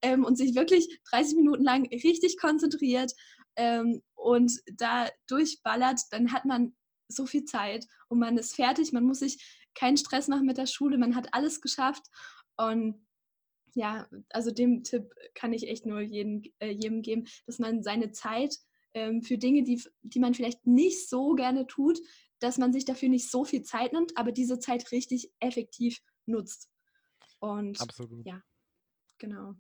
ähm, 0.03 0.25
und 0.25 0.37
sich 0.37 0.55
wirklich 0.55 1.01
30 1.11 1.37
Minuten 1.37 1.65
lang 1.65 1.87
richtig 1.87 2.39
konzentriert 2.39 3.13
ähm, 3.57 4.03
und 4.15 4.53
da 4.75 5.09
durchballert, 5.29 6.01
dann 6.11 6.33
hat 6.33 6.45
man 6.45 6.75
so 7.09 7.27
viel 7.27 7.45
Zeit 7.45 7.87
und 8.09 8.19
man 8.19 8.37
ist 8.39 8.57
fertig. 8.57 8.93
Man 8.93 9.05
muss 9.05 9.21
sich 9.21 9.66
keinen 9.77 9.97
Stress 9.97 10.27
machen 10.27 10.47
mit 10.47 10.59
der 10.59 10.67
Schule, 10.67 10.99
man 10.99 11.15
hat 11.15 11.33
alles 11.33 11.61
geschafft. 11.61 12.05
Und 12.57 13.07
ja, 13.75 14.09
also 14.31 14.51
dem 14.51 14.83
Tipp 14.83 15.13
kann 15.35 15.53
ich 15.53 15.69
echt 15.69 15.87
nur 15.87 16.01
jedem, 16.01 16.43
äh, 16.59 16.71
jedem 16.71 17.03
geben, 17.03 17.27
dass 17.47 17.59
man 17.59 17.83
seine 17.83 18.11
Zeit 18.11 18.57
ähm, 18.95 19.23
für 19.23 19.39
Dinge, 19.39 19.63
die, 19.63 19.83
die 20.03 20.19
man 20.19 20.35
vielleicht 20.35 20.67
nicht 20.67 21.09
so 21.09 21.35
gerne 21.35 21.67
tut, 21.67 22.01
dass 22.39 22.59
man 22.59 22.73
sich 22.73 22.85
dafür 22.85 23.11
nicht 23.11 23.31
so 23.31 23.45
viel 23.45 23.63
Zeit 23.63 23.93
nimmt, 23.93 24.17
aber 24.17 24.33
diese 24.33 24.59
Zeit 24.59 24.91
richtig 24.93 25.31
effektiv 25.41 26.01
nutzt. 26.25 26.71
Und 27.39 27.81
Absolut. 27.81 28.27
ja, 28.27 28.43
genau. 29.19 29.55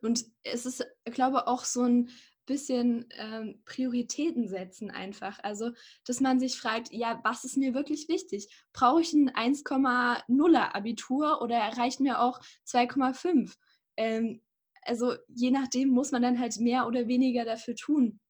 Und 0.00 0.24
es 0.42 0.64
ist, 0.64 0.86
glaube 1.04 1.38
ich, 1.38 1.42
auch 1.46 1.64
so 1.64 1.82
ein 1.82 2.08
bisschen 2.46 3.06
ähm, 3.18 3.60
Prioritäten 3.64 4.48
setzen 4.48 4.90
einfach. 4.90 5.38
Also, 5.42 5.70
dass 6.04 6.20
man 6.20 6.40
sich 6.40 6.56
fragt, 6.58 6.92
ja, 6.92 7.20
was 7.24 7.44
ist 7.44 7.56
mir 7.56 7.74
wirklich 7.74 8.08
wichtig? 8.08 8.48
Brauche 8.72 9.02
ich 9.02 9.12
ein 9.12 9.30
1,0er 9.30 10.74
Abitur 10.74 11.42
oder 11.42 11.58
reicht 11.58 12.00
mir 12.00 12.20
auch 12.20 12.40
2,5? 12.66 13.54
Ähm, 13.96 14.42
also, 14.82 15.14
je 15.28 15.50
nachdem 15.50 15.88
muss 15.88 16.12
man 16.12 16.22
dann 16.22 16.38
halt 16.38 16.58
mehr 16.58 16.86
oder 16.86 17.08
weniger 17.08 17.44
dafür 17.44 17.74
tun. 17.74 18.20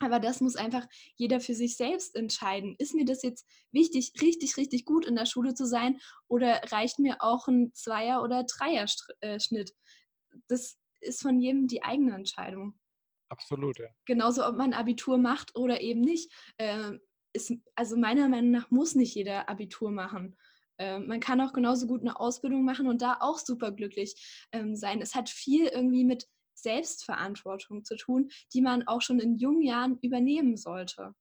Aber 0.00 0.18
das 0.18 0.40
muss 0.40 0.56
einfach 0.56 0.86
jeder 1.14 1.38
für 1.40 1.54
sich 1.54 1.76
selbst 1.76 2.16
entscheiden. 2.16 2.74
Ist 2.78 2.94
mir 2.94 3.04
das 3.04 3.22
jetzt 3.22 3.46
wichtig, 3.70 4.12
richtig, 4.20 4.56
richtig 4.56 4.84
gut 4.84 5.06
in 5.06 5.14
der 5.14 5.26
Schule 5.26 5.54
zu 5.54 5.64
sein 5.64 6.00
oder 6.26 6.60
reicht 6.72 6.98
mir 6.98 7.22
auch 7.22 7.46
ein 7.46 7.72
Zweier- 7.72 8.22
oder 8.22 8.44
Dreier-Schnitt? 8.44 9.70
Äh, 9.70 10.38
das 10.48 10.76
ist 11.00 11.22
von 11.22 11.38
jedem 11.38 11.68
die 11.68 11.84
eigene 11.84 12.14
Entscheidung. 12.14 12.74
Absolut, 13.32 13.78
ja. 13.78 13.88
Genauso, 14.04 14.46
ob 14.46 14.56
man 14.56 14.74
Abitur 14.74 15.16
macht 15.16 15.56
oder 15.56 15.80
eben 15.80 16.02
nicht. 16.02 16.30
Äh, 16.58 16.98
ist, 17.32 17.50
also 17.74 17.96
meiner 17.96 18.28
Meinung 18.28 18.50
nach 18.50 18.70
muss 18.70 18.94
nicht 18.94 19.14
jeder 19.14 19.48
Abitur 19.48 19.90
machen. 19.90 20.36
Äh, 20.76 20.98
man 20.98 21.18
kann 21.18 21.40
auch 21.40 21.54
genauso 21.54 21.86
gut 21.86 22.02
eine 22.02 22.20
Ausbildung 22.20 22.62
machen 22.62 22.86
und 22.88 23.00
da 23.00 23.16
auch 23.20 23.38
super 23.38 23.72
glücklich 23.72 24.46
ähm, 24.52 24.76
sein. 24.76 25.00
Es 25.00 25.14
hat 25.14 25.30
viel 25.30 25.66
irgendwie 25.66 26.04
mit 26.04 26.28
Selbstverantwortung 26.52 27.84
zu 27.84 27.96
tun, 27.96 28.28
die 28.52 28.60
man 28.60 28.86
auch 28.86 29.00
schon 29.00 29.18
in 29.18 29.38
jungen 29.38 29.62
Jahren 29.62 29.98
übernehmen 30.02 30.58
sollte. 30.58 31.14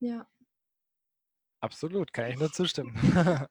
Ja. 0.00 0.28
Absolut, 1.62 2.12
kann 2.12 2.30
ich 2.30 2.38
nur 2.38 2.52
zustimmen. 2.52 2.94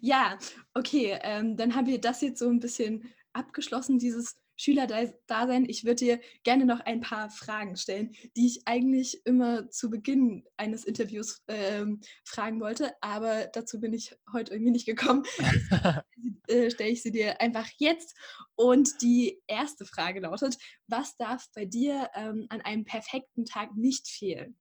ja, 0.00 0.38
okay, 0.72 1.18
ähm, 1.22 1.56
dann 1.56 1.74
haben 1.74 1.88
wir 1.88 2.00
das 2.00 2.20
jetzt 2.20 2.38
so 2.38 2.48
ein 2.48 2.60
bisschen 2.60 3.12
abgeschlossen, 3.32 3.98
dieses 3.98 4.36
Schülerdasein. 4.62 5.68
Ich 5.68 5.84
würde 5.84 5.96
dir 5.96 6.20
gerne 6.44 6.64
noch 6.64 6.80
ein 6.80 7.00
paar 7.00 7.30
Fragen 7.30 7.76
stellen, 7.76 8.14
die 8.36 8.46
ich 8.46 8.62
eigentlich 8.66 9.26
immer 9.26 9.68
zu 9.70 9.90
Beginn 9.90 10.44
eines 10.56 10.84
Interviews 10.84 11.42
ähm, 11.48 12.00
fragen 12.24 12.60
wollte, 12.60 12.92
aber 13.00 13.46
dazu 13.46 13.80
bin 13.80 13.92
ich 13.92 14.14
heute 14.32 14.52
irgendwie 14.52 14.70
nicht 14.70 14.86
gekommen. 14.86 15.24
äh, 16.46 16.70
Stelle 16.70 16.90
ich 16.90 17.02
sie 17.02 17.10
dir 17.10 17.40
einfach 17.40 17.68
jetzt. 17.78 18.16
Und 18.54 19.02
die 19.02 19.42
erste 19.48 19.84
Frage 19.84 20.20
lautet: 20.20 20.56
Was 20.86 21.16
darf 21.16 21.48
bei 21.54 21.64
dir 21.64 22.10
ähm, 22.14 22.46
an 22.48 22.60
einem 22.60 22.84
perfekten 22.84 23.44
Tag 23.44 23.74
nicht 23.74 24.06
fehlen? 24.08 24.56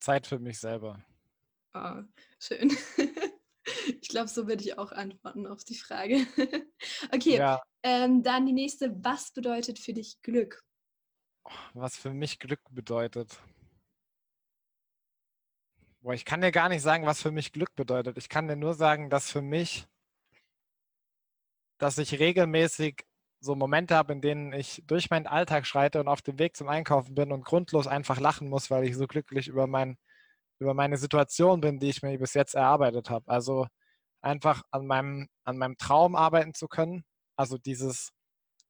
Zeit 0.00 0.26
für 0.26 0.38
mich 0.38 0.58
selber. 0.58 1.04
Oh, 1.74 2.02
schön. 2.40 2.74
Ich 4.00 4.08
glaube, 4.08 4.28
so 4.28 4.46
würde 4.46 4.62
ich 4.62 4.78
auch 4.78 4.92
antworten 4.92 5.46
auf 5.46 5.64
die 5.64 5.76
Frage. 5.76 6.26
okay, 7.12 7.36
ja. 7.36 7.60
ähm, 7.82 8.22
dann 8.22 8.46
die 8.46 8.52
nächste. 8.52 8.94
Was 9.02 9.32
bedeutet 9.32 9.78
für 9.78 9.92
dich 9.92 10.20
Glück? 10.22 10.62
Was 11.74 11.96
für 11.96 12.10
mich 12.10 12.38
Glück 12.38 12.60
bedeutet. 12.70 13.38
Boah, 16.00 16.14
ich 16.14 16.24
kann 16.24 16.40
dir 16.40 16.52
gar 16.52 16.68
nicht 16.68 16.82
sagen, 16.82 17.06
was 17.06 17.22
für 17.22 17.30
mich 17.30 17.52
Glück 17.52 17.74
bedeutet. 17.74 18.18
Ich 18.18 18.28
kann 18.28 18.48
dir 18.48 18.56
nur 18.56 18.74
sagen, 18.74 19.10
dass 19.10 19.30
für 19.30 19.42
mich 19.42 19.88
dass 21.78 21.98
ich 21.98 22.18
regelmäßig 22.18 23.04
so 23.40 23.54
Momente 23.54 23.94
habe, 23.94 24.12
in 24.12 24.20
denen 24.20 24.52
ich 24.52 24.82
durch 24.86 25.10
meinen 25.10 25.26
Alltag 25.26 25.64
schreite 25.66 26.00
und 26.00 26.08
auf 26.08 26.22
dem 26.22 26.38
Weg 26.38 26.56
zum 26.56 26.68
Einkaufen 26.68 27.14
bin 27.14 27.32
und 27.32 27.44
grundlos 27.44 27.86
einfach 27.86 28.18
lachen 28.20 28.48
muss, 28.48 28.70
weil 28.70 28.84
ich 28.84 28.96
so 28.96 29.06
glücklich 29.06 29.48
über, 29.48 29.66
mein, 29.68 29.96
über 30.58 30.74
meine 30.74 30.96
Situation 30.96 31.60
bin, 31.60 31.78
die 31.78 31.88
ich 31.90 32.02
mir 32.02 32.18
bis 32.18 32.34
jetzt 32.34 32.54
erarbeitet 32.54 33.10
habe. 33.10 33.28
Also 33.28 33.68
einfach 34.20 34.62
an 34.70 34.86
meinem, 34.86 35.28
an 35.44 35.58
meinem 35.58 35.76
Traum 35.78 36.16
arbeiten 36.16 36.54
zu 36.54 36.68
können, 36.68 37.04
also 37.36 37.58
dieses, 37.58 38.10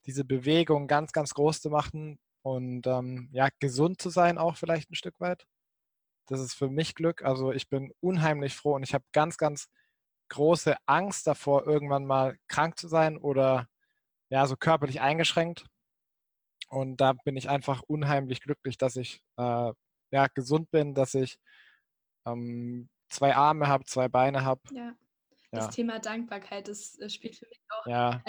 diese 0.07 0.25
Bewegung 0.25 0.87
ganz, 0.87 1.13
ganz 1.13 1.35
groß 1.35 1.61
zu 1.61 1.71
machen 1.71 2.19
und 2.43 2.87
ähm, 2.87 3.29
ja, 3.33 3.49
gesund 3.61 4.01
zu 4.01 4.11
sein 4.11 4.39
auch 4.39 4.57
vielleicht 4.57 4.91
ein 4.91 4.95
Stück 4.95 5.19
weit. 5.21 5.47
Das 6.27 6.41
ist 6.41 6.55
für 6.55 6.69
mich 6.69 6.95
Glück. 6.95 7.23
Also 7.23 7.53
ich 7.53 7.69
bin 7.69 7.93
unheimlich 8.01 8.55
froh 8.55 8.75
und 8.75 8.83
ich 8.83 8.95
habe 8.95 9.05
ganz, 9.13 9.39
ganz 9.39 9.69
große 10.29 10.77
Angst 10.87 11.27
davor, 11.27 11.67
irgendwann 11.67 12.07
mal 12.07 12.37
krank 12.49 12.79
zu 12.79 12.89
sein 12.89 13.17
oder 13.17 13.67
ja, 14.29 14.47
so 14.47 14.57
körperlich 14.57 15.01
eingeschränkt. 15.01 15.67
Und 16.69 16.99
da 17.01 17.15
bin 17.25 17.37
ich 17.37 17.49
einfach 17.49 17.83
unheimlich 17.83 18.41
glücklich, 18.43 18.77
dass 18.77 18.97
ich 18.97 19.23
äh, 19.39 19.73
ja, 20.11 20.27
gesund 20.35 20.71
bin, 20.71 20.95
dass 20.95 21.15
ich 21.15 21.39
ähm, 22.27 22.91
zwei 23.09 23.35
Arme 23.35 23.69
habe, 23.69 23.85
zwei 23.85 24.09
Beine 24.09 24.45
habe. 24.45 24.61
Ja. 24.73 24.95
Das 25.51 25.65
ja. 25.65 25.71
Thema 25.71 25.99
Dankbarkeit, 25.99 26.69
das, 26.69 26.97
das, 26.97 27.15
spielt 27.15 27.37
für 27.37 27.47
mich 27.47 27.61
auch 27.71 27.87
ja. 27.87 28.23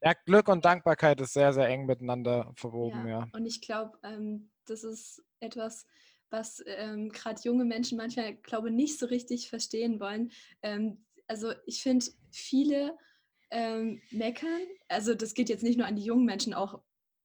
Ja, 0.00 0.14
Glück 0.26 0.48
und 0.48 0.64
Dankbarkeit 0.64 1.20
ist 1.20 1.32
sehr, 1.32 1.52
sehr 1.52 1.68
eng 1.68 1.86
miteinander 1.86 2.52
verwoben, 2.56 3.06
ja. 3.06 3.20
ja. 3.20 3.28
Und 3.32 3.46
ich 3.46 3.60
glaube, 3.60 3.98
ähm, 4.02 4.50
das 4.66 4.84
ist 4.84 5.22
etwas, 5.40 5.86
was 6.30 6.62
ähm, 6.66 7.10
gerade 7.10 7.40
junge 7.42 7.64
Menschen 7.64 7.98
manchmal, 7.98 8.34
glaube 8.34 8.70
nicht 8.70 8.98
so 8.98 9.06
richtig 9.06 9.48
verstehen 9.48 10.00
wollen. 10.00 10.32
Ähm, 10.62 11.04
also 11.28 11.52
ich 11.66 11.82
finde, 11.82 12.06
viele 12.30 12.96
ähm, 13.50 14.00
meckern, 14.10 14.62
also 14.88 15.14
das 15.14 15.34
geht 15.34 15.48
jetzt 15.48 15.62
nicht 15.62 15.78
nur 15.78 15.86
an 15.86 15.96
die 15.96 16.04
jungen 16.04 16.24
Menschen, 16.24 16.54
auch 16.54 16.82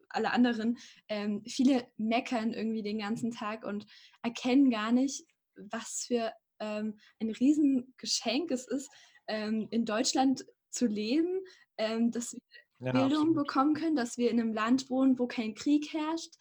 alle 0.10 0.32
anderen, 0.32 0.78
ähm, 1.10 1.44
viele 1.48 1.88
meckern 1.98 2.54
irgendwie 2.54 2.84
den 2.84 3.00
ganzen 3.00 3.32
Tag 3.32 3.66
und 3.66 3.86
erkennen 4.22 4.70
gar 4.70 4.92
nicht, 4.92 5.26
was 5.56 6.06
für 6.08 6.32
ähm, 6.60 7.00
ein 7.20 7.30
Riesengeschenk 7.30 8.52
es 8.52 8.68
ist, 8.68 8.90
ähm, 9.28 9.68
in 9.72 9.86
Deutschland 9.86 10.46
zu 10.70 10.86
leben, 10.86 11.42
ähm, 11.78 12.12
dass 12.12 12.34
wir 12.34 12.42
ja, 12.80 12.92
Bildung 12.92 13.30
absolut. 13.30 13.36
bekommen 13.36 13.74
können, 13.74 13.96
dass 13.96 14.18
wir 14.18 14.30
in 14.30 14.40
einem 14.40 14.54
Land 14.54 14.90
wohnen, 14.90 15.18
wo 15.18 15.28
kein 15.28 15.56
Krieg 15.56 15.94
herrscht, 15.94 16.34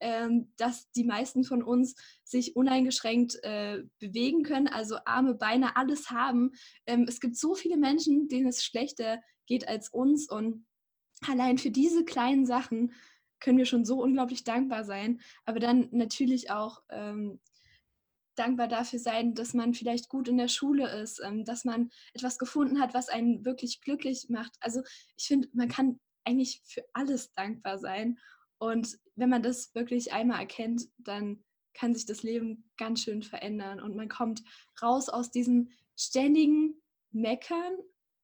ähm, 0.00 0.52
dass 0.56 0.90
die 0.92 1.04
meisten 1.04 1.44
von 1.44 1.62
uns 1.62 1.94
sich 2.24 2.56
uneingeschränkt 2.56 3.38
äh, 3.42 3.82
bewegen 3.98 4.42
können, 4.42 4.68
also 4.68 4.98
Arme, 5.04 5.34
Beine, 5.34 5.76
alles 5.76 6.10
haben. 6.10 6.52
Ähm, 6.86 7.06
es 7.08 7.20
gibt 7.20 7.36
so 7.36 7.54
viele 7.54 7.76
Menschen, 7.76 8.28
denen 8.28 8.48
es 8.48 8.64
schlechter 8.64 9.22
geht 9.46 9.68
als 9.68 9.88
uns 9.88 10.28
und 10.28 10.66
allein 11.26 11.58
für 11.58 11.70
diese 11.70 12.04
kleinen 12.04 12.44
Sachen 12.44 12.92
können 13.40 13.58
wir 13.58 13.66
schon 13.66 13.84
so 13.84 14.02
unglaublich 14.02 14.42
dankbar 14.44 14.84
sein, 14.84 15.20
aber 15.44 15.60
dann 15.60 15.88
natürlich 15.92 16.50
auch 16.50 16.82
ähm, 16.90 17.40
dankbar 18.34 18.68
dafür 18.68 18.98
sein, 18.98 19.34
dass 19.34 19.54
man 19.54 19.74
vielleicht 19.74 20.08
gut 20.08 20.28
in 20.28 20.38
der 20.38 20.48
Schule 20.48 20.88
ist, 21.00 21.20
ähm, 21.24 21.44
dass 21.44 21.64
man 21.64 21.90
etwas 22.12 22.38
gefunden 22.38 22.80
hat, 22.80 22.94
was 22.94 23.08
einen 23.08 23.44
wirklich 23.44 23.80
glücklich 23.80 24.28
macht. 24.28 24.54
Also 24.60 24.82
ich 25.16 25.26
finde, 25.26 25.48
man 25.52 25.68
kann 25.68 26.00
eigentlich 26.24 26.62
für 26.64 26.84
alles 26.92 27.32
dankbar 27.32 27.78
sein. 27.78 28.18
Und 28.58 28.98
wenn 29.14 29.28
man 29.28 29.42
das 29.42 29.74
wirklich 29.74 30.12
einmal 30.12 30.40
erkennt, 30.40 30.88
dann 30.98 31.44
kann 31.74 31.94
sich 31.94 32.06
das 32.06 32.22
Leben 32.22 32.70
ganz 32.76 33.02
schön 33.02 33.22
verändern 33.22 33.80
und 33.80 33.96
man 33.96 34.08
kommt 34.08 34.42
raus 34.80 35.08
aus 35.08 35.30
diesem 35.30 35.70
ständigen 35.96 36.80
Meckern 37.10 37.76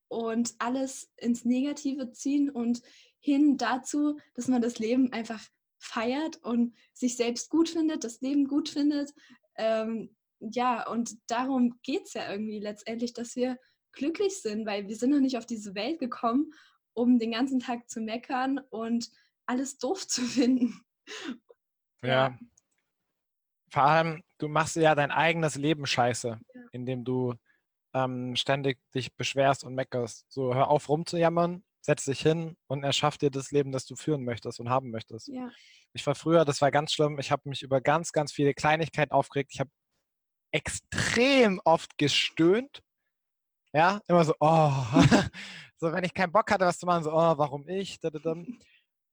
und 0.08 0.54
alles 0.58 1.10
ins 1.16 1.44
Negative 1.44 2.12
ziehen 2.12 2.48
und 2.48 2.80
hin 3.18 3.56
dazu, 3.56 4.18
dass 4.34 4.48
man 4.48 4.62
das 4.62 4.78
Leben 4.78 5.12
einfach 5.12 5.42
feiert 5.78 6.42
und 6.42 6.74
sich 6.92 7.16
selbst 7.16 7.50
gut 7.50 7.68
findet, 7.68 8.04
das 8.04 8.20
Leben 8.20 8.46
gut 8.46 8.68
findet, 8.68 9.12
ähm, 9.60 10.16
ja, 10.40 10.88
und 10.88 11.18
darum 11.30 11.78
geht 11.82 12.06
es 12.06 12.14
ja 12.14 12.30
irgendwie 12.32 12.60
letztendlich, 12.60 13.12
dass 13.12 13.36
wir 13.36 13.58
glücklich 13.92 14.40
sind, 14.40 14.66
weil 14.66 14.88
wir 14.88 14.96
sind 14.96 15.10
noch 15.10 15.20
nicht 15.20 15.36
auf 15.36 15.46
diese 15.46 15.74
Welt 15.74 16.00
gekommen, 16.00 16.52
um 16.94 17.18
den 17.18 17.32
ganzen 17.32 17.60
Tag 17.60 17.88
zu 17.90 18.00
meckern 18.00 18.58
und 18.70 19.10
alles 19.46 19.78
doof 19.78 20.06
zu 20.08 20.22
finden. 20.22 20.80
Ja. 22.02 22.38
Vor 23.70 23.82
allem, 23.82 24.22
du 24.38 24.48
machst 24.48 24.76
ja 24.76 24.94
dein 24.94 25.10
eigenes 25.10 25.54
Leben 25.56 25.86
scheiße, 25.86 26.40
ja. 26.54 26.60
indem 26.72 27.04
du 27.04 27.34
ähm, 27.92 28.34
ständig 28.34 28.78
dich 28.94 29.14
beschwerst 29.14 29.62
und 29.62 29.74
meckerst. 29.74 30.24
So, 30.28 30.54
hör 30.54 30.68
auf 30.68 30.88
rumzujammern, 30.88 31.62
setz 31.80 32.04
dich 32.04 32.20
hin 32.20 32.56
und 32.66 32.84
erschaff 32.84 33.18
dir 33.18 33.30
das 33.30 33.50
Leben, 33.50 33.72
das 33.72 33.86
du 33.86 33.96
führen 33.96 34.24
möchtest 34.24 34.60
und 34.60 34.68
haben 34.68 34.90
möchtest. 34.90 35.28
Ja. 35.28 35.50
Ich 35.92 36.06
war 36.06 36.14
früher, 36.14 36.44
das 36.44 36.60
war 36.60 36.70
ganz 36.70 36.92
schlimm, 36.92 37.18
ich 37.18 37.30
habe 37.30 37.48
mich 37.48 37.62
über 37.62 37.80
ganz, 37.80 38.12
ganz 38.12 38.32
viele 38.32 38.54
Kleinigkeiten 38.54 39.12
aufgeregt. 39.12 39.50
Ich 39.52 39.60
habe 39.60 39.70
extrem 40.52 41.60
oft 41.64 41.96
gestöhnt. 41.98 42.82
Ja, 43.72 44.00
immer 44.08 44.24
so, 44.24 44.34
oh. 44.40 44.72
so, 45.78 45.92
wenn 45.92 46.04
ich 46.04 46.14
keinen 46.14 46.32
Bock 46.32 46.50
hatte, 46.50 46.66
was 46.66 46.78
zu 46.78 46.86
machen, 46.86 47.04
so, 47.04 47.12
oh, 47.12 47.38
warum 47.38 47.68
ich? 47.68 47.98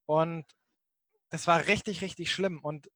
Und 0.05 0.45
das 1.29 1.47
war 1.47 1.67
richtig, 1.67 2.01
richtig 2.01 2.31
schlimm. 2.31 2.59
Und 2.59 2.89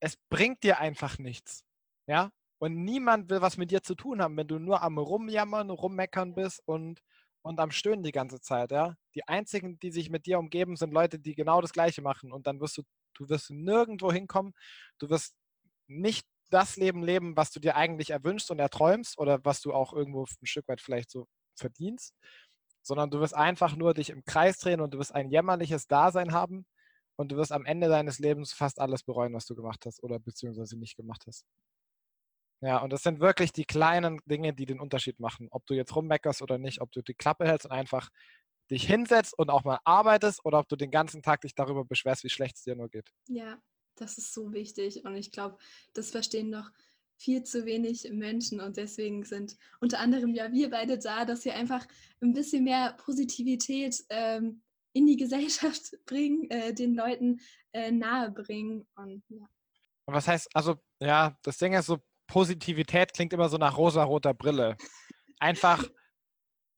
es 0.00 0.16
bringt 0.28 0.62
dir 0.62 0.78
einfach 0.78 1.18
nichts. 1.18 1.64
Ja, 2.06 2.30
und 2.58 2.74
niemand 2.84 3.30
will 3.30 3.40
was 3.40 3.56
mit 3.56 3.70
dir 3.70 3.82
zu 3.82 3.94
tun 3.94 4.20
haben, 4.20 4.36
wenn 4.36 4.48
du 4.48 4.58
nur 4.58 4.82
am 4.82 4.98
Rumjammern, 4.98 5.70
Rummeckern 5.70 6.34
bist 6.34 6.62
und, 6.66 7.00
und 7.42 7.60
am 7.60 7.70
Stöhnen 7.70 8.02
die 8.02 8.12
ganze 8.12 8.40
Zeit, 8.40 8.70
ja. 8.72 8.94
Die 9.14 9.26
einzigen, 9.26 9.78
die 9.78 9.90
sich 9.90 10.10
mit 10.10 10.26
dir 10.26 10.38
umgeben, 10.38 10.76
sind 10.76 10.92
Leute, 10.92 11.18
die 11.18 11.34
genau 11.34 11.60
das 11.60 11.72
Gleiche 11.72 12.02
machen. 12.02 12.32
Und 12.32 12.46
dann 12.46 12.60
wirst 12.60 12.78
du, 12.78 12.82
du 13.14 13.28
wirst 13.28 13.50
nirgendwo 13.50 14.12
hinkommen. 14.12 14.52
Du 14.98 15.10
wirst 15.10 15.34
nicht 15.86 16.26
das 16.50 16.76
Leben 16.76 17.02
leben, 17.02 17.36
was 17.36 17.50
du 17.50 17.60
dir 17.60 17.76
eigentlich 17.76 18.10
erwünschst 18.10 18.50
und 18.50 18.58
erträumst 18.58 19.18
oder 19.18 19.44
was 19.44 19.60
du 19.60 19.72
auch 19.72 19.92
irgendwo 19.92 20.24
ein 20.24 20.46
Stück 20.46 20.68
weit 20.68 20.80
vielleicht 20.80 21.10
so 21.10 21.26
verdienst, 21.56 22.14
sondern 22.82 23.10
du 23.10 23.20
wirst 23.20 23.34
einfach 23.34 23.76
nur 23.76 23.94
dich 23.94 24.10
im 24.10 24.24
Kreis 24.24 24.58
drehen 24.58 24.80
und 24.80 24.94
du 24.94 24.98
wirst 24.98 25.14
ein 25.14 25.30
jämmerliches 25.30 25.86
Dasein 25.86 26.32
haben 26.32 26.66
und 27.16 27.32
du 27.32 27.36
wirst 27.36 27.52
am 27.52 27.66
Ende 27.66 27.88
deines 27.88 28.18
Lebens 28.18 28.52
fast 28.52 28.80
alles 28.80 29.02
bereuen, 29.02 29.34
was 29.34 29.46
du 29.46 29.54
gemacht 29.54 29.84
hast 29.86 30.02
oder 30.02 30.18
beziehungsweise 30.18 30.78
nicht 30.78 30.96
gemacht 30.96 31.24
hast. 31.26 31.44
Ja, 32.60 32.78
und 32.78 32.92
das 32.92 33.02
sind 33.02 33.20
wirklich 33.20 33.52
die 33.52 33.64
kleinen 33.64 34.20
Dinge, 34.26 34.52
die 34.52 34.66
den 34.66 34.80
Unterschied 34.80 35.20
machen. 35.20 35.48
Ob 35.50 35.64
du 35.66 35.74
jetzt 35.74 35.94
rummeckerst 35.94 36.42
oder 36.42 36.58
nicht, 36.58 36.80
ob 36.80 36.90
du 36.90 37.02
die 37.02 37.14
Klappe 37.14 37.46
hältst 37.46 37.66
und 37.66 37.72
einfach 37.72 38.10
dich 38.70 38.86
hinsetzt 38.86 39.38
und 39.38 39.50
auch 39.50 39.64
mal 39.64 39.78
arbeitest 39.84 40.44
oder 40.44 40.58
ob 40.58 40.68
du 40.68 40.76
den 40.76 40.90
ganzen 40.90 41.22
Tag 41.22 41.40
dich 41.42 41.54
darüber 41.54 41.84
beschwerst, 41.84 42.24
wie 42.24 42.28
schlecht 42.28 42.56
es 42.56 42.64
dir 42.64 42.74
nur 42.74 42.88
geht. 42.88 43.10
Ja, 43.28 43.62
das 43.94 44.18
ist 44.18 44.34
so 44.34 44.52
wichtig 44.52 45.04
und 45.04 45.16
ich 45.16 45.30
glaube, 45.30 45.58
das 45.94 46.10
verstehen 46.10 46.50
noch 46.50 46.70
viel 47.16 47.42
zu 47.42 47.64
wenig 47.64 48.08
Menschen 48.12 48.60
und 48.60 48.76
deswegen 48.76 49.24
sind 49.24 49.56
unter 49.80 49.98
anderem 49.98 50.34
ja 50.34 50.52
wir 50.52 50.70
beide 50.70 50.98
da, 50.98 51.24
dass 51.24 51.44
wir 51.44 51.54
einfach 51.54 51.86
ein 52.20 52.32
bisschen 52.32 52.64
mehr 52.64 52.94
Positivität 52.98 54.04
ähm, 54.08 54.62
in 54.92 55.06
die 55.06 55.16
Gesellschaft 55.16 55.92
bringen, 56.06 56.48
äh, 56.50 56.72
den 56.72 56.94
Leuten 56.94 57.40
äh, 57.72 57.90
nahe 57.90 58.30
bringen 58.30 58.86
und 58.94 59.22
ja. 59.28 59.48
Und 60.06 60.14
was 60.14 60.28
heißt, 60.28 60.48
also 60.54 60.76
ja, 61.00 61.36
das 61.42 61.58
Ding 61.58 61.74
ist 61.74 61.86
so, 61.86 61.98
Positivität 62.28 63.12
klingt 63.14 63.32
immer 63.32 63.48
so 63.48 63.56
nach 63.56 63.76
rosa-roter 63.76 64.34
Brille. 64.34 64.76
Einfach 65.40 65.84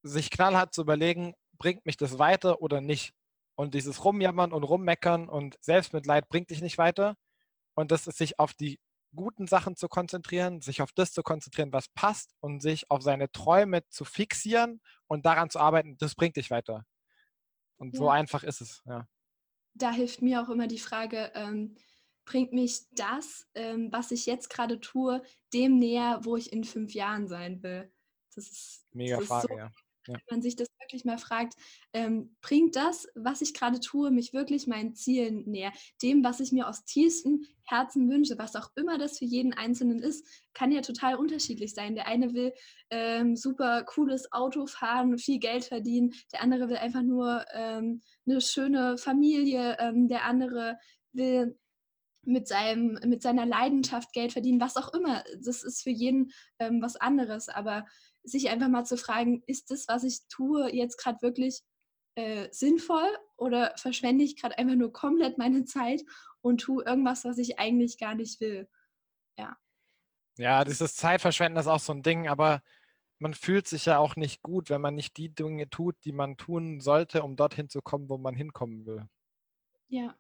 sich 0.03 0.31
knallhart 0.31 0.73
zu 0.73 0.81
überlegen, 0.81 1.35
bringt 1.59 1.85
mich 1.85 1.99
das 1.99 2.19
weiter 2.19 2.63
oder 2.63 2.81
nicht? 2.81 3.13
Und 3.57 3.75
dieses 3.75 4.03
Rumjammern 4.05 4.53
und 4.53 4.63
Rummeckern 4.63 5.29
und 5.29 5.57
Selbstmitleid 5.61 6.29
bringt 6.31 6.49
dich 6.49 6.63
nicht 6.63 6.79
weiter. 6.79 7.17
Und 7.75 7.91
das 7.91 8.07
ist 8.07 8.17
sich 8.17 8.39
auf 8.39 8.55
die 8.55 8.79
guten 9.15 9.47
Sachen 9.47 9.77
zu 9.77 9.89
konzentrieren, 9.89 10.61
sich 10.63 10.83
auf 10.83 10.93
das 10.93 11.13
zu 11.13 11.23
konzentrieren, 11.23 11.73
was 11.73 11.89
passt 11.89 12.33
und 12.41 12.63
sich 12.63 12.91
auf 12.91 13.03
seine 13.03 13.31
Träume 13.31 13.87
zu 13.89 14.05
fixieren 14.05 14.81
und 15.09 15.27
daran 15.27 15.51
zu 15.51 15.59
arbeiten, 15.59 15.97
das 15.99 16.15
bringt 16.15 16.37
dich 16.37 16.51
weiter. 16.51 16.85
Und 17.77 17.95
ja. 17.95 17.99
so 17.99 18.09
einfach 18.09 18.45
ist 18.45 18.61
es, 18.61 18.83
ja. 18.87 19.07
Da 19.75 19.93
hilft 19.93 20.23
mir 20.23 20.43
auch 20.43 20.49
immer 20.49 20.67
die 20.67 20.79
Frage, 20.79 21.33
ähm, 21.35 21.77
bringt 22.31 22.53
mich 22.53 22.83
das, 22.93 23.49
ähm, 23.57 23.89
was 23.91 24.13
ich 24.13 24.25
jetzt 24.25 24.51
gerade 24.51 24.79
tue, 24.81 25.21
dem 25.53 25.79
näher, 25.79 26.21
wo 26.23 26.37
ich 26.37 26.53
in 26.53 26.63
fünf 26.63 26.95
Jahren 26.95 27.27
sein 27.27 27.61
will? 27.65 27.91
Das 28.37 28.49
ist, 28.49 28.87
Mega 28.93 29.17
das 29.17 29.27
Frage, 29.27 29.49
so, 29.51 29.59
ja. 29.59 29.71
Ja. 30.07 30.15
Wenn 30.15 30.37
man 30.37 30.43
sich 30.43 30.57
das 30.57 30.69
wirklich 30.81 31.05
mal 31.05 31.19
fragt, 31.19 31.55
ähm, 31.93 32.35
bringt 32.41 32.75
das, 32.75 33.07
was 33.15 33.43
ich 33.43 33.53
gerade 33.53 33.81
tue, 33.81 34.11
mich 34.11 34.33
wirklich 34.33 34.67
meinen 34.67 34.95
Zielen 34.95 35.45
näher? 35.45 35.73
Dem, 36.03 36.25
was 36.25 36.41
ich 36.41 36.53
mir 36.53 36.69
aus 36.69 36.85
tiefstem 36.85 37.45
Herzen 37.65 38.09
wünsche, 38.09 38.39
was 38.39 38.57
auch 38.57 38.71
immer 38.77 38.97
das 38.97 39.19
für 39.19 39.27
jeden 39.27 39.53
Einzelnen 39.53 40.01
ist, 40.01 40.25
kann 40.55 40.73
ja 40.73 40.81
total 40.81 41.17
unterschiedlich 41.17 41.75
sein. 41.75 41.97
Der 41.97 42.07
eine 42.07 42.33
will 42.33 42.53
ähm, 42.91 43.37
super 43.37 43.85
cooles 43.85 44.33
Auto 44.33 44.67
fahren, 44.67 45.19
viel 45.19 45.39
Geld 45.39 45.65
verdienen, 45.65 46.15
der 46.33 46.43
andere 46.43 46.69
will 46.69 46.79
einfach 46.79 47.03
nur 47.03 47.45
ähm, 47.53 48.01
eine 48.27 48.41
schöne 48.41 48.97
Familie, 48.97 49.77
ähm, 49.81 50.09
der 50.09 50.25
andere 50.25 50.79
will 51.13 51.59
mit, 52.23 52.49
seinem, 52.49 52.99
mit 53.07 53.23
seiner 53.23 53.47
Leidenschaft 53.47 54.13
Geld 54.13 54.33
verdienen, 54.33 54.61
was 54.61 54.77
auch 54.77 54.93
immer. 54.93 55.25
Das 55.43 55.63
ist 55.63 55.83
für 55.83 55.91
jeden 55.91 56.33
ähm, 56.59 56.83
was 56.83 56.97
anderes. 56.97 57.49
Aber 57.49 57.87
sich 58.23 58.51
einfach 58.51 58.69
mal 58.69 58.85
zu 58.85 58.97
fragen, 58.97 59.43
ist 59.47 59.71
das, 59.71 59.87
was 59.89 60.05
ich 60.05 60.21
tue, 60.29 60.75
jetzt 60.75 60.99
gerade 60.99 61.23
wirklich 61.23 61.63
äh, 62.17 62.49
sinnvoll 62.53 63.09
oder 63.37 63.73
verschwende 63.77 64.25
ich 64.25 64.41
gerade 64.41 64.59
einfach 64.59 64.77
nur 64.77 64.93
komplett 64.93 65.39
meine 65.39 65.65
Zeit 65.65 66.03
und 66.43 66.61
tue 66.61 66.85
irgendwas, 66.85 67.25
was 67.25 67.39
ich 67.39 67.59
eigentlich 67.59 67.99
gar 67.99 68.15
nicht 68.15 68.41
will. 68.41 68.69
Ja. 69.39 69.57
Ja, 70.39 70.65
dieses 70.65 70.95
Zeitverschwenden 70.97 71.61
ist 71.61 71.67
auch 71.67 71.81
so 71.81 71.93
ein 71.93 72.03
Ding, 72.03 72.29
aber 72.29 72.63
man 73.19 73.35
fühlt 73.35 73.69
sich 73.69 73.87
ja 73.87 73.99
auch 73.99 74.17
nicht 74.17 74.43
gut, 74.43 74.71
wenn 74.71 74.81
man 74.81 74.95
nicht 74.95 75.17
die 75.19 75.29
Dinge 75.29 75.69
tut, 75.69 75.97
die 76.05 76.13
man 76.13 76.39
tun 76.39 76.81
sollte, 76.81 77.23
um 77.23 77.37
dorthin 77.37 77.69
zu 77.69 77.83
kommen, 77.83 78.09
wo 78.09 78.17
man 78.17 78.35
hinkommen 78.35 78.87
will. 78.87 79.07
Ja, 79.89 80.17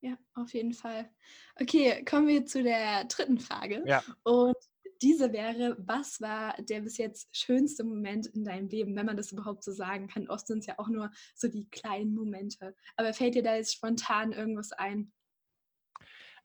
ja, 0.00 0.16
auf 0.34 0.54
jeden 0.54 0.74
Fall. 0.74 1.10
Okay, 1.60 2.04
kommen 2.04 2.28
wir 2.28 2.46
zu 2.46 2.62
der 2.62 3.04
dritten 3.04 3.38
Frage. 3.38 3.82
Ja. 3.86 4.02
Und 4.22 4.56
diese 5.02 5.32
wäre, 5.32 5.76
was 5.78 6.20
war 6.20 6.54
der 6.62 6.80
bis 6.80 6.98
jetzt 6.98 7.28
schönste 7.36 7.84
Moment 7.84 8.26
in 8.26 8.44
deinem 8.44 8.68
Leben, 8.68 8.96
wenn 8.96 9.06
man 9.06 9.16
das 9.16 9.32
überhaupt 9.32 9.62
so 9.62 9.72
sagen 9.72 10.08
kann? 10.08 10.28
Oft 10.28 10.46
sind 10.46 10.60
es 10.60 10.66
ja 10.66 10.74
auch 10.78 10.88
nur 10.88 11.10
so 11.34 11.48
die 11.48 11.68
kleinen 11.70 12.14
Momente. 12.14 12.74
Aber 12.96 13.12
fällt 13.12 13.34
dir 13.34 13.42
da 13.42 13.54
jetzt 13.54 13.74
spontan 13.74 14.32
irgendwas 14.32 14.72
ein? 14.72 15.12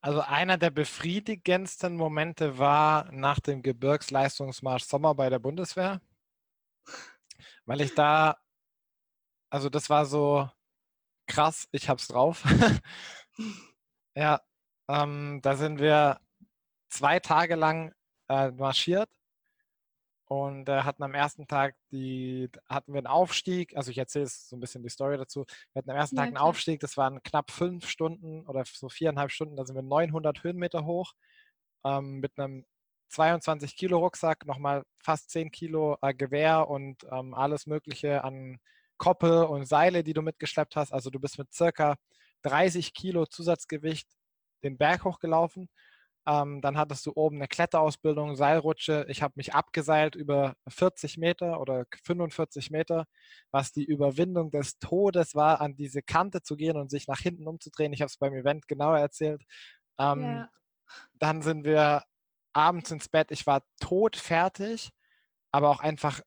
Also 0.01 0.19
einer 0.21 0.57
der 0.57 0.69
befriedigendsten 0.69 1.95
Momente 1.95 2.57
war 2.57 3.09
nach 3.11 3.39
dem 3.39 3.61
Gebirgsleistungsmarsch 3.61 4.83
Sommer 4.83 5.15
bei 5.15 5.29
der 5.29 5.39
Bundeswehr, 5.39 6.01
weil 7.65 7.81
ich 7.81 7.95
da, 7.95 8.37
also 9.49 9.69
das 9.69 9.89
war 9.89 10.05
so 10.05 10.49
krass, 11.27 11.67
ich 11.71 11.89
hab's 11.89 12.07
drauf. 12.07 12.43
ja, 14.15 14.41
ähm, 14.87 15.39
da 15.41 15.55
sind 15.55 15.79
wir 15.79 16.19
zwei 16.89 17.19
Tage 17.19 17.55
lang 17.55 17.93
äh, 18.29 18.51
marschiert 18.51 19.09
und 20.25 20.69
äh, 20.69 20.81
hatten 20.81 21.03
am 21.03 21.13
ersten 21.13 21.47
Tag 21.47 21.75
die, 21.91 22.49
hatten 22.67 22.93
wir 22.93 22.99
einen 22.99 23.07
Aufstieg, 23.07 23.75
also 23.75 23.91
ich 23.91 23.97
erzähle 23.97 24.27
so 24.27 24.55
ein 24.55 24.59
bisschen 24.59 24.83
die 24.83 24.89
Story 24.89 25.17
dazu. 25.17 25.45
Wir 25.73 25.79
hatten 25.79 25.91
am 25.91 25.97
ersten 25.97 26.15
ja, 26.15 26.21
Tag 26.21 26.27
einen 26.27 26.35
klar. 26.35 26.47
Aufstieg, 26.47 26.79
das 26.79 26.97
waren 26.97 27.21
knapp 27.23 27.51
fünf 27.51 27.87
Stunden 27.87 28.45
oder 28.47 28.63
so 28.65 28.89
viereinhalb 28.89 29.31
Stunden, 29.31 29.55
da 29.55 29.65
sind 29.65 29.75
wir 29.75 29.83
900 29.83 30.43
Höhenmeter 30.43 30.85
hoch 30.85 31.13
ähm, 31.83 32.19
mit 32.19 32.37
einem 32.39 32.65
22 33.09 33.75
Kilo 33.75 33.99
Rucksack, 33.99 34.45
nochmal 34.45 34.83
fast 34.99 35.29
10 35.29 35.51
Kilo 35.51 35.97
äh, 36.01 36.13
Gewehr 36.13 36.67
und 36.67 37.03
ähm, 37.11 37.33
alles 37.33 37.67
Mögliche 37.67 38.23
an 38.23 38.59
Koppel 38.97 39.43
und 39.45 39.67
Seile, 39.67 40.03
die 40.03 40.13
du 40.13 40.21
mitgeschleppt 40.21 40.75
hast. 40.75 40.91
Also 40.93 41.09
du 41.09 41.19
bist 41.19 41.37
mit 41.37 41.53
circa 41.53 41.95
30 42.43 42.93
Kilo 42.93 43.25
Zusatzgewicht 43.25 44.07
den 44.63 44.77
Berg 44.77 45.03
hochgelaufen. 45.03 45.69
Ähm, 46.25 46.61
dann 46.61 46.77
hattest 46.77 47.05
du 47.05 47.11
oben 47.15 47.35
eine 47.37 47.49
Kletterausbildung, 47.49 48.35
Seilrutsche. 48.37 49.05
Ich 49.09 49.21
habe 49.21 49.33
mich 49.35 49.53
abgeseilt 49.53 50.15
über 50.15 50.55
40 50.69 51.17
Meter 51.17 51.59
oder 51.59 51.85
45 52.03 52.71
Meter, 52.71 53.05
was 53.51 53.73
die 53.73 53.83
Überwindung 53.83 54.49
des 54.49 54.79
Todes 54.79 55.35
war, 55.35 55.59
an 55.59 55.75
diese 55.75 56.01
Kante 56.01 56.41
zu 56.41 56.55
gehen 56.55 56.77
und 56.77 56.89
sich 56.89 57.07
nach 57.07 57.19
hinten 57.19 57.47
umzudrehen. 57.47 57.91
Ich 57.91 58.01
habe 58.01 58.07
es 58.07 58.17
beim 58.17 58.33
Event 58.33 58.69
genauer 58.69 58.99
erzählt. 58.99 59.43
Ähm, 59.99 60.21
ja. 60.21 60.49
Dann 61.15 61.41
sind 61.41 61.65
wir 61.65 62.03
abends 62.53 62.91
ins 62.91 63.09
Bett. 63.09 63.31
Ich 63.31 63.45
war 63.45 63.63
todfertig, 63.81 64.91
aber 65.51 65.69
auch 65.69 65.81
einfach 65.81 66.21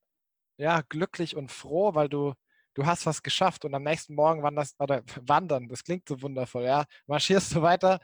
ja, 0.58 0.82
glücklich 0.82 1.36
und 1.36 1.50
froh, 1.50 1.94
weil 1.94 2.08
du 2.08 2.34
du 2.76 2.84
hast 2.86 3.06
was 3.06 3.22
geschafft 3.22 3.64
und 3.64 3.74
am 3.74 3.82
nächsten 3.82 4.14
Morgen 4.14 4.42
wanderst, 4.42 4.78
oder 4.78 5.02
wandern, 5.26 5.68
das 5.68 5.82
klingt 5.82 6.08
so 6.08 6.20
wundervoll, 6.22 6.64
ja, 6.64 6.84
marschierst 7.06 7.54
du 7.54 7.62
weiter 7.62 8.00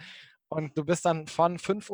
und 0.48 0.76
du 0.76 0.84
bist 0.84 1.04
dann 1.04 1.26
von 1.28 1.58
5.50 1.58 1.90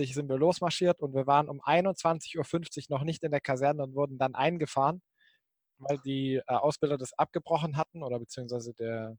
Uhr 0.00 0.14
sind 0.14 0.28
wir 0.28 0.38
losmarschiert 0.38 1.00
und 1.00 1.14
wir 1.14 1.26
waren 1.26 1.48
um 1.48 1.60
21.50 1.60 2.90
Uhr 2.90 2.96
noch 2.96 3.04
nicht 3.04 3.22
in 3.24 3.32
der 3.32 3.40
Kaserne 3.40 3.82
und 3.82 3.94
wurden 3.94 4.18
dann 4.18 4.34
eingefahren, 4.34 5.02
weil 5.78 5.98
die 5.98 6.36
äh, 6.36 6.42
Ausbilder 6.46 6.98
das 6.98 7.12
abgebrochen 7.18 7.76
hatten 7.76 8.02
oder 8.02 8.18
beziehungsweise 8.18 8.74
der, 8.74 9.16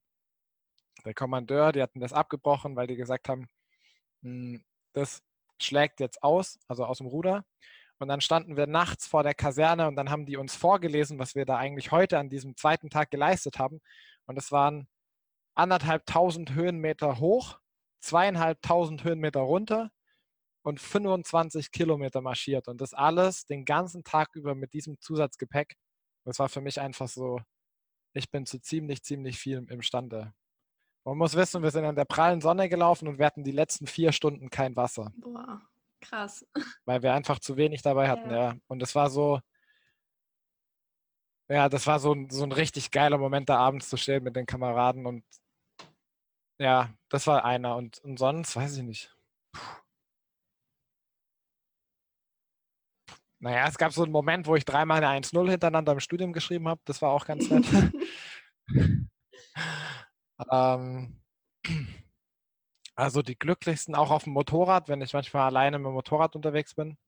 der 1.05 1.13
Kommandeur, 1.13 1.71
die 1.73 1.81
hatten 1.81 1.99
das 1.99 2.13
abgebrochen, 2.13 2.75
weil 2.75 2.87
die 2.87 2.95
gesagt 2.95 3.29
haben, 3.29 3.47
hm, 4.23 4.63
das 4.93 5.21
schlägt 5.61 5.99
jetzt 5.99 6.23
aus, 6.23 6.59
also 6.67 6.85
aus 6.85 6.99
dem 6.99 7.07
Ruder. 7.07 7.43
Und 8.01 8.07
dann 8.07 8.19
standen 8.19 8.57
wir 8.57 8.65
nachts 8.65 9.05
vor 9.05 9.21
der 9.21 9.35
Kaserne 9.35 9.87
und 9.87 9.95
dann 9.95 10.09
haben 10.09 10.25
die 10.25 10.35
uns 10.35 10.55
vorgelesen, 10.55 11.19
was 11.19 11.35
wir 11.35 11.45
da 11.45 11.57
eigentlich 11.57 11.91
heute 11.91 12.17
an 12.17 12.29
diesem 12.29 12.57
zweiten 12.57 12.89
Tag 12.89 13.11
geleistet 13.11 13.59
haben. 13.59 13.79
Und 14.25 14.39
es 14.39 14.51
waren 14.51 14.87
anderthalb 15.53 16.07
tausend 16.07 16.55
Höhenmeter 16.55 17.19
hoch, 17.19 17.59
zweieinhalbtausend 17.99 19.03
Höhenmeter 19.03 19.41
runter 19.41 19.91
und 20.63 20.79
25 20.79 21.71
Kilometer 21.71 22.21
marschiert. 22.21 22.67
Und 22.67 22.81
das 22.81 22.95
alles 22.95 23.45
den 23.45 23.65
ganzen 23.65 24.03
Tag 24.03 24.29
über 24.33 24.55
mit 24.55 24.73
diesem 24.73 24.99
Zusatzgepäck. 24.99 25.75
Das 26.25 26.39
war 26.39 26.49
für 26.49 26.61
mich 26.61 26.81
einfach 26.81 27.07
so, 27.07 27.39
ich 28.13 28.31
bin 28.31 28.47
zu 28.47 28.59
ziemlich, 28.59 29.03
ziemlich 29.03 29.37
viel 29.37 29.63
imstande. 29.69 30.33
Man 31.03 31.19
muss 31.19 31.35
wissen, 31.35 31.61
wir 31.61 31.69
sind 31.69 31.85
in 31.85 31.95
der 31.95 32.05
prallen 32.05 32.41
Sonne 32.41 32.67
gelaufen 32.67 33.07
und 33.07 33.19
wir 33.19 33.27
hatten 33.27 33.43
die 33.43 33.51
letzten 33.51 33.85
vier 33.85 34.11
Stunden 34.11 34.49
kein 34.49 34.75
Wasser. 34.75 35.11
Boah. 35.17 35.61
Krass. 36.01 36.45
Weil 36.85 37.01
wir 37.03 37.13
einfach 37.13 37.39
zu 37.39 37.57
wenig 37.57 37.81
dabei 37.81 38.09
hatten, 38.09 38.29
ja. 38.29 38.53
ja. 38.53 38.55
Und 38.67 38.81
es 38.83 38.95
war 38.95 39.09
so, 39.09 39.39
ja, 41.49 41.69
das 41.69 41.87
war 41.87 41.99
so, 41.99 42.15
so 42.29 42.43
ein 42.43 42.51
richtig 42.51 42.91
geiler 42.91 43.17
Moment, 43.17 43.49
da 43.49 43.57
abends 43.57 43.89
zu 43.89 43.97
stehen 43.97 44.23
mit 44.23 44.35
den 44.35 44.45
Kameraden 44.45 45.05
und 45.05 45.23
ja, 46.59 46.93
das 47.09 47.25
war 47.27 47.43
einer. 47.43 47.75
Und, 47.75 47.99
und 47.99 48.17
sonst, 48.17 48.55
weiß 48.55 48.77
ich 48.77 48.83
nicht. 48.83 49.15
Puh. 49.51 49.81
Naja, 53.39 53.67
es 53.67 53.77
gab 53.79 53.91
so 53.91 54.03
einen 54.03 54.11
Moment, 54.11 54.45
wo 54.45 54.55
ich 54.55 54.65
dreimal 54.65 55.03
eine 55.03 55.25
1-0 55.25 55.49
hintereinander 55.49 55.93
im 55.93 55.99
Studium 55.99 56.31
geschrieben 56.31 56.67
habe. 56.67 56.79
Das 56.85 57.01
war 57.01 57.09
auch 57.09 57.25
ganz 57.25 57.49
nett. 57.49 57.65
ähm, 60.51 61.19
also 63.01 63.23
die 63.23 63.37
glücklichsten 63.37 63.95
auch 63.95 64.11
auf 64.11 64.25
dem 64.25 64.33
Motorrad, 64.33 64.87
wenn 64.87 65.01
ich 65.01 65.13
manchmal 65.13 65.47
alleine 65.47 65.79
mit 65.79 65.87
dem 65.87 65.93
Motorrad 65.93 66.35
unterwegs 66.35 66.75
bin. 66.75 66.99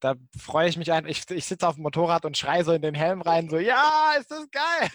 Da 0.00 0.14
freue 0.38 0.70
ich 0.70 0.78
mich 0.78 0.90
ein. 0.90 1.06
Ich, 1.06 1.30
ich 1.30 1.44
sitze 1.44 1.68
auf 1.68 1.74
dem 1.74 1.82
Motorrad 1.82 2.24
und 2.24 2.38
schreie 2.38 2.64
so 2.64 2.72
in 2.72 2.80
den 2.80 2.94
Helm 2.94 3.20
rein, 3.20 3.50
so, 3.50 3.58
ja, 3.58 4.14
ist 4.18 4.30
das 4.30 4.50
geil. 4.50 4.90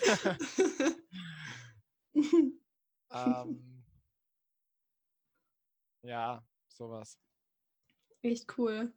ähm, 3.14 3.86
ja, 6.02 6.44
sowas. 6.68 7.20
Echt 8.24 8.58
cool. 8.58 8.92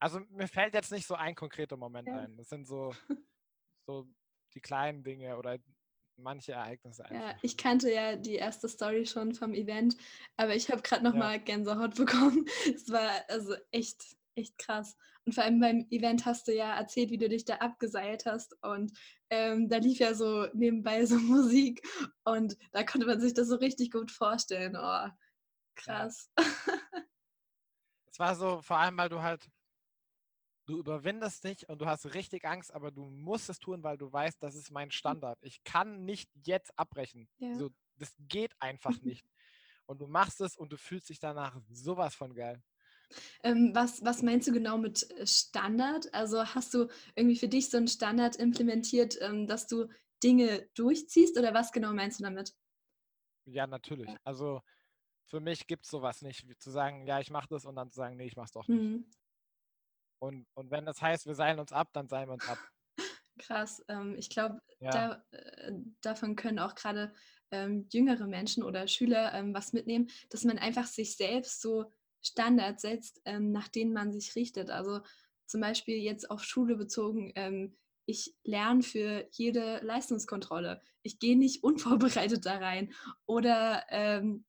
Also 0.00 0.18
mir 0.30 0.48
fällt 0.48 0.74
jetzt 0.74 0.90
nicht 0.90 1.06
so 1.06 1.14
ein 1.14 1.36
konkreter 1.36 1.76
Moment 1.76 2.08
ja. 2.08 2.16
ein. 2.18 2.36
Das 2.36 2.48
sind 2.48 2.66
so, 2.66 2.92
so 3.86 4.08
die 4.54 4.60
kleinen 4.60 5.04
Dinge 5.04 5.38
oder 5.38 5.58
manche 6.18 6.52
Ereignisse 6.52 7.04
einfach. 7.04 7.30
Ja, 7.30 7.36
ich 7.42 7.56
kannte 7.56 7.92
ja 7.92 8.16
die 8.16 8.34
erste 8.34 8.68
Story 8.68 9.06
schon 9.06 9.34
vom 9.34 9.54
Event, 9.54 9.96
aber 10.36 10.54
ich 10.54 10.70
habe 10.70 10.82
gerade 10.82 11.04
nochmal 11.04 11.36
ja. 11.36 11.42
Gänsehaut 11.42 11.94
bekommen. 11.96 12.46
Es 12.74 12.90
war 12.90 13.10
also 13.28 13.54
echt, 13.70 14.16
echt 14.34 14.58
krass. 14.58 14.96
Und 15.24 15.34
vor 15.34 15.44
allem 15.44 15.60
beim 15.60 15.86
Event 15.90 16.24
hast 16.26 16.48
du 16.48 16.54
ja 16.54 16.74
erzählt, 16.76 17.10
wie 17.10 17.18
du 17.18 17.28
dich 17.28 17.44
da 17.44 17.56
abgeseilt 17.56 18.24
hast 18.26 18.56
und 18.62 18.92
ähm, 19.30 19.68
da 19.68 19.76
lief 19.76 19.98
ja 19.98 20.14
so 20.14 20.46
nebenbei 20.54 21.04
so 21.04 21.16
Musik 21.18 21.86
und 22.24 22.56
da 22.72 22.82
konnte 22.82 23.06
man 23.06 23.20
sich 23.20 23.34
das 23.34 23.48
so 23.48 23.56
richtig 23.56 23.90
gut 23.90 24.10
vorstellen. 24.10 24.76
Oh, 24.76 25.08
krass. 25.76 26.30
Es 28.10 28.18
war 28.18 28.34
so, 28.34 28.60
vor 28.62 28.78
allem, 28.78 28.96
weil 28.96 29.08
du 29.08 29.22
halt 29.22 29.48
du 30.68 30.78
überwindest 30.78 31.44
dich 31.44 31.68
und 31.68 31.80
du 31.80 31.86
hast 31.86 32.14
richtig 32.14 32.44
Angst, 32.44 32.72
aber 32.74 32.90
du 32.90 33.06
musst 33.06 33.48
es 33.48 33.58
tun, 33.58 33.82
weil 33.82 33.96
du 33.96 34.12
weißt, 34.12 34.42
das 34.42 34.54
ist 34.54 34.70
mein 34.70 34.90
Standard. 34.90 35.38
Ich 35.40 35.64
kann 35.64 36.04
nicht 36.04 36.30
jetzt 36.44 36.78
abbrechen. 36.78 37.28
Ja. 37.38 37.54
So, 37.54 37.70
das 37.96 38.14
geht 38.18 38.52
einfach 38.60 38.92
nicht. 39.02 39.26
Und 39.86 40.00
du 40.00 40.06
machst 40.06 40.40
es 40.42 40.56
und 40.56 40.70
du 40.70 40.76
fühlst 40.76 41.08
dich 41.08 41.18
danach 41.18 41.58
sowas 41.70 42.14
von 42.14 42.34
geil. 42.34 42.62
Ähm, 43.42 43.70
was, 43.74 44.04
was 44.04 44.22
meinst 44.22 44.46
du 44.46 44.52
genau 44.52 44.76
mit 44.76 45.10
äh, 45.12 45.26
Standard? 45.26 46.12
Also 46.12 46.44
hast 46.44 46.74
du 46.74 46.88
irgendwie 47.14 47.38
für 47.38 47.48
dich 47.48 47.70
so 47.70 47.78
einen 47.78 47.88
Standard 47.88 48.36
implementiert, 48.36 49.16
ähm, 49.22 49.46
dass 49.46 49.66
du 49.66 49.88
Dinge 50.22 50.68
durchziehst 50.74 51.38
oder 51.38 51.54
was 51.54 51.72
genau 51.72 51.94
meinst 51.94 52.20
du 52.20 52.24
damit? 52.24 52.54
Ja, 53.46 53.66
natürlich. 53.66 54.14
Also 54.24 54.60
für 55.24 55.40
mich 55.40 55.66
gibt 55.66 55.86
es 55.86 55.90
sowas 55.90 56.20
nicht, 56.20 56.46
wie 56.46 56.58
zu 56.58 56.70
sagen, 56.70 57.06
ja, 57.06 57.20
ich 57.20 57.30
mache 57.30 57.48
das 57.48 57.64
und 57.64 57.76
dann 57.76 57.90
zu 57.90 57.96
sagen, 57.96 58.16
nee, 58.16 58.26
ich 58.26 58.36
mach's 58.36 58.52
doch 58.52 58.68
nicht. 58.68 58.78
Mhm. 58.78 59.10
Und, 60.18 60.46
und 60.54 60.70
wenn 60.70 60.84
das 60.84 61.00
heißt, 61.00 61.26
wir 61.26 61.34
seilen 61.34 61.60
uns 61.60 61.72
ab, 61.72 61.90
dann 61.92 62.08
seilen 62.08 62.28
wir 62.28 62.34
uns 62.34 62.48
ab. 62.48 62.58
Krass. 63.38 63.84
Ähm, 63.88 64.16
ich 64.18 64.30
glaube, 64.30 64.60
ja. 64.80 64.90
da, 64.90 65.24
äh, 65.30 65.72
davon 66.00 66.36
können 66.36 66.58
auch 66.58 66.74
gerade 66.74 67.14
ähm, 67.50 67.86
jüngere 67.90 68.26
Menschen 68.26 68.62
oder 68.62 68.88
Schüler 68.88 69.32
ähm, 69.34 69.54
was 69.54 69.72
mitnehmen, 69.72 70.10
dass 70.30 70.44
man 70.44 70.58
einfach 70.58 70.86
sich 70.86 71.16
selbst 71.16 71.60
so 71.60 71.92
Standards 72.20 72.82
setzt, 72.82 73.20
ähm, 73.24 73.52
nach 73.52 73.68
denen 73.68 73.92
man 73.92 74.12
sich 74.12 74.34
richtet. 74.34 74.70
Also 74.70 75.00
zum 75.46 75.60
Beispiel 75.60 75.96
jetzt 75.96 76.30
auf 76.30 76.44
Schule 76.44 76.76
bezogen, 76.76 77.32
ähm, 77.36 77.76
ich 78.06 78.34
lerne 78.42 78.82
für 78.82 79.28
jede 79.32 79.80
Leistungskontrolle. 79.84 80.80
Ich 81.02 81.18
gehe 81.18 81.38
nicht 81.38 81.62
unvorbereitet 82.22 82.44
da 82.46 82.56
rein. 82.56 82.92
Oder 83.26 83.84
ähm, 83.90 84.44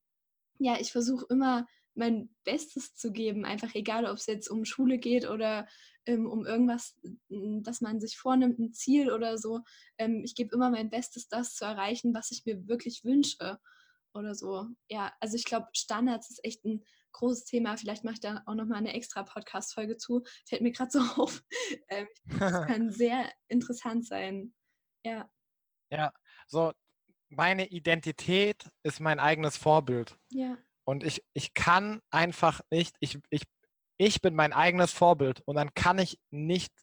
ja, 0.60 0.78
ich 0.80 0.92
versuche 0.92 1.26
immer 1.30 1.68
mein 2.00 2.34
Bestes 2.44 2.96
zu 2.96 3.12
geben, 3.12 3.46
einfach 3.46 3.76
egal, 3.76 4.06
ob 4.06 4.18
es 4.18 4.26
jetzt 4.26 4.50
um 4.50 4.66
Schule 4.66 4.98
geht 4.98 5.30
oder 5.30 5.68
ähm, 6.06 6.26
um 6.26 6.46
irgendwas, 6.46 6.98
dass 7.30 7.82
man 7.82 8.00
sich 8.00 8.18
vornimmt, 8.18 8.58
ein 8.58 8.74
Ziel 8.74 9.12
oder 9.12 9.38
so. 9.38 9.62
Ähm, 9.98 10.24
ich 10.24 10.34
gebe 10.34 10.56
immer 10.56 10.72
mein 10.72 10.90
Bestes, 10.90 11.28
das 11.28 11.54
zu 11.54 11.66
erreichen, 11.66 12.14
was 12.14 12.32
ich 12.32 12.46
mir 12.46 12.68
wirklich 12.68 13.04
wünsche 13.04 13.60
oder 14.14 14.34
so. 14.34 14.66
Ja, 14.90 15.14
also 15.20 15.36
ich 15.36 15.46
glaube, 15.46 15.68
Standards 15.74 16.32
ist 16.32 16.44
echt 16.44 16.66
ein 16.66 16.84
großes 17.12 17.46
Thema. 17.46 17.78
Vielleicht 17.78 18.04
mache 18.04 18.16
ich 18.16 18.22
da 18.22 18.42
auch 18.46 18.56
nochmal 18.56 18.80
eine 18.80 18.94
extra 18.94 19.24
Podcast-Folge 19.24 19.98
zu. 19.98 20.24
Fällt 20.48 20.62
mir 20.62 20.72
gerade 20.72 20.92
so 20.92 21.00
auf. 21.22 21.44
Ähm, 21.90 22.08
das 22.40 22.52
kann 22.68 22.92
sehr 22.92 23.32
interessant 23.48 24.06
sein. 24.06 24.54
Ja. 25.04 25.30
Ja, 25.92 26.14
so 26.48 26.74
meine 27.30 27.68
Identität 27.68 28.70
ist 28.84 29.00
mein 29.00 29.20
eigenes 29.20 29.58
Vorbild. 29.58 30.18
Ja. 30.32 30.58
Und 30.90 31.04
ich, 31.04 31.24
ich 31.36 31.54
kann 31.54 32.02
einfach 32.10 32.62
nicht, 32.72 32.96
ich, 33.00 33.20
ich, 33.30 33.44
ich 34.00 34.24
bin 34.24 34.34
mein 34.34 34.54
eigenes 34.54 34.92
Vorbild 34.92 35.40
und 35.42 35.56
dann 35.56 35.72
kann 35.76 36.00
ich 36.00 36.20
nicht 36.32 36.74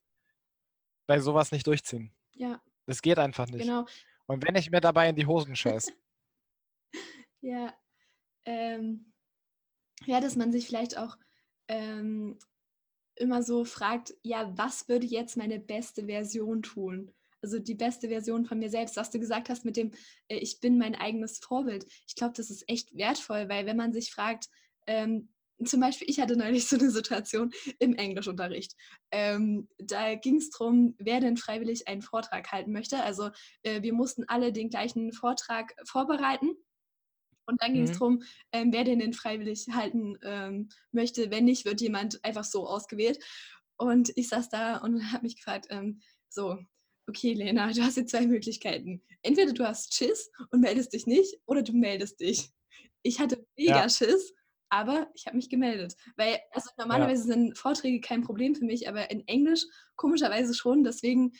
bei 1.09 1.19
sowas 1.19 1.51
nicht 1.51 1.67
durchziehen. 1.67 2.15
Ja. 2.31 2.63
Das 2.87 3.03
geht 3.03 3.19
einfach 3.19 3.49
nicht. 3.49 3.63
Genau. 3.63 3.85
Und 4.27 4.47
wenn 4.47 4.55
ich 4.55 4.71
mir 4.71 4.81
dabei 4.81 5.09
in 5.09 5.17
die 5.17 5.27
Hosen 5.27 5.57
scheiße. 5.57 5.93
ja. 7.41 7.77
Ähm, 8.45 9.13
ja, 10.05 10.21
dass 10.21 10.37
man 10.37 10.53
sich 10.53 10.69
vielleicht 10.69 10.97
auch 10.97 11.19
ähm, 11.67 12.39
immer 13.17 13.43
so 13.43 13.65
fragt, 13.65 14.15
ja, 14.23 14.57
was 14.57 14.89
würde 14.89 15.07
jetzt 15.07 15.37
meine 15.37 15.59
beste 15.59 16.07
Version 16.07 16.63
tun? 16.63 17.13
Also 17.47 17.61
die 17.61 17.77
beste 17.77 18.09
Version 18.09 18.45
von 18.45 18.59
mir 18.59 18.71
selbst, 18.71 18.97
was 18.97 19.11
du 19.11 19.21
gesagt 19.21 19.49
hast 19.51 19.65
mit 19.65 19.77
dem, 19.77 19.93
äh, 20.27 20.39
ich 20.39 20.59
bin 20.59 20.79
mein 20.79 20.97
eigenes 20.97 21.39
Vorbild. 21.39 21.87
Ich 22.09 22.17
glaube, 22.17 22.35
das 22.37 22.51
ist 22.51 22.69
echt 22.69 22.97
wertvoll, 22.97 23.49
weil 23.49 23.67
wenn 23.67 23.77
man 23.77 23.93
sich 23.93 24.11
fragt, 24.11 24.49
ähm, 24.89 25.29
zum 25.65 25.79
Beispiel, 25.79 26.11
ich 26.11 26.19
hatte 26.19 26.37
neulich 26.37 26.67
so 26.69 26.77
eine 26.77 26.91
Situation 26.91 27.53
im 27.79 27.95
Englischunterricht. 27.95 28.73
Ähm, 29.13 29.69
da 29.79 30.17
ging 30.17 30.39
es 30.39 30.51
darum, 30.51 30.97
wer 30.99 31.21
denn 31.21 31.37
freiwillig 31.37 31.87
einen 31.87 32.03
Vortrag 32.03 32.51
halten 32.51 32.73
möchte. 32.73 33.01
Also 33.01 33.31
äh, 33.63 33.81
wir 33.81 33.95
mussten 33.95 34.25
alle 34.25 34.53
den 34.53 34.69
gleichen 34.69 35.13
Vortrag 35.13 35.73
vorbereiten 35.85 36.51
und 37.47 37.63
dann 37.63 37.75
ging 37.75 37.85
es 37.85 37.91
mhm. 37.91 37.95
darum, 37.95 38.23
ähm, 38.51 38.73
wer 38.73 38.83
den 38.83 38.99
denn 38.99 39.13
freiwillig 39.13 39.69
halten 39.71 40.19
ähm, 40.25 40.69
möchte. 40.91 41.31
Wenn 41.31 41.45
nicht, 41.45 41.65
wird 41.65 41.81
jemand 41.81 42.25
einfach 42.25 42.43
so 42.43 42.67
ausgewählt. 42.67 43.21
Und 43.77 44.11
ich 44.17 44.31
saß 44.31 44.49
da 44.49 44.79
und 44.79 45.13
habe 45.13 45.23
mich 45.23 45.37
gefragt, 45.37 45.69
ähm, 45.71 46.01
so, 46.29 46.59
okay, 47.09 47.35
Lena, 47.35 47.71
du 47.73 47.83
hast 47.83 47.97
jetzt 47.97 48.11
zwei 48.11 48.27
Möglichkeiten. 48.27 49.03
Entweder 49.23 49.53
du 49.53 49.67
hast 49.67 49.95
Schiss 49.95 50.31
und 50.51 50.61
meldest 50.61 50.93
dich 50.93 51.07
nicht 51.07 51.39
oder 51.47 51.63
du 51.63 51.73
meldest 51.73 52.21
dich. 52.21 52.51
Ich 53.03 53.21
hatte 53.21 53.47
mega 53.57 53.83
ja. 53.83 53.89
Schiss, 53.89 54.35
aber 54.69 55.09
ich 55.15 55.27
habe 55.27 55.37
mich 55.37 55.49
gemeldet. 55.49 55.97
Weil, 56.17 56.41
also 56.53 56.71
normalerweise 56.77 57.29
ja. 57.29 57.35
sind 57.35 57.59
Vorträge 57.59 58.01
kein 58.01 58.23
Problem 58.23 58.55
für 58.55 58.65
mich, 58.65 58.89
aber 58.89 59.11
in 59.11 59.27
Englisch 59.29 59.65
komischerweise 59.97 60.55
schon. 60.55 60.83
Deswegen 60.83 61.33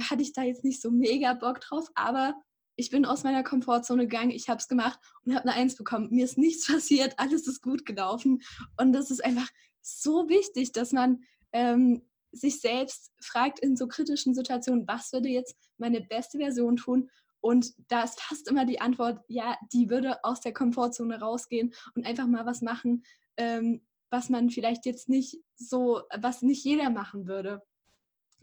hatte 0.00 0.22
ich 0.22 0.32
da 0.32 0.42
jetzt 0.42 0.64
nicht 0.64 0.80
so 0.80 0.90
mega 0.90 1.34
Bock 1.34 1.60
drauf, 1.60 1.88
aber 1.94 2.34
ich 2.76 2.90
bin 2.90 3.04
aus 3.04 3.24
meiner 3.24 3.42
Komfortzone 3.42 4.06
gegangen, 4.06 4.30
ich 4.30 4.48
habe 4.48 4.58
es 4.58 4.68
gemacht 4.68 4.98
und 5.24 5.34
habe 5.34 5.48
eine 5.48 5.54
Eins 5.54 5.76
bekommen. 5.76 6.08
Mir 6.10 6.24
ist 6.24 6.38
nichts 6.38 6.66
passiert, 6.72 7.14
alles 7.18 7.46
ist 7.46 7.62
gut 7.62 7.84
gelaufen. 7.84 8.42
Und 8.78 8.92
das 8.92 9.10
ist 9.10 9.24
einfach 9.24 9.48
so 9.80 10.28
wichtig, 10.28 10.72
dass 10.72 10.92
man 10.92 11.24
ähm, 11.52 12.02
sich 12.32 12.60
selbst 12.60 13.12
fragt 13.20 13.60
in 13.60 13.76
so 13.76 13.86
kritischen 13.86 14.34
Situationen, 14.34 14.86
was 14.88 15.12
würde 15.12 15.28
jetzt 15.28 15.56
meine 15.78 16.00
beste 16.00 16.38
Version 16.38 16.76
tun? 16.76 17.10
Und 17.40 17.72
da 17.88 18.02
ist 18.04 18.20
fast 18.20 18.48
immer 18.48 18.64
die 18.64 18.80
Antwort, 18.80 19.20
ja, 19.28 19.56
die 19.72 19.90
würde 19.90 20.22
aus 20.24 20.40
der 20.40 20.52
Komfortzone 20.52 21.20
rausgehen 21.20 21.74
und 21.94 22.06
einfach 22.06 22.26
mal 22.26 22.46
was 22.46 22.62
machen, 22.62 23.04
ähm, 23.36 23.84
was 24.10 24.28
man 24.28 24.50
vielleicht 24.50 24.86
jetzt 24.86 25.08
nicht 25.08 25.38
so, 25.56 26.02
was 26.20 26.42
nicht 26.42 26.64
jeder 26.64 26.90
machen 26.90 27.26
würde. 27.26 27.62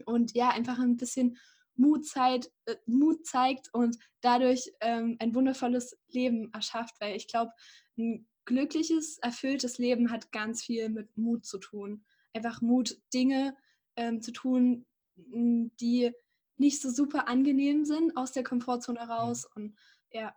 Und 0.04 0.34
ja, 0.34 0.50
einfach 0.50 0.78
ein 0.78 0.96
bisschen 0.96 1.38
Mut, 1.76 2.06
zeigt, 2.06 2.50
äh, 2.66 2.76
Mut 2.86 3.26
zeigt 3.26 3.72
und 3.72 3.96
dadurch 4.20 4.70
ähm, 4.80 5.16
ein 5.18 5.34
wundervolles 5.34 5.96
Leben 6.08 6.52
erschafft, 6.52 6.94
weil 7.00 7.16
ich 7.16 7.26
glaube, 7.26 7.52
ein 7.96 8.28
glückliches, 8.44 9.18
erfülltes 9.18 9.78
Leben 9.78 10.10
hat 10.10 10.30
ganz 10.32 10.62
viel 10.62 10.88
mit 10.90 11.16
Mut 11.16 11.46
zu 11.46 11.58
tun. 11.58 12.04
Einfach 12.34 12.60
Mut, 12.60 12.98
Dinge 13.14 13.56
ähm, 14.00 14.22
zu 14.22 14.32
tun, 14.32 14.86
die 15.16 16.12
nicht 16.56 16.80
so 16.80 16.90
super 16.90 17.28
angenehm 17.28 17.84
sind, 17.84 18.16
aus 18.16 18.32
der 18.32 18.44
Komfortzone 18.44 19.04
mhm. 19.04 19.10
raus 19.10 19.44
und 19.54 19.76
ja. 20.10 20.34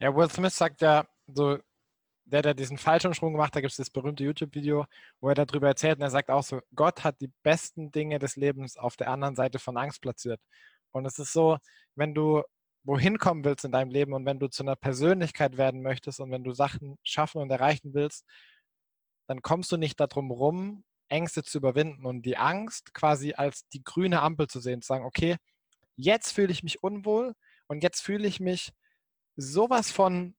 Ja, 0.00 0.14
Will 0.14 0.30
Smith 0.30 0.56
sagt 0.56 0.80
ja 0.82 1.06
so, 1.26 1.58
der, 2.24 2.42
der 2.42 2.54
diesen 2.54 2.76
Fallschirmsprung 2.76 3.32
gemacht 3.32 3.48
hat, 3.48 3.56
da 3.56 3.60
gibt 3.60 3.70
es 3.70 3.76
das 3.76 3.90
berühmte 3.90 4.24
YouTube-Video, 4.24 4.84
wo 5.20 5.28
er 5.28 5.34
darüber 5.34 5.68
erzählt 5.68 5.98
und 5.98 6.02
er 6.02 6.10
sagt 6.10 6.30
auch 6.30 6.42
so, 6.42 6.60
Gott 6.74 7.04
hat 7.04 7.20
die 7.20 7.30
besten 7.42 7.92
Dinge 7.92 8.18
des 8.18 8.36
Lebens 8.36 8.76
auf 8.76 8.96
der 8.96 9.10
anderen 9.10 9.36
Seite 9.36 9.58
von 9.58 9.76
Angst 9.76 10.02
platziert. 10.02 10.40
Und 10.90 11.06
es 11.06 11.18
ist 11.18 11.32
so, 11.32 11.58
wenn 11.94 12.14
du 12.14 12.42
wohin 12.82 13.18
kommen 13.18 13.44
willst 13.44 13.64
in 13.64 13.72
deinem 13.72 13.90
Leben 13.90 14.12
und 14.12 14.26
wenn 14.26 14.38
du 14.38 14.48
zu 14.48 14.62
einer 14.62 14.76
Persönlichkeit 14.76 15.56
werden 15.56 15.82
möchtest 15.82 16.20
und 16.20 16.30
wenn 16.30 16.44
du 16.44 16.52
Sachen 16.52 16.98
schaffen 17.02 17.40
und 17.40 17.50
erreichen 17.50 17.94
willst, 17.94 18.24
dann 19.28 19.42
kommst 19.42 19.72
du 19.72 19.76
nicht 19.76 19.98
darum 19.98 20.30
rum, 20.30 20.84
Ängste 21.08 21.42
zu 21.42 21.58
überwinden 21.58 22.04
und 22.06 22.22
die 22.22 22.36
Angst 22.36 22.94
quasi 22.94 23.34
als 23.34 23.68
die 23.68 23.82
grüne 23.82 24.22
Ampel 24.22 24.48
zu 24.48 24.60
sehen, 24.60 24.82
zu 24.82 24.88
sagen, 24.88 25.04
okay, 25.04 25.36
jetzt 25.96 26.32
fühle 26.32 26.52
ich 26.52 26.62
mich 26.62 26.82
unwohl 26.82 27.34
und 27.68 27.82
jetzt 27.82 28.00
fühle 28.00 28.26
ich 28.26 28.40
mich 28.40 28.72
sowas 29.36 29.90
von 29.90 30.34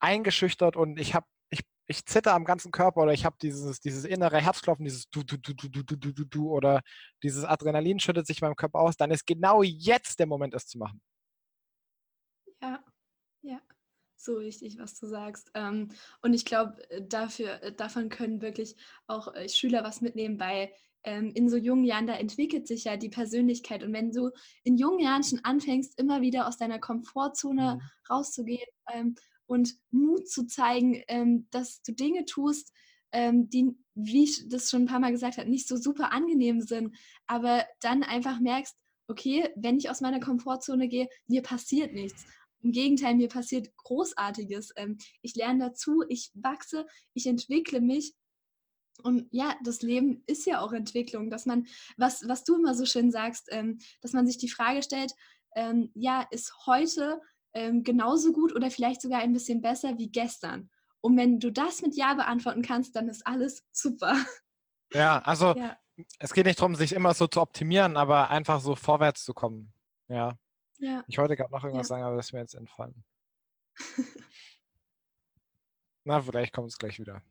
eingeschüchtert 0.00 0.76
und 0.76 0.98
ich 0.98 1.14
habe 1.14 1.26
ich, 1.50 1.60
ich 1.86 2.04
zitter 2.06 2.34
am 2.34 2.44
ganzen 2.44 2.72
Körper 2.72 3.02
oder 3.02 3.12
ich 3.12 3.24
habe 3.24 3.36
dieses, 3.40 3.80
dieses 3.80 4.04
innere 4.04 4.40
Herzklopfen, 4.40 4.84
dieses 4.84 5.08
du, 5.10 5.22
du, 5.22 5.36
du, 5.38 5.54
du, 5.54 5.68
du, 5.68 5.82
du, 5.82 5.96
du, 5.96 6.12
du, 6.12 6.24
du 6.24 6.50
oder 6.50 6.82
dieses 7.22 7.44
Adrenalin 7.44 8.00
schüttet 8.00 8.26
sich 8.26 8.40
meinem 8.40 8.56
Körper 8.56 8.80
aus, 8.80 8.96
dann 8.96 9.10
ist 9.10 9.26
genau 9.26 9.62
jetzt 9.62 10.18
der 10.18 10.26
Moment, 10.26 10.54
es 10.54 10.66
zu 10.66 10.78
machen. 10.78 11.00
Ja, 12.62 12.82
so 14.24 14.40
wichtig, 14.40 14.78
was 14.78 14.98
du 14.98 15.06
sagst. 15.06 15.50
Ähm, 15.54 15.90
und 16.22 16.34
ich 16.34 16.44
glaube, 16.44 16.88
äh, 16.90 17.02
dafür, 17.06 17.62
äh, 17.62 17.72
davon 17.72 18.08
können 18.08 18.42
wirklich 18.42 18.76
auch 19.06 19.34
äh, 19.34 19.48
Schüler 19.48 19.84
was 19.84 20.00
mitnehmen, 20.00 20.40
weil 20.40 20.70
ähm, 21.04 21.32
in 21.34 21.48
so 21.48 21.56
jungen 21.56 21.84
Jahren, 21.84 22.06
da 22.06 22.14
entwickelt 22.14 22.66
sich 22.66 22.84
ja 22.84 22.96
die 22.96 23.10
Persönlichkeit. 23.10 23.82
Und 23.82 23.92
wenn 23.92 24.10
du 24.10 24.30
in 24.62 24.76
jungen 24.76 25.00
Jahren 25.00 25.22
schon 25.22 25.40
anfängst, 25.44 25.98
immer 25.98 26.22
wieder 26.22 26.48
aus 26.48 26.56
deiner 26.56 26.78
Komfortzone 26.78 27.76
mhm. 27.76 27.80
rauszugehen 28.10 28.68
ähm, 28.92 29.14
und 29.46 29.74
Mut 29.90 30.28
zu 30.28 30.46
zeigen, 30.46 31.04
dass 31.50 31.82
du 31.82 31.92
Dinge 31.92 32.24
tust, 32.24 32.72
die, 33.14 33.76
wie 33.94 34.24
ich 34.24 34.48
das 34.48 34.70
schon 34.70 34.84
ein 34.84 34.86
paar 34.86 35.00
Mal 35.00 35.12
gesagt 35.12 35.36
habe, 35.36 35.50
nicht 35.50 35.68
so 35.68 35.76
super 35.76 36.12
angenehm 36.12 36.62
sind, 36.62 36.96
aber 37.26 37.66
dann 37.80 38.02
einfach 38.02 38.40
merkst, 38.40 38.74
okay, 39.08 39.50
wenn 39.56 39.76
ich 39.76 39.90
aus 39.90 40.00
meiner 40.00 40.20
Komfortzone 40.20 40.88
gehe, 40.88 41.08
mir 41.26 41.42
passiert 41.42 41.92
nichts. 41.92 42.24
Im 42.64 42.72
Gegenteil, 42.72 43.14
mir 43.14 43.28
passiert 43.28 43.76
Großartiges. 43.76 44.72
Ähm, 44.76 44.96
ich 45.20 45.34
lerne 45.34 45.66
dazu, 45.66 46.02
ich 46.08 46.30
wachse, 46.32 46.86
ich 47.12 47.26
entwickle 47.26 47.82
mich. 47.82 48.14
Und 49.02 49.28
ja, 49.30 49.54
das 49.62 49.82
Leben 49.82 50.22
ist 50.26 50.46
ja 50.46 50.60
auch 50.60 50.72
Entwicklung, 50.72 51.28
dass 51.28 51.44
man, 51.44 51.66
was, 51.98 52.26
was 52.26 52.42
du 52.44 52.56
immer 52.56 52.74
so 52.74 52.86
schön 52.86 53.10
sagst, 53.10 53.48
ähm, 53.50 53.78
dass 54.00 54.12
man 54.12 54.26
sich 54.26 54.38
die 54.38 54.48
Frage 54.48 54.82
stellt, 54.82 55.12
ähm, 55.56 55.90
ja, 55.94 56.26
ist 56.30 56.54
heute 56.64 57.20
ähm, 57.52 57.84
genauso 57.84 58.32
gut 58.32 58.54
oder 58.54 58.70
vielleicht 58.70 59.02
sogar 59.02 59.20
ein 59.20 59.34
bisschen 59.34 59.60
besser 59.60 59.98
wie 59.98 60.10
gestern. 60.10 60.70
Und 61.02 61.18
wenn 61.18 61.40
du 61.40 61.52
das 61.52 61.82
mit 61.82 61.94
Ja 61.96 62.14
beantworten 62.14 62.62
kannst, 62.62 62.96
dann 62.96 63.08
ist 63.08 63.26
alles 63.26 63.62
super. 63.72 64.16
Ja, 64.94 65.18
also 65.18 65.54
ja. 65.54 65.76
es 66.18 66.32
geht 66.32 66.46
nicht 66.46 66.60
darum, 66.60 66.76
sich 66.76 66.92
immer 66.92 67.12
so 67.12 67.26
zu 67.26 67.42
optimieren, 67.42 67.98
aber 67.98 68.30
einfach 68.30 68.60
so 68.60 68.74
vorwärts 68.74 69.24
zu 69.24 69.34
kommen. 69.34 69.72
Ja. 70.08 70.38
Ja. 70.84 71.04
Ich 71.08 71.18
wollte 71.18 71.36
gerade 71.36 71.52
noch 71.52 71.64
irgendwas 71.64 71.88
ja. 71.88 71.94
sagen, 71.94 72.04
aber 72.04 72.16
das 72.16 72.26
ist 72.26 72.32
mir 72.32 72.40
jetzt 72.40 72.54
entfallen. 72.54 73.04
Na, 76.04 76.20
vielleicht 76.20 76.52
kommt 76.52 76.68
es 76.68 76.78
gleich 76.78 76.98
wieder. 76.98 77.22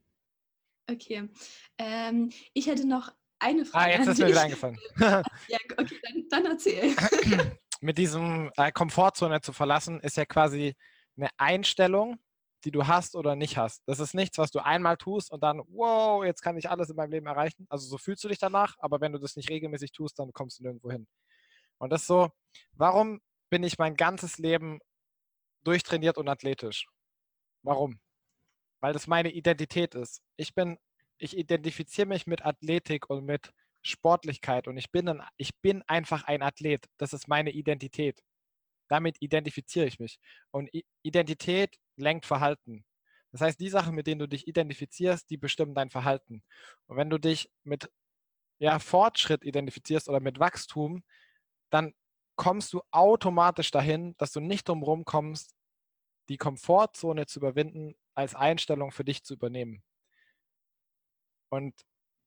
Okay. 0.89 1.30
Ähm, 1.78 2.32
ich 2.54 2.68
hätte 2.68 2.88
noch 2.88 3.13
eine 3.39 3.66
Frage. 3.66 3.86
Ah, 3.86 3.98
jetzt 3.98 4.08
ist 4.08 4.20
mir 4.20 4.28
wieder 4.28 4.42
eingefallen. 4.42 4.80
ja, 4.98 5.60
okay, 5.78 6.00
dann, 6.02 6.26
dann 6.30 6.46
erzähl. 6.48 6.96
mit 7.82 7.98
diesem 7.98 8.52
äh, 8.58 8.72
Komfortzone 8.72 9.42
zu 9.42 9.54
verlassen, 9.54 10.00
ist 10.00 10.18
ja 10.18 10.26
quasi 10.26 10.76
eine 11.16 11.30
Einstellung, 11.38 12.18
die 12.64 12.72
du 12.72 12.88
hast 12.88 13.16
oder 13.16 13.36
nicht 13.36 13.58
hast. 13.58 13.84
Das 13.86 13.99
ist 13.99 14.16
nichts, 14.16 14.38
was 14.38 14.51
du 14.51 14.60
einmal 14.60 14.97
tust 14.97 15.32
und 15.32 15.43
dann, 15.43 15.62
wow, 15.68 16.24
jetzt 16.26 16.41
kann 16.41 16.58
ich 16.58 16.70
alles 16.70 16.89
in 16.89 16.95
meinem 16.95 17.12
Leben 17.12 17.28
erreichen. 17.28 17.68
Also 17.70 17.88
so 17.88 17.97
fühlst 17.97 18.24
du 18.24 18.30
dich 18.30 18.39
danach, 18.39 18.76
aber 18.80 19.01
wenn 19.01 19.12
du 19.12 19.20
das 19.20 19.36
nicht 19.36 19.49
regelmäßig 19.49 19.91
tust, 19.91 20.18
dann 20.18 20.32
kommst 20.34 20.60
du 20.60 20.64
nirgendwo 20.64 20.89
hin. 20.89 21.08
Und 21.78 21.91
das 21.91 22.01
ist 22.01 22.08
so, 22.08 22.30
warum 22.72 23.22
bin 23.54 23.64
ich 23.64 23.78
mein 23.78 23.95
ganzes 23.95 24.39
Leben 24.39 24.80
durchtrainiert 25.64 26.18
und 26.18 26.28
athletisch? 26.28 26.88
Warum? 27.62 27.99
Weil 28.80 28.93
das 28.93 29.06
meine 29.06 29.32
Identität 29.32 29.93
ist. 29.93 30.24
Ich 30.38 30.56
bin, 30.56 30.80
ich 31.20 31.38
identifiziere 31.38 32.08
mich 32.08 32.26
mit 32.26 32.43
Athletik 32.43 33.12
und 33.12 33.26
mit 33.26 33.54
Sportlichkeit 33.84 34.68
und 34.68 34.78
ich 34.78 34.89
bin, 34.89 35.08
ein, 35.08 35.22
ich 35.38 35.51
bin 35.62 35.84
einfach 35.84 36.24
ein 36.24 36.41
Athlet. 36.41 36.88
Das 36.97 37.14
ist 37.14 37.28
meine 37.28 37.51
Identität. 37.51 38.24
Damit 38.88 39.18
identifiziere 39.20 39.86
ich 39.86 39.99
mich. 39.99 40.18
Und 40.49 40.72
Identität 41.04 41.78
lenkt 41.95 42.26
Verhalten. 42.26 42.84
Das 43.32 43.41
heißt, 43.41 43.60
die 43.60 43.70
Sachen, 43.70 43.93
mit 43.93 44.08
denen 44.08 44.18
du 44.18 44.28
dich 44.28 44.47
identifizierst, 44.47 45.30
die 45.30 45.38
bestimmen 45.38 45.76
dein 45.76 45.91
Verhalten. 45.91 46.41
Und 46.88 46.97
wenn 46.97 47.12
du 47.12 47.20
dich 47.20 47.51
mit 47.62 47.88
ja, 48.58 48.80
Fortschritt 48.80 49.45
identifizierst 49.45 50.10
oder 50.10 50.22
mit 50.22 50.39
Wachstum, 50.39 51.04
dann 51.70 51.93
kommst 52.36 52.74
du 52.74 52.82
automatisch 52.92 53.72
dahin, 53.72 54.16
dass 54.18 54.32
du 54.32 54.40
nicht 54.40 54.68
drumherum 54.68 55.06
kommst, 55.06 55.54
die 56.30 56.38
Komfortzone 56.38 57.26
zu 57.26 57.40
überwinden, 57.40 57.96
als 58.16 58.36
Einstellung 58.36 58.92
für 58.92 59.04
dich 59.04 59.24
zu 59.24 59.34
übernehmen. 59.36 59.84
Und 61.50 61.74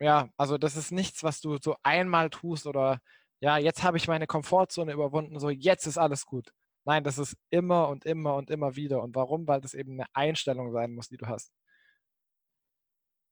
ja, 0.01 0.29
also 0.37 0.59
das 0.59 0.77
ist 0.77 0.93
nichts, 0.93 1.23
was 1.25 1.41
du 1.41 1.59
so 1.63 1.77
einmal 1.83 2.31
tust 2.31 2.67
oder 2.67 3.01
ja, 3.41 3.59
jetzt 3.59 3.83
habe 3.83 3.97
ich 3.97 4.09
meine 4.09 4.27
Komfortzone 4.27 4.93
überwunden, 4.93 5.39
so 5.41 5.51
jetzt 5.51 5.87
ist 5.87 5.99
alles 5.99 6.27
gut. 6.27 6.51
Nein, 6.85 7.05
das 7.05 7.19
ist 7.19 7.37
immer 7.51 7.89
und 7.89 8.05
immer 8.07 8.37
und 8.37 8.51
immer 8.51 8.77
wieder. 8.77 9.03
Und 9.03 9.15
warum? 9.17 9.49
Weil 9.49 9.61
das 9.61 9.75
eben 9.75 9.95
eine 9.95 10.07
Einstellung 10.15 10.73
sein 10.73 10.93
muss, 10.95 11.09
die 11.09 11.17
du 11.17 11.27
hast. 11.27 11.53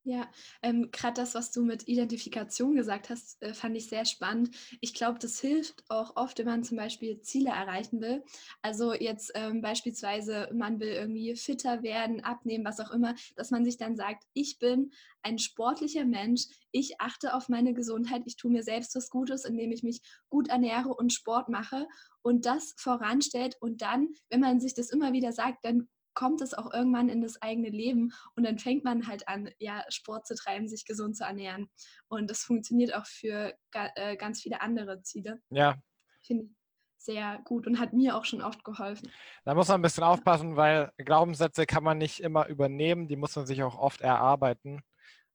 Ja, 0.06 0.28
ähm, 0.62 0.90
gerade 0.92 1.14
das, 1.14 1.34
was 1.34 1.50
du 1.50 1.62
mit 1.64 1.88
Identifikation 1.88 2.76
gesagt 2.76 3.08
hast, 3.08 3.42
äh, 3.42 3.54
fand 3.54 3.74
ich 3.74 3.88
sehr 3.88 4.04
spannend. 4.04 4.54
Ich 4.82 4.92
glaube, 4.92 5.18
das 5.18 5.40
hilft 5.40 5.82
auch 5.88 6.16
oft, 6.16 6.38
wenn 6.38 6.44
man 6.44 6.62
zum 6.62 6.76
Beispiel 6.76 7.22
Ziele 7.22 7.48
erreichen 7.50 8.02
will. 8.02 8.22
Also 8.60 8.92
jetzt 8.92 9.32
ähm, 9.34 9.62
beispielsweise, 9.62 10.50
man 10.52 10.78
will 10.78 10.88
irgendwie 10.88 11.34
fitter 11.36 11.82
werden, 11.82 12.22
abnehmen, 12.22 12.66
was 12.66 12.80
auch 12.80 12.90
immer, 12.90 13.14
dass 13.36 13.50
man 13.50 13.64
sich 13.64 13.78
dann 13.78 13.96
sagt, 13.96 14.24
ich 14.34 14.58
bin 14.58 14.92
ein 15.22 15.38
sportlicher 15.38 16.04
Mensch, 16.04 16.42
ich 16.70 17.00
achte 17.00 17.32
auf 17.32 17.48
meine 17.48 17.72
Gesundheit, 17.72 18.24
ich 18.26 18.36
tue 18.36 18.50
mir 18.50 18.62
selbst 18.62 18.94
was 18.94 19.08
Gutes, 19.08 19.46
indem 19.46 19.72
ich 19.72 19.82
mich 19.82 20.02
gut 20.28 20.48
ernähre 20.48 20.92
und 20.92 21.14
Sport 21.14 21.48
mache 21.48 21.86
und 22.20 22.44
das 22.44 22.74
voranstellt. 22.76 23.56
Und 23.60 23.80
dann, 23.80 24.08
wenn 24.28 24.40
man 24.40 24.60
sich 24.60 24.74
das 24.74 24.90
immer 24.90 25.14
wieder 25.14 25.32
sagt, 25.32 25.64
dann 25.64 25.88
kommt 26.14 26.40
es 26.40 26.54
auch 26.54 26.72
irgendwann 26.72 27.08
in 27.08 27.20
das 27.20 27.40
eigene 27.42 27.68
Leben 27.68 28.12
und 28.34 28.44
dann 28.44 28.58
fängt 28.58 28.84
man 28.84 29.06
halt 29.06 29.28
an, 29.28 29.50
ja, 29.58 29.84
Sport 29.88 30.26
zu 30.26 30.34
treiben, 30.34 30.68
sich 30.68 30.84
gesund 30.84 31.16
zu 31.16 31.24
ernähren. 31.24 31.68
Und 32.08 32.30
das 32.30 32.42
funktioniert 32.42 32.94
auch 32.94 33.06
für 33.06 33.54
ga, 33.70 33.90
äh, 33.96 34.16
ganz 34.16 34.40
viele 34.40 34.60
andere 34.60 35.02
Ziele. 35.02 35.42
Ja. 35.50 35.76
Finde 36.22 36.44
ich 36.44 36.50
sehr 36.98 37.40
gut 37.44 37.66
und 37.66 37.78
hat 37.78 37.92
mir 37.92 38.16
auch 38.16 38.24
schon 38.24 38.40
oft 38.40 38.64
geholfen. 38.64 39.10
Da 39.44 39.54
muss 39.54 39.68
man 39.68 39.80
ein 39.80 39.82
bisschen 39.82 40.04
aufpassen, 40.04 40.56
weil 40.56 40.90
Glaubenssätze 40.96 41.66
kann 41.66 41.84
man 41.84 41.98
nicht 41.98 42.20
immer 42.20 42.46
übernehmen, 42.46 43.08
die 43.08 43.16
muss 43.16 43.36
man 43.36 43.46
sich 43.46 43.62
auch 43.62 43.76
oft 43.76 44.00
erarbeiten. 44.00 44.80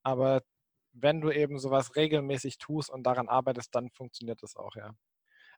Aber 0.01 0.41
wenn 0.93 1.21
du 1.21 1.29
eben 1.29 1.59
sowas 1.59 1.95
regelmäßig 1.95 2.57
tust 2.57 2.89
und 2.89 3.03
daran 3.03 3.29
arbeitest, 3.29 3.73
dann 3.75 3.91
funktioniert 3.91 4.41
das 4.41 4.55
auch, 4.55 4.75
ja. 4.75 4.91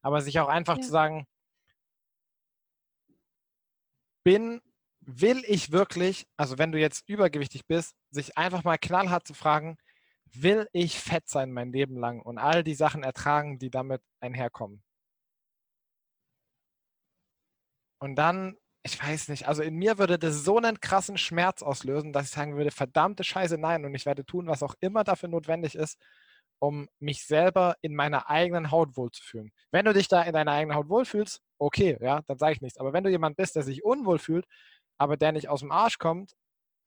Aber 0.01 0.21
sich 0.21 0.39
auch 0.39 0.47
einfach 0.47 0.77
ja. 0.77 0.81
zu 0.81 0.89
sagen, 0.89 1.27
bin 4.23 4.61
will 5.01 5.43
ich 5.47 5.71
wirklich, 5.71 6.27
also 6.37 6.57
wenn 6.57 6.71
du 6.71 6.79
jetzt 6.79 7.07
übergewichtig 7.09 7.67
bist, 7.67 7.95
sich 8.11 8.37
einfach 8.37 8.63
mal 8.63 8.77
knallhart 8.77 9.27
zu 9.27 9.33
fragen, 9.33 9.77
will 10.33 10.67
ich 10.73 10.99
fett 10.99 11.27
sein 11.27 11.51
mein 11.51 11.71
Leben 11.73 11.97
lang 11.97 12.21
und 12.21 12.37
all 12.37 12.63
die 12.63 12.75
Sachen 12.75 13.03
ertragen, 13.03 13.59
die 13.59 13.69
damit 13.71 14.01
einherkommen? 14.21 14.83
Und 17.99 18.15
dann, 18.15 18.55
ich 18.83 19.01
weiß 19.01 19.29
nicht, 19.29 19.47
also 19.47 19.61
in 19.61 19.75
mir 19.75 19.97
würde 19.99 20.17
das 20.17 20.43
so 20.43 20.57
einen 20.57 20.79
krassen 20.79 21.17
Schmerz 21.17 21.61
auslösen, 21.61 22.13
dass 22.13 22.25
ich 22.25 22.31
sagen 22.31 22.55
würde, 22.55 22.71
verdammte 22.71 23.23
Scheiße, 23.23 23.57
nein, 23.57 23.85
und 23.85 23.93
ich 23.95 24.05
werde 24.05 24.25
tun, 24.25 24.47
was 24.47 24.63
auch 24.63 24.75
immer 24.79 25.03
dafür 25.03 25.29
notwendig 25.29 25.75
ist, 25.75 25.99
um 26.59 26.87
mich 26.99 27.25
selber 27.25 27.75
in 27.81 27.95
meiner 27.95 28.29
eigenen 28.29 28.71
Haut 28.71 28.95
wohlzufühlen. 28.97 29.51
Wenn 29.71 29.85
du 29.85 29.93
dich 29.93 30.07
da 30.07 30.23
in 30.23 30.33
deiner 30.33 30.51
eigenen 30.53 30.77
Haut 30.77 30.89
wohlfühlst, 30.89 31.41
okay, 31.59 31.97
ja, 32.01 32.21
dann 32.27 32.37
sage 32.39 32.53
ich 32.53 32.61
nichts. 32.61 32.79
Aber 32.79 32.93
wenn 32.93 33.03
du 33.03 33.09
jemand 33.09 33.37
bist, 33.37 33.55
der 33.55 33.63
sich 33.63 33.83
unwohl 33.83 34.19
fühlt, 34.19 34.45
aber 35.01 35.17
der 35.17 35.31
nicht 35.31 35.49
aus 35.49 35.61
dem 35.61 35.71
Arsch 35.71 35.97
kommt, 35.97 36.35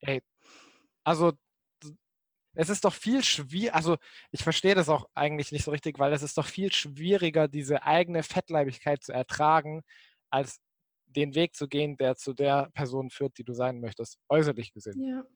ey, 0.00 0.22
also 1.02 1.32
es 2.54 2.68
ist 2.68 2.84
doch 2.84 2.94
viel 2.94 3.24
schwieriger, 3.24 3.74
also 3.74 3.96
ich 4.30 4.44
verstehe 4.44 4.76
das 4.76 4.88
auch 4.88 5.08
eigentlich 5.14 5.50
nicht 5.50 5.64
so 5.64 5.72
richtig, 5.72 5.98
weil 5.98 6.12
es 6.12 6.22
ist 6.22 6.38
doch 6.38 6.46
viel 6.46 6.72
schwieriger, 6.72 7.48
diese 7.48 7.82
eigene 7.82 8.22
Fettleibigkeit 8.22 9.02
zu 9.02 9.12
ertragen, 9.12 9.82
als 10.30 10.60
den 11.06 11.34
Weg 11.34 11.56
zu 11.56 11.66
gehen, 11.66 11.96
der 11.96 12.14
zu 12.14 12.34
der 12.34 12.70
Person 12.74 13.10
führt, 13.10 13.36
die 13.36 13.42
du 13.42 13.52
sein 13.52 13.80
möchtest, 13.80 14.20
äußerlich 14.28 14.72
gesehen. 14.72 15.02
Ja. 15.02 15.26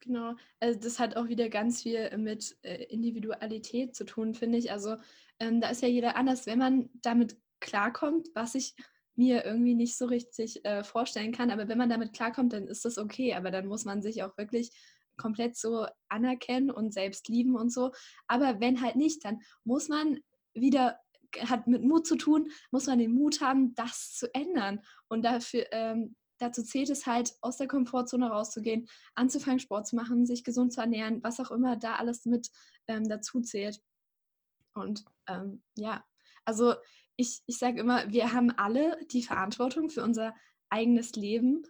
Genau. 0.00 0.36
Also 0.58 0.80
das 0.80 0.98
hat 0.98 1.16
auch 1.16 1.28
wieder 1.28 1.50
ganz 1.50 1.82
viel 1.82 2.16
mit 2.16 2.56
äh, 2.62 2.84
Individualität 2.84 3.94
zu 3.94 4.06
tun, 4.06 4.34
finde 4.34 4.56
ich. 4.56 4.72
Also 4.72 4.96
ähm, 5.38 5.60
da 5.60 5.68
ist 5.68 5.82
ja 5.82 5.88
jeder 5.88 6.16
anders. 6.16 6.46
Wenn 6.46 6.58
man 6.58 6.88
damit 7.02 7.36
klarkommt, 7.60 8.28
was 8.34 8.54
ich 8.54 8.74
mir 9.16 9.44
irgendwie 9.44 9.74
nicht 9.74 9.96
so 9.96 10.06
richtig 10.06 10.64
äh, 10.64 10.84
vorstellen 10.84 11.32
kann. 11.32 11.50
Aber 11.50 11.68
wenn 11.68 11.78
man 11.78 11.90
damit 11.90 12.12
klarkommt, 12.12 12.52
dann 12.52 12.66
ist 12.66 12.84
das 12.84 12.98
okay. 12.98 13.34
Aber 13.34 13.50
dann 13.50 13.66
muss 13.66 13.84
man 13.84 14.02
sich 14.02 14.22
auch 14.22 14.36
wirklich 14.36 14.70
komplett 15.16 15.56
so 15.56 15.86
anerkennen 16.08 16.70
und 16.70 16.92
selbst 16.92 17.28
lieben 17.28 17.56
und 17.56 17.72
so. 17.72 17.92
Aber 18.26 18.60
wenn 18.60 18.82
halt 18.82 18.96
nicht, 18.96 19.24
dann 19.24 19.40
muss 19.64 19.88
man 19.88 20.20
wieder, 20.54 20.98
hat 21.40 21.66
mit 21.66 21.82
Mut 21.82 22.06
zu 22.06 22.16
tun, 22.16 22.50
muss 22.70 22.86
man 22.86 22.98
den 22.98 23.12
Mut 23.12 23.40
haben, 23.40 23.74
das 23.74 24.12
zu 24.14 24.32
ändern. 24.34 24.80
Und 25.08 25.24
dafür, 25.24 25.66
ähm, 25.72 26.16
dazu 26.38 26.62
zählt 26.62 26.90
es 26.90 27.06
halt, 27.06 27.34
aus 27.40 27.56
der 27.56 27.68
Komfortzone 27.68 28.28
rauszugehen, 28.28 28.88
anzufangen, 29.14 29.60
Sport 29.60 29.86
zu 29.86 29.96
machen, 29.96 30.26
sich 30.26 30.44
gesund 30.44 30.72
zu 30.72 30.80
ernähren, 30.80 31.22
was 31.22 31.40
auch 31.40 31.50
immer 31.50 31.76
da 31.76 31.96
alles 31.96 32.24
mit 32.26 32.48
ähm, 32.86 33.08
dazu 33.08 33.40
zählt. 33.40 33.80
Und 34.74 35.04
ähm, 35.26 35.62
ja, 35.76 36.04
also 36.44 36.74
ich, 37.16 37.40
ich 37.46 37.58
sage 37.58 37.80
immer, 37.80 38.10
wir 38.12 38.32
haben 38.32 38.50
alle 38.50 38.98
die 39.10 39.22
Verantwortung 39.22 39.90
für 39.90 40.02
unser 40.02 40.34
eigenes 40.68 41.12
Leben 41.12 41.62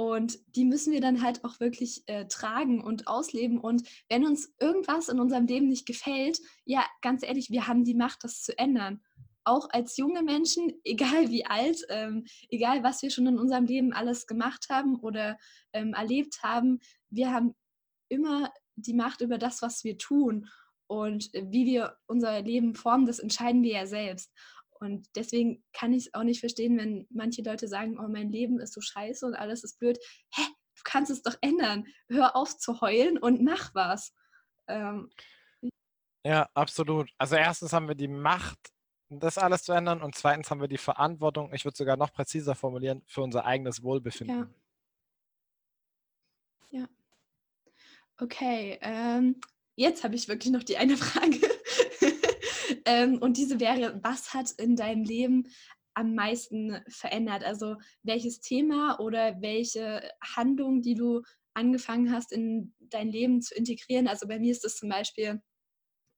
und 0.00 0.38
die 0.54 0.64
müssen 0.64 0.92
wir 0.92 1.00
dann 1.00 1.22
halt 1.22 1.44
auch 1.44 1.58
wirklich 1.58 2.04
äh, 2.06 2.26
tragen 2.28 2.80
und 2.80 3.08
ausleben. 3.08 3.58
Und 3.58 3.82
wenn 4.08 4.24
uns 4.24 4.54
irgendwas 4.60 5.08
in 5.08 5.18
unserem 5.18 5.46
Leben 5.46 5.66
nicht 5.66 5.86
gefällt, 5.86 6.38
ja, 6.64 6.86
ganz 7.02 7.24
ehrlich, 7.24 7.50
wir 7.50 7.66
haben 7.66 7.82
die 7.82 7.96
Macht, 7.96 8.22
das 8.22 8.42
zu 8.42 8.56
ändern. 8.56 9.02
Auch 9.42 9.68
als 9.70 9.96
junge 9.96 10.22
Menschen, 10.22 10.72
egal 10.84 11.30
wie 11.30 11.46
alt, 11.46 11.84
ähm, 11.88 12.26
egal 12.48 12.84
was 12.84 13.02
wir 13.02 13.10
schon 13.10 13.26
in 13.26 13.40
unserem 13.40 13.64
Leben 13.64 13.92
alles 13.92 14.28
gemacht 14.28 14.66
haben 14.70 14.94
oder 15.00 15.36
ähm, 15.72 15.94
erlebt 15.94 16.44
haben, 16.44 16.78
wir 17.10 17.32
haben 17.32 17.56
immer 18.08 18.52
die 18.76 18.94
Macht 18.94 19.20
über 19.20 19.36
das, 19.36 19.62
was 19.62 19.82
wir 19.82 19.98
tun. 19.98 20.48
Und 20.86 21.28
wie 21.34 21.66
wir 21.66 21.96
unser 22.06 22.40
Leben 22.40 22.76
formen, 22.76 23.04
das 23.04 23.18
entscheiden 23.18 23.64
wir 23.64 23.72
ja 23.72 23.86
selbst. 23.86 24.32
Und 24.80 25.06
deswegen 25.14 25.64
kann 25.72 25.92
ich 25.92 26.06
es 26.06 26.14
auch 26.14 26.22
nicht 26.22 26.40
verstehen, 26.40 26.78
wenn 26.78 27.06
manche 27.10 27.42
Leute 27.42 27.68
sagen, 27.68 27.98
oh, 27.98 28.08
mein 28.08 28.30
Leben 28.30 28.60
ist 28.60 28.74
so 28.74 28.80
scheiße 28.80 29.26
und 29.26 29.34
alles 29.34 29.64
ist 29.64 29.78
blöd. 29.78 29.98
Hä, 30.34 30.42
du 30.76 30.82
kannst 30.84 31.10
es 31.10 31.22
doch 31.22 31.36
ändern. 31.40 31.86
Hör 32.08 32.36
auf 32.36 32.56
zu 32.56 32.80
heulen 32.80 33.18
und 33.18 33.42
mach 33.42 33.74
was. 33.74 34.14
Ähm, 34.68 35.10
ja, 36.24 36.48
absolut. 36.54 37.10
Also 37.18 37.36
erstens 37.36 37.72
haben 37.72 37.88
wir 37.88 37.94
die 37.94 38.08
Macht, 38.08 38.58
das 39.08 39.38
alles 39.38 39.62
zu 39.62 39.72
ändern 39.72 40.02
und 40.02 40.14
zweitens 40.14 40.50
haben 40.50 40.60
wir 40.60 40.68
die 40.68 40.78
Verantwortung, 40.78 41.52
ich 41.54 41.64
würde 41.64 41.76
sogar 41.76 41.96
noch 41.96 42.12
präziser 42.12 42.54
formulieren, 42.54 43.02
für 43.06 43.22
unser 43.22 43.44
eigenes 43.44 43.82
Wohlbefinden. 43.82 44.52
Ja. 46.70 46.80
ja. 46.80 46.88
Okay, 48.18 48.78
ähm, 48.82 49.40
jetzt 49.76 50.04
habe 50.04 50.14
ich 50.16 50.28
wirklich 50.28 50.52
noch 50.52 50.62
die 50.62 50.76
eine 50.76 50.96
Frage. 50.98 51.40
Ähm, 52.88 53.18
und 53.18 53.36
diese 53.36 53.60
wäre, 53.60 54.00
was 54.02 54.32
hat 54.32 54.50
in 54.52 54.74
deinem 54.74 55.04
Leben 55.04 55.46
am 55.92 56.14
meisten 56.14 56.80
verändert? 56.88 57.44
Also 57.44 57.76
welches 58.02 58.40
Thema 58.40 58.98
oder 58.98 59.42
welche 59.42 60.10
Handlung, 60.22 60.80
die 60.80 60.94
du 60.94 61.20
angefangen 61.52 62.10
hast, 62.10 62.32
in 62.32 62.74
dein 62.80 63.08
Leben 63.08 63.42
zu 63.42 63.54
integrieren? 63.54 64.08
Also 64.08 64.26
bei 64.26 64.38
mir 64.38 64.52
ist 64.52 64.64
es 64.64 64.76
zum 64.76 64.88
Beispiel, 64.88 65.42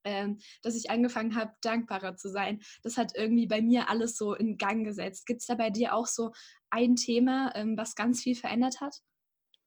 ähm, 0.05 0.39
dass 0.62 0.77
ich 0.77 0.91
angefangen 0.91 1.35
habe, 1.35 1.53
dankbarer 1.61 2.14
zu 2.14 2.31
sein. 2.31 2.61
Das 2.85 2.97
hat 2.97 3.16
irgendwie 3.16 3.49
bei 3.49 3.61
mir 3.61 3.91
alles 3.91 4.16
so 4.16 4.35
in 4.35 4.57
Gang 4.57 4.85
gesetzt. 4.85 5.27
Gibt 5.27 5.41
es 5.41 5.47
da 5.47 5.57
bei 5.57 5.71
dir 5.71 5.93
auch 5.93 6.07
so 6.07 6.31
ein 6.71 6.95
Thema, 6.95 7.51
ähm, 7.57 7.77
was 7.77 7.97
ganz 7.97 8.23
viel 8.23 8.37
verändert 8.37 8.81
hat? 8.81 8.95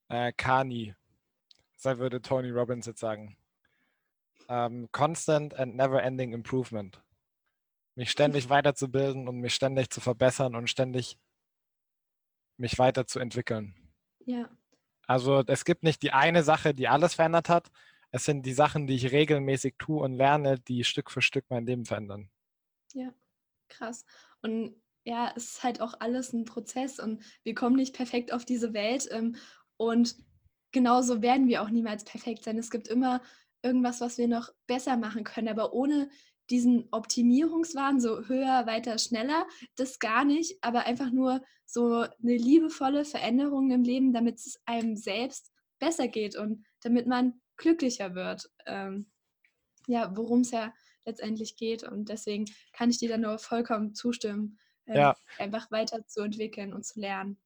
Äh, 0.08 0.32
Kani. 0.32 0.95
Das 1.84 1.97
würde 1.97 2.22
Tony 2.22 2.49
Robbins 2.49 2.86
jetzt 2.86 3.01
sagen 3.01 3.36
ähm, 4.49 4.89
Constant 4.91 5.53
and 5.55 5.75
Never-Ending 5.75 6.33
Improvement. 6.33 7.01
Mich 7.95 8.11
ständig 8.11 8.49
weiterzubilden 8.49 9.27
und 9.27 9.39
mich 9.39 9.53
ständig 9.53 9.89
zu 9.89 10.01
verbessern 10.01 10.55
und 10.55 10.69
ständig 10.69 11.17
mich 12.57 12.79
weiterzuentwickeln. 12.79 13.75
Ja. 14.25 14.49
Also 15.05 15.43
es 15.47 15.65
gibt 15.65 15.83
nicht 15.83 16.01
die 16.01 16.11
eine 16.11 16.43
Sache, 16.43 16.73
die 16.73 16.87
alles 16.87 17.15
verändert 17.15 17.49
hat. 17.49 17.69
Es 18.11 18.25
sind 18.25 18.45
die 18.45 18.53
Sachen, 18.53 18.87
die 18.87 18.95
ich 18.95 19.11
regelmäßig 19.11 19.75
tue 19.77 20.01
und 20.01 20.13
lerne, 20.13 20.59
die 20.59 20.83
Stück 20.83 21.11
für 21.11 21.21
Stück 21.21 21.45
mein 21.49 21.65
Leben 21.65 21.85
verändern. 21.85 22.29
Ja, 22.93 23.13
krass. 23.69 24.05
Und 24.41 24.75
ja, 25.03 25.33
es 25.35 25.55
ist 25.55 25.63
halt 25.63 25.81
auch 25.81 25.95
alles 25.99 26.31
ein 26.31 26.45
Prozess 26.45 26.99
und 26.99 27.23
wir 27.43 27.55
kommen 27.55 27.75
nicht 27.75 27.95
perfekt 27.95 28.31
auf 28.31 28.45
diese 28.45 28.73
Welt. 28.73 29.07
Ähm, 29.11 29.35
und 29.77 30.15
genauso 30.71 31.21
werden 31.21 31.47
wir 31.47 31.61
auch 31.61 31.69
niemals 31.69 32.03
perfekt 32.03 32.43
sein. 32.43 32.57
Es 32.57 32.71
gibt 32.71 32.87
immer 32.87 33.21
irgendwas, 33.64 34.01
was 34.01 34.18
wir 34.18 34.28
noch 34.28 34.49
besser 34.68 34.97
machen 34.97 35.24
können. 35.24 35.47
Aber 35.47 35.74
ohne 35.74 36.09
diesen 36.49 36.88
Optimierungswahn, 36.91 37.99
so 37.99 38.28
höher, 38.28 38.68
weiter, 38.68 38.97
schneller, 38.97 39.47
das 39.76 39.99
gar 39.99 40.26
nicht, 40.26 40.57
aber 40.61 40.86
einfach 40.86 41.11
nur 41.11 41.41
so 41.66 42.01
eine 42.01 42.38
liebevolle 42.38 43.05
Veränderung 43.05 43.72
im 43.72 43.84
Leben, 43.84 44.14
damit 44.14 44.39
es 44.39 44.61
einem 44.66 44.95
selbst 44.95 45.51
besser 45.80 46.07
geht 46.07 46.36
und 46.36 46.66
damit 46.82 47.07
man 47.07 47.41
glücklicher 47.57 48.14
wird. 48.14 48.49
Ähm, 48.66 49.09
ja, 49.88 50.16
worum 50.16 50.41
es 50.41 50.51
ja 50.51 50.74
letztendlich 51.05 51.55
geht. 51.55 51.84
Und 51.84 52.09
deswegen 52.09 52.45
kann 52.72 52.89
ich 52.89 52.99
dir 52.99 53.09
da 53.09 53.18
nur 53.18 53.38
vollkommen 53.39 53.93
zustimmen, 53.93 54.59
ähm, 54.88 54.95
ja. 54.95 55.18
einfach 55.38 55.72
weiterzuentwickeln 55.72 56.74
und 56.74 56.86
zu 56.86 56.99
lernen. 56.99 57.38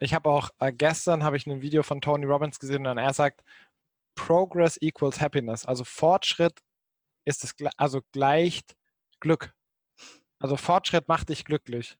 Ich 0.00 0.14
habe 0.14 0.30
auch 0.30 0.50
äh, 0.60 0.72
gestern 0.72 1.24
habe 1.24 1.36
ich 1.36 1.46
ein 1.46 1.60
Video 1.60 1.82
von 1.82 2.00
Tony 2.00 2.24
Robbins 2.24 2.60
gesehen 2.60 2.86
und 2.86 2.98
er 2.98 3.12
sagt, 3.12 3.42
Progress 4.18 4.76
equals 4.80 5.20
Happiness. 5.20 5.64
Also 5.64 5.84
Fortschritt 5.84 6.60
ist 7.24 7.44
es 7.44 7.54
also 7.76 8.00
gleicht 8.12 8.76
Glück. 9.20 9.54
Also 10.40 10.56
Fortschritt 10.56 11.06
macht 11.06 11.28
dich 11.28 11.44
glücklich. 11.44 11.96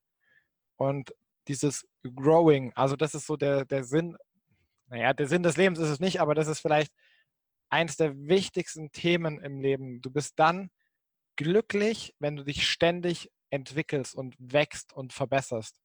Und 0.77 1.15
dieses 1.47 1.87
Growing, 2.03 2.73
also 2.75 2.97
das 2.97 3.15
ist 3.15 3.27
so 3.27 3.37
der, 3.37 3.65
der 3.65 3.85
Sinn, 3.85 4.17
naja, 4.89 5.13
der 5.13 5.29
Sinn 5.29 5.43
des 5.45 5.57
Lebens 5.57 5.79
ist 5.79 5.89
es 5.89 6.01
nicht, 6.01 6.21
aber 6.21 6.35
das 6.35 6.49
ist 6.49 6.61
vielleicht 6.61 6.93
eines 7.71 7.97
der 7.97 8.17
wichtigsten 8.17 8.91
Themen 8.91 9.41
im 9.41 9.61
Leben. 9.61 10.01
Du 10.03 10.11
bist 10.11 10.39
dann 10.39 10.71
glücklich, 11.37 12.15
wenn 12.19 12.37
du 12.37 12.45
dich 12.45 12.69
ständig 12.69 13.31
entwickelst 13.51 14.15
und 14.17 14.35
wächst 14.39 14.93
und 14.93 15.13
verbesserst. 15.13 15.81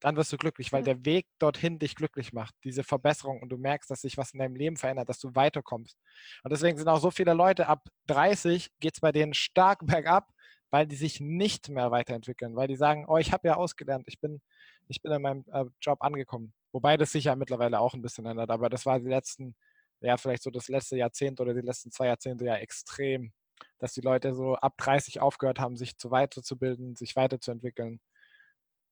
Dann 0.00 0.16
wirst 0.16 0.32
du 0.32 0.36
glücklich, 0.36 0.72
weil 0.72 0.82
der 0.82 1.04
Weg 1.04 1.26
dorthin 1.38 1.78
dich 1.78 1.94
glücklich 1.94 2.32
macht, 2.32 2.54
diese 2.64 2.84
Verbesserung 2.84 3.40
und 3.40 3.48
du 3.48 3.56
merkst, 3.56 3.90
dass 3.90 4.02
sich 4.02 4.16
was 4.16 4.32
in 4.32 4.38
deinem 4.38 4.56
Leben 4.56 4.76
verändert, 4.76 5.08
dass 5.08 5.18
du 5.18 5.34
weiterkommst. 5.34 5.98
Und 6.42 6.52
deswegen 6.52 6.76
sind 6.76 6.88
auch 6.88 7.00
so 7.00 7.10
viele 7.10 7.32
Leute 7.32 7.68
ab 7.68 7.88
30, 8.08 8.70
geht 8.80 8.94
es 8.94 9.00
bei 9.00 9.12
denen 9.12 9.34
stark 9.34 9.80
bergab, 9.86 10.30
weil 10.70 10.86
die 10.86 10.96
sich 10.96 11.20
nicht 11.20 11.68
mehr 11.68 11.90
weiterentwickeln, 11.90 12.56
weil 12.56 12.68
die 12.68 12.76
sagen, 12.76 13.06
oh, 13.08 13.16
ich 13.16 13.32
habe 13.32 13.48
ja 13.48 13.54
ausgelernt, 13.54 14.04
ich 14.08 14.20
bin, 14.20 14.42
ich 14.88 15.00
bin 15.00 15.12
in 15.12 15.22
meinem 15.22 15.44
äh, 15.52 15.64
Job 15.80 16.02
angekommen. 16.02 16.52
Wobei 16.72 16.96
das 16.96 17.12
sich 17.12 17.24
ja 17.24 17.36
mittlerweile 17.36 17.78
auch 17.78 17.94
ein 17.94 18.02
bisschen 18.02 18.26
ändert, 18.26 18.50
aber 18.50 18.68
das 18.68 18.84
war 18.84 18.98
die 18.98 19.08
letzten, 19.08 19.54
ja, 20.00 20.16
vielleicht 20.16 20.42
so 20.42 20.50
das 20.50 20.68
letzte 20.68 20.96
Jahrzehnt 20.96 21.40
oder 21.40 21.54
die 21.54 21.60
letzten 21.60 21.92
zwei 21.92 22.06
Jahrzehnte 22.06 22.44
ja 22.44 22.56
extrem, 22.56 23.32
dass 23.78 23.92
die 23.92 24.00
Leute 24.00 24.34
so 24.34 24.56
ab 24.56 24.74
30 24.78 25.20
aufgehört 25.20 25.60
haben, 25.60 25.76
sich 25.76 25.96
zu 25.96 26.10
weiterzubilden, 26.10 26.96
sich 26.96 27.14
weiterzuentwickeln 27.16 28.00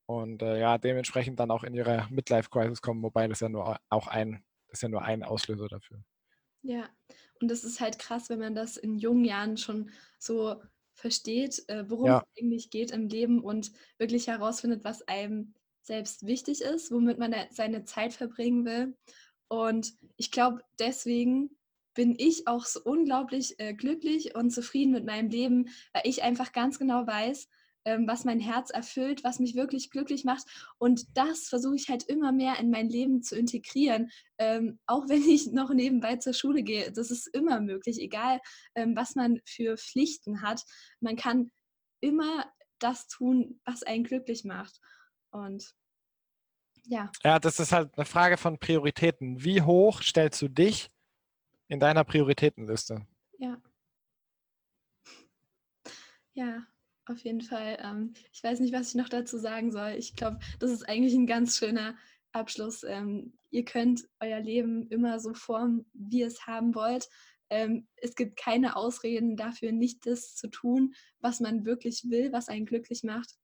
und 0.06 0.42
äh, 0.42 0.60
ja, 0.60 0.78
dementsprechend 0.78 1.40
dann 1.40 1.50
auch 1.50 1.64
in 1.64 1.74
ihre 1.74 2.06
Midlife-Crisis 2.10 2.82
kommen, 2.82 3.02
wobei 3.02 3.28
das 3.28 3.40
ja 3.40 3.48
nur 3.48 3.78
auch 3.88 4.06
ein, 4.06 4.44
das 4.68 4.78
ist 4.78 4.82
ja 4.82 4.88
nur 4.88 5.02
ein 5.02 5.22
Auslöser 5.22 5.68
dafür. 5.68 6.02
Ja, 6.62 6.88
und 7.40 7.50
das 7.50 7.64
ist 7.64 7.80
halt 7.80 7.98
krass, 7.98 8.28
wenn 8.28 8.38
man 8.38 8.54
das 8.54 8.76
in 8.76 8.98
jungen 8.98 9.24
Jahren 9.24 9.56
schon 9.56 9.90
so 10.18 10.62
versteht, 10.94 11.68
äh, 11.68 11.88
worum 11.88 12.06
ja. 12.06 12.18
es 12.18 12.42
eigentlich 12.42 12.70
geht 12.70 12.90
im 12.90 13.08
Leben 13.08 13.40
und 13.40 13.72
wirklich 13.98 14.28
herausfindet, 14.28 14.84
was 14.84 15.02
einem 15.08 15.54
selbst 15.82 16.26
wichtig 16.26 16.60
ist, 16.60 16.92
womit 16.92 17.18
man 17.18 17.34
seine 17.50 17.84
Zeit 17.84 18.12
verbringen 18.12 18.64
will. 18.64 18.96
Und 19.48 19.94
ich 20.16 20.30
glaube, 20.30 20.62
deswegen 20.78 21.50
bin 21.94 22.14
ich 22.16 22.46
auch 22.46 22.64
so 22.64 22.80
unglaublich 22.84 23.58
äh, 23.58 23.74
glücklich 23.74 24.34
und 24.34 24.50
zufrieden 24.50 24.92
mit 24.92 25.04
meinem 25.04 25.28
Leben, 25.28 25.68
weil 25.92 26.02
ich 26.04 26.22
einfach 26.22 26.52
ganz 26.52 26.78
genau 26.78 27.06
weiß, 27.06 27.48
ähm, 27.84 28.06
was 28.06 28.24
mein 28.24 28.40
Herz 28.40 28.70
erfüllt, 28.70 29.24
was 29.24 29.38
mich 29.38 29.54
wirklich 29.54 29.90
glücklich 29.90 30.24
macht. 30.24 30.44
Und 30.78 31.16
das 31.16 31.48
versuche 31.48 31.76
ich 31.76 31.88
halt 31.88 32.04
immer 32.04 32.32
mehr 32.32 32.58
in 32.58 32.70
mein 32.70 32.88
Leben 32.88 33.22
zu 33.22 33.36
integrieren, 33.36 34.10
ähm, 34.38 34.78
auch 34.86 35.08
wenn 35.08 35.22
ich 35.22 35.52
noch 35.52 35.70
nebenbei 35.70 36.16
zur 36.16 36.32
Schule 36.32 36.62
gehe. 36.62 36.92
Das 36.92 37.10
ist 37.10 37.26
immer 37.28 37.60
möglich, 37.60 38.00
egal 38.00 38.40
ähm, 38.74 38.96
was 38.96 39.14
man 39.14 39.40
für 39.44 39.76
Pflichten 39.76 40.42
hat. 40.42 40.62
Man 41.00 41.16
kann 41.16 41.50
immer 42.00 42.44
das 42.78 43.06
tun, 43.06 43.60
was 43.64 43.82
einen 43.82 44.04
glücklich 44.04 44.44
macht. 44.44 44.80
Und 45.30 45.74
ja. 46.84 47.10
Ja, 47.22 47.38
das 47.38 47.60
ist 47.60 47.72
halt 47.72 47.96
eine 47.96 48.04
Frage 48.04 48.36
von 48.36 48.58
Prioritäten. 48.58 49.42
Wie 49.42 49.62
hoch 49.62 50.02
stellst 50.02 50.42
du 50.42 50.48
dich 50.48 50.90
in 51.68 51.78
deiner 51.80 52.04
Prioritätenliste? 52.04 53.06
Ja. 53.38 53.56
Ja, 56.34 56.66
auf 57.06 57.18
jeden 57.18 57.40
Fall. 57.40 57.78
Ähm, 57.80 58.14
ich 58.32 58.42
weiß 58.42 58.60
nicht, 58.60 58.72
was 58.72 58.88
ich 58.88 58.94
noch 58.94 59.08
dazu 59.08 59.38
sagen 59.38 59.72
soll. 59.72 59.90
Ich 59.98 60.16
glaube, 60.16 60.38
das 60.58 60.70
ist 60.70 60.88
eigentlich 60.88 61.14
ein 61.14 61.26
ganz 61.26 61.56
schöner 61.56 61.96
Abschluss. 62.32 62.82
Ähm, 62.84 63.36
ihr 63.50 63.64
könnt 63.64 64.08
euer 64.20 64.40
Leben 64.40 64.86
immer 64.88 65.20
so 65.20 65.34
formen, 65.34 65.84
wie 65.92 66.20
ihr 66.20 66.26
es 66.26 66.46
haben 66.46 66.74
wollt. 66.74 67.08
Ähm, 67.50 67.86
es 67.96 68.14
gibt 68.14 68.38
keine 68.38 68.76
Ausreden 68.76 69.36
dafür, 69.36 69.72
nicht 69.72 70.06
das 70.06 70.34
zu 70.34 70.48
tun, 70.48 70.94
was 71.20 71.40
man 71.40 71.66
wirklich 71.66 72.08
will, 72.08 72.32
was 72.32 72.48
einen 72.48 72.66
glücklich 72.66 73.02
macht. 73.02 73.36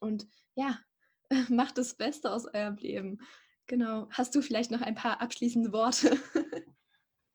Und 0.00 0.26
ja, 0.54 0.78
macht 1.48 1.78
das 1.78 1.96
Beste 1.96 2.32
aus 2.32 2.46
eurem 2.46 2.76
Leben. 2.76 3.18
Genau. 3.66 4.08
Hast 4.10 4.34
du 4.34 4.42
vielleicht 4.42 4.70
noch 4.70 4.82
ein 4.82 4.94
paar 4.94 5.20
abschließende 5.20 5.72
Worte? 5.72 6.18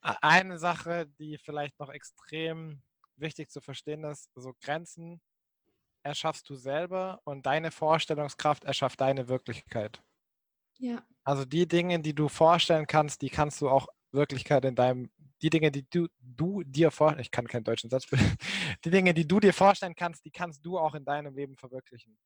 Eine 0.02 0.58
Sache, 0.60 1.08
die 1.20 1.38
vielleicht 1.38 1.78
noch 1.80 1.90
extrem 1.90 2.82
wichtig 3.20 3.50
zu 3.50 3.62
verstehen 3.62 4.04
ist, 4.04 4.30
so 4.36 4.54
Grenzen 4.62 5.22
erschaffst 6.04 6.50
du 6.50 6.56
selber 6.56 7.22
und 7.24 7.46
deine 7.46 7.72
Vorstellungskraft 7.72 8.64
erschafft 8.64 9.02
deine 9.02 9.28
Wirklichkeit. 9.28 10.02
Ja. 10.78 11.04
Also 11.24 11.46
die 11.46 11.68
Dinge, 11.68 12.00
die 12.00 12.16
du 12.16 12.30
vorstellen 12.30 12.88
kannst, 12.88 13.22
die 13.22 13.30
kannst 13.30 13.62
du 13.62 13.70
auch 13.70 13.88
Wirklichkeit 14.12 14.66
in 14.66 14.76
deinem, 14.76 15.12
die 15.42 15.50
Dinge, 15.50 15.72
die 15.72 15.88
du, 15.90 16.08
du 16.20 16.64
dir 16.64 16.90
vorstellen, 16.90 17.22
ich 17.22 17.32
kann 17.32 17.48
keinen 17.48 17.64
deutschen 17.64 17.90
Satz 17.90 18.08
die 18.86 18.90
Dinge, 18.90 19.14
die 19.14 19.28
du 19.28 19.40
dir 19.40 19.54
vorstellen 19.54 19.96
kannst, 19.96 20.26
die 20.26 20.32
kannst 20.32 20.66
du 20.66 20.80
auch 20.80 20.96
in 20.96 21.06
deinem 21.06 21.36
Leben 21.36 21.56
verwirklichen. 21.58 22.18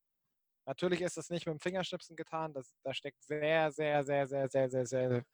Natürlich 0.66 1.02
ist 1.02 1.18
das 1.18 1.28
nicht 1.28 1.46
mit 1.46 1.54
dem 1.54 1.60
Fingerschnipsen 1.60 2.16
getan, 2.16 2.54
das, 2.54 2.72
da 2.82 2.94
steckt 2.94 3.22
sehr, 3.22 3.70
sehr, 3.70 4.02
sehr, 4.04 4.26
sehr, 4.26 4.48
sehr, 4.48 4.70
sehr, 4.70 4.86
sehr 4.86 5.24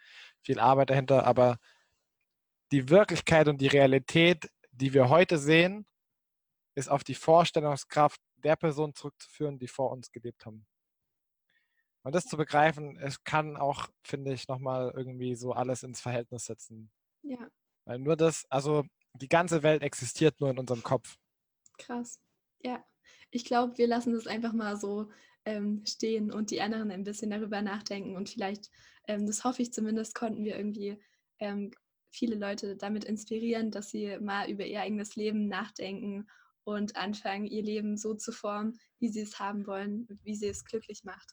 viel 0.43 0.59
Arbeit 0.59 0.91
dahinter, 0.91 1.25
aber 1.25 1.59
die 2.73 2.89
Wirklichkeit 2.89 3.47
und 3.49 3.61
die 3.61 3.69
Realität 3.69 4.51
die 4.81 4.95
wir 4.95 5.09
heute 5.09 5.39
sehen, 5.39 5.87
ist 6.74 6.89
auf 6.89 7.05
die 7.05 7.14
Vorstellungskraft 7.14 8.20
der 8.37 8.57
Person 8.57 8.95
zurückzuführen, 8.95 9.59
die 9.59 9.68
vor 9.68 9.91
uns 9.91 10.11
gelebt 10.11 10.47
haben. 10.47 10.66
Und 12.03 12.14
das 12.14 12.24
zu 12.24 12.37
begreifen, 12.37 12.97
es 12.99 13.22
kann 13.24 13.57
auch, 13.57 13.89
finde 14.03 14.33
ich, 14.33 14.49
nochmal 14.49 14.93
irgendwie 14.97 15.35
so 15.35 15.53
alles 15.53 15.83
ins 15.83 16.01
Verhältnis 16.01 16.47
setzen. 16.47 16.91
Ja. 17.22 17.51
Weil 17.85 17.99
nur 17.99 18.16
das, 18.16 18.47
also 18.49 18.85
die 19.14 19.28
ganze 19.28 19.62
Welt 19.62 19.83
existiert 19.83 20.41
nur 20.41 20.51
in 20.51 20.59
unserem 20.59 20.83
Kopf. 20.83 21.18
Krass. 21.76 22.18
Ja. 22.61 22.83
Ich 23.31 23.45
glaube, 23.45 23.76
wir 23.76 23.87
lassen 23.87 24.14
das 24.14 24.26
einfach 24.26 24.55
mal 24.55 24.76
so 24.76 25.11
ähm, 25.45 25.85
stehen 25.87 26.33
und 26.33 26.51
die 26.51 26.62
anderen 26.62 26.91
ein 26.91 27.05
bisschen 27.05 27.31
darüber 27.31 27.61
nachdenken. 27.61 28.16
Und 28.16 28.31
vielleicht, 28.31 28.70
ähm, 29.07 29.26
das 29.26 29.45
hoffe 29.45 29.61
ich 29.61 29.72
zumindest, 29.72 30.14
konnten 30.14 30.45
wir 30.45 30.57
irgendwie 30.57 30.99
ähm, 31.39 31.70
viele 32.11 32.37
Leute 32.37 32.77
damit 32.77 33.05
inspirieren, 33.05 33.71
dass 33.71 33.91
sie 33.91 34.19
mal 34.21 34.51
über 34.51 34.65
ihr 34.67 34.81
eigenes 34.81 35.17
Leben 35.17 35.49
nachdenken 35.49 36.27
und 36.65 36.97
anfangen, 36.97 37.47
ihr 37.47 37.63
Leben 37.63 37.97
so 37.97 38.15
zu 38.15 38.33
formen, 38.33 38.79
wie 38.99 39.09
sie 39.09 39.21
es 39.21 39.39
haben 39.39 39.67
wollen, 39.67 40.07
wie 40.23 40.35
sie 40.35 40.49
es 40.49 40.65
glücklich 40.65 41.05
macht. 41.05 41.31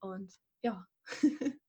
Und 0.00 0.32
ja. 0.62 0.86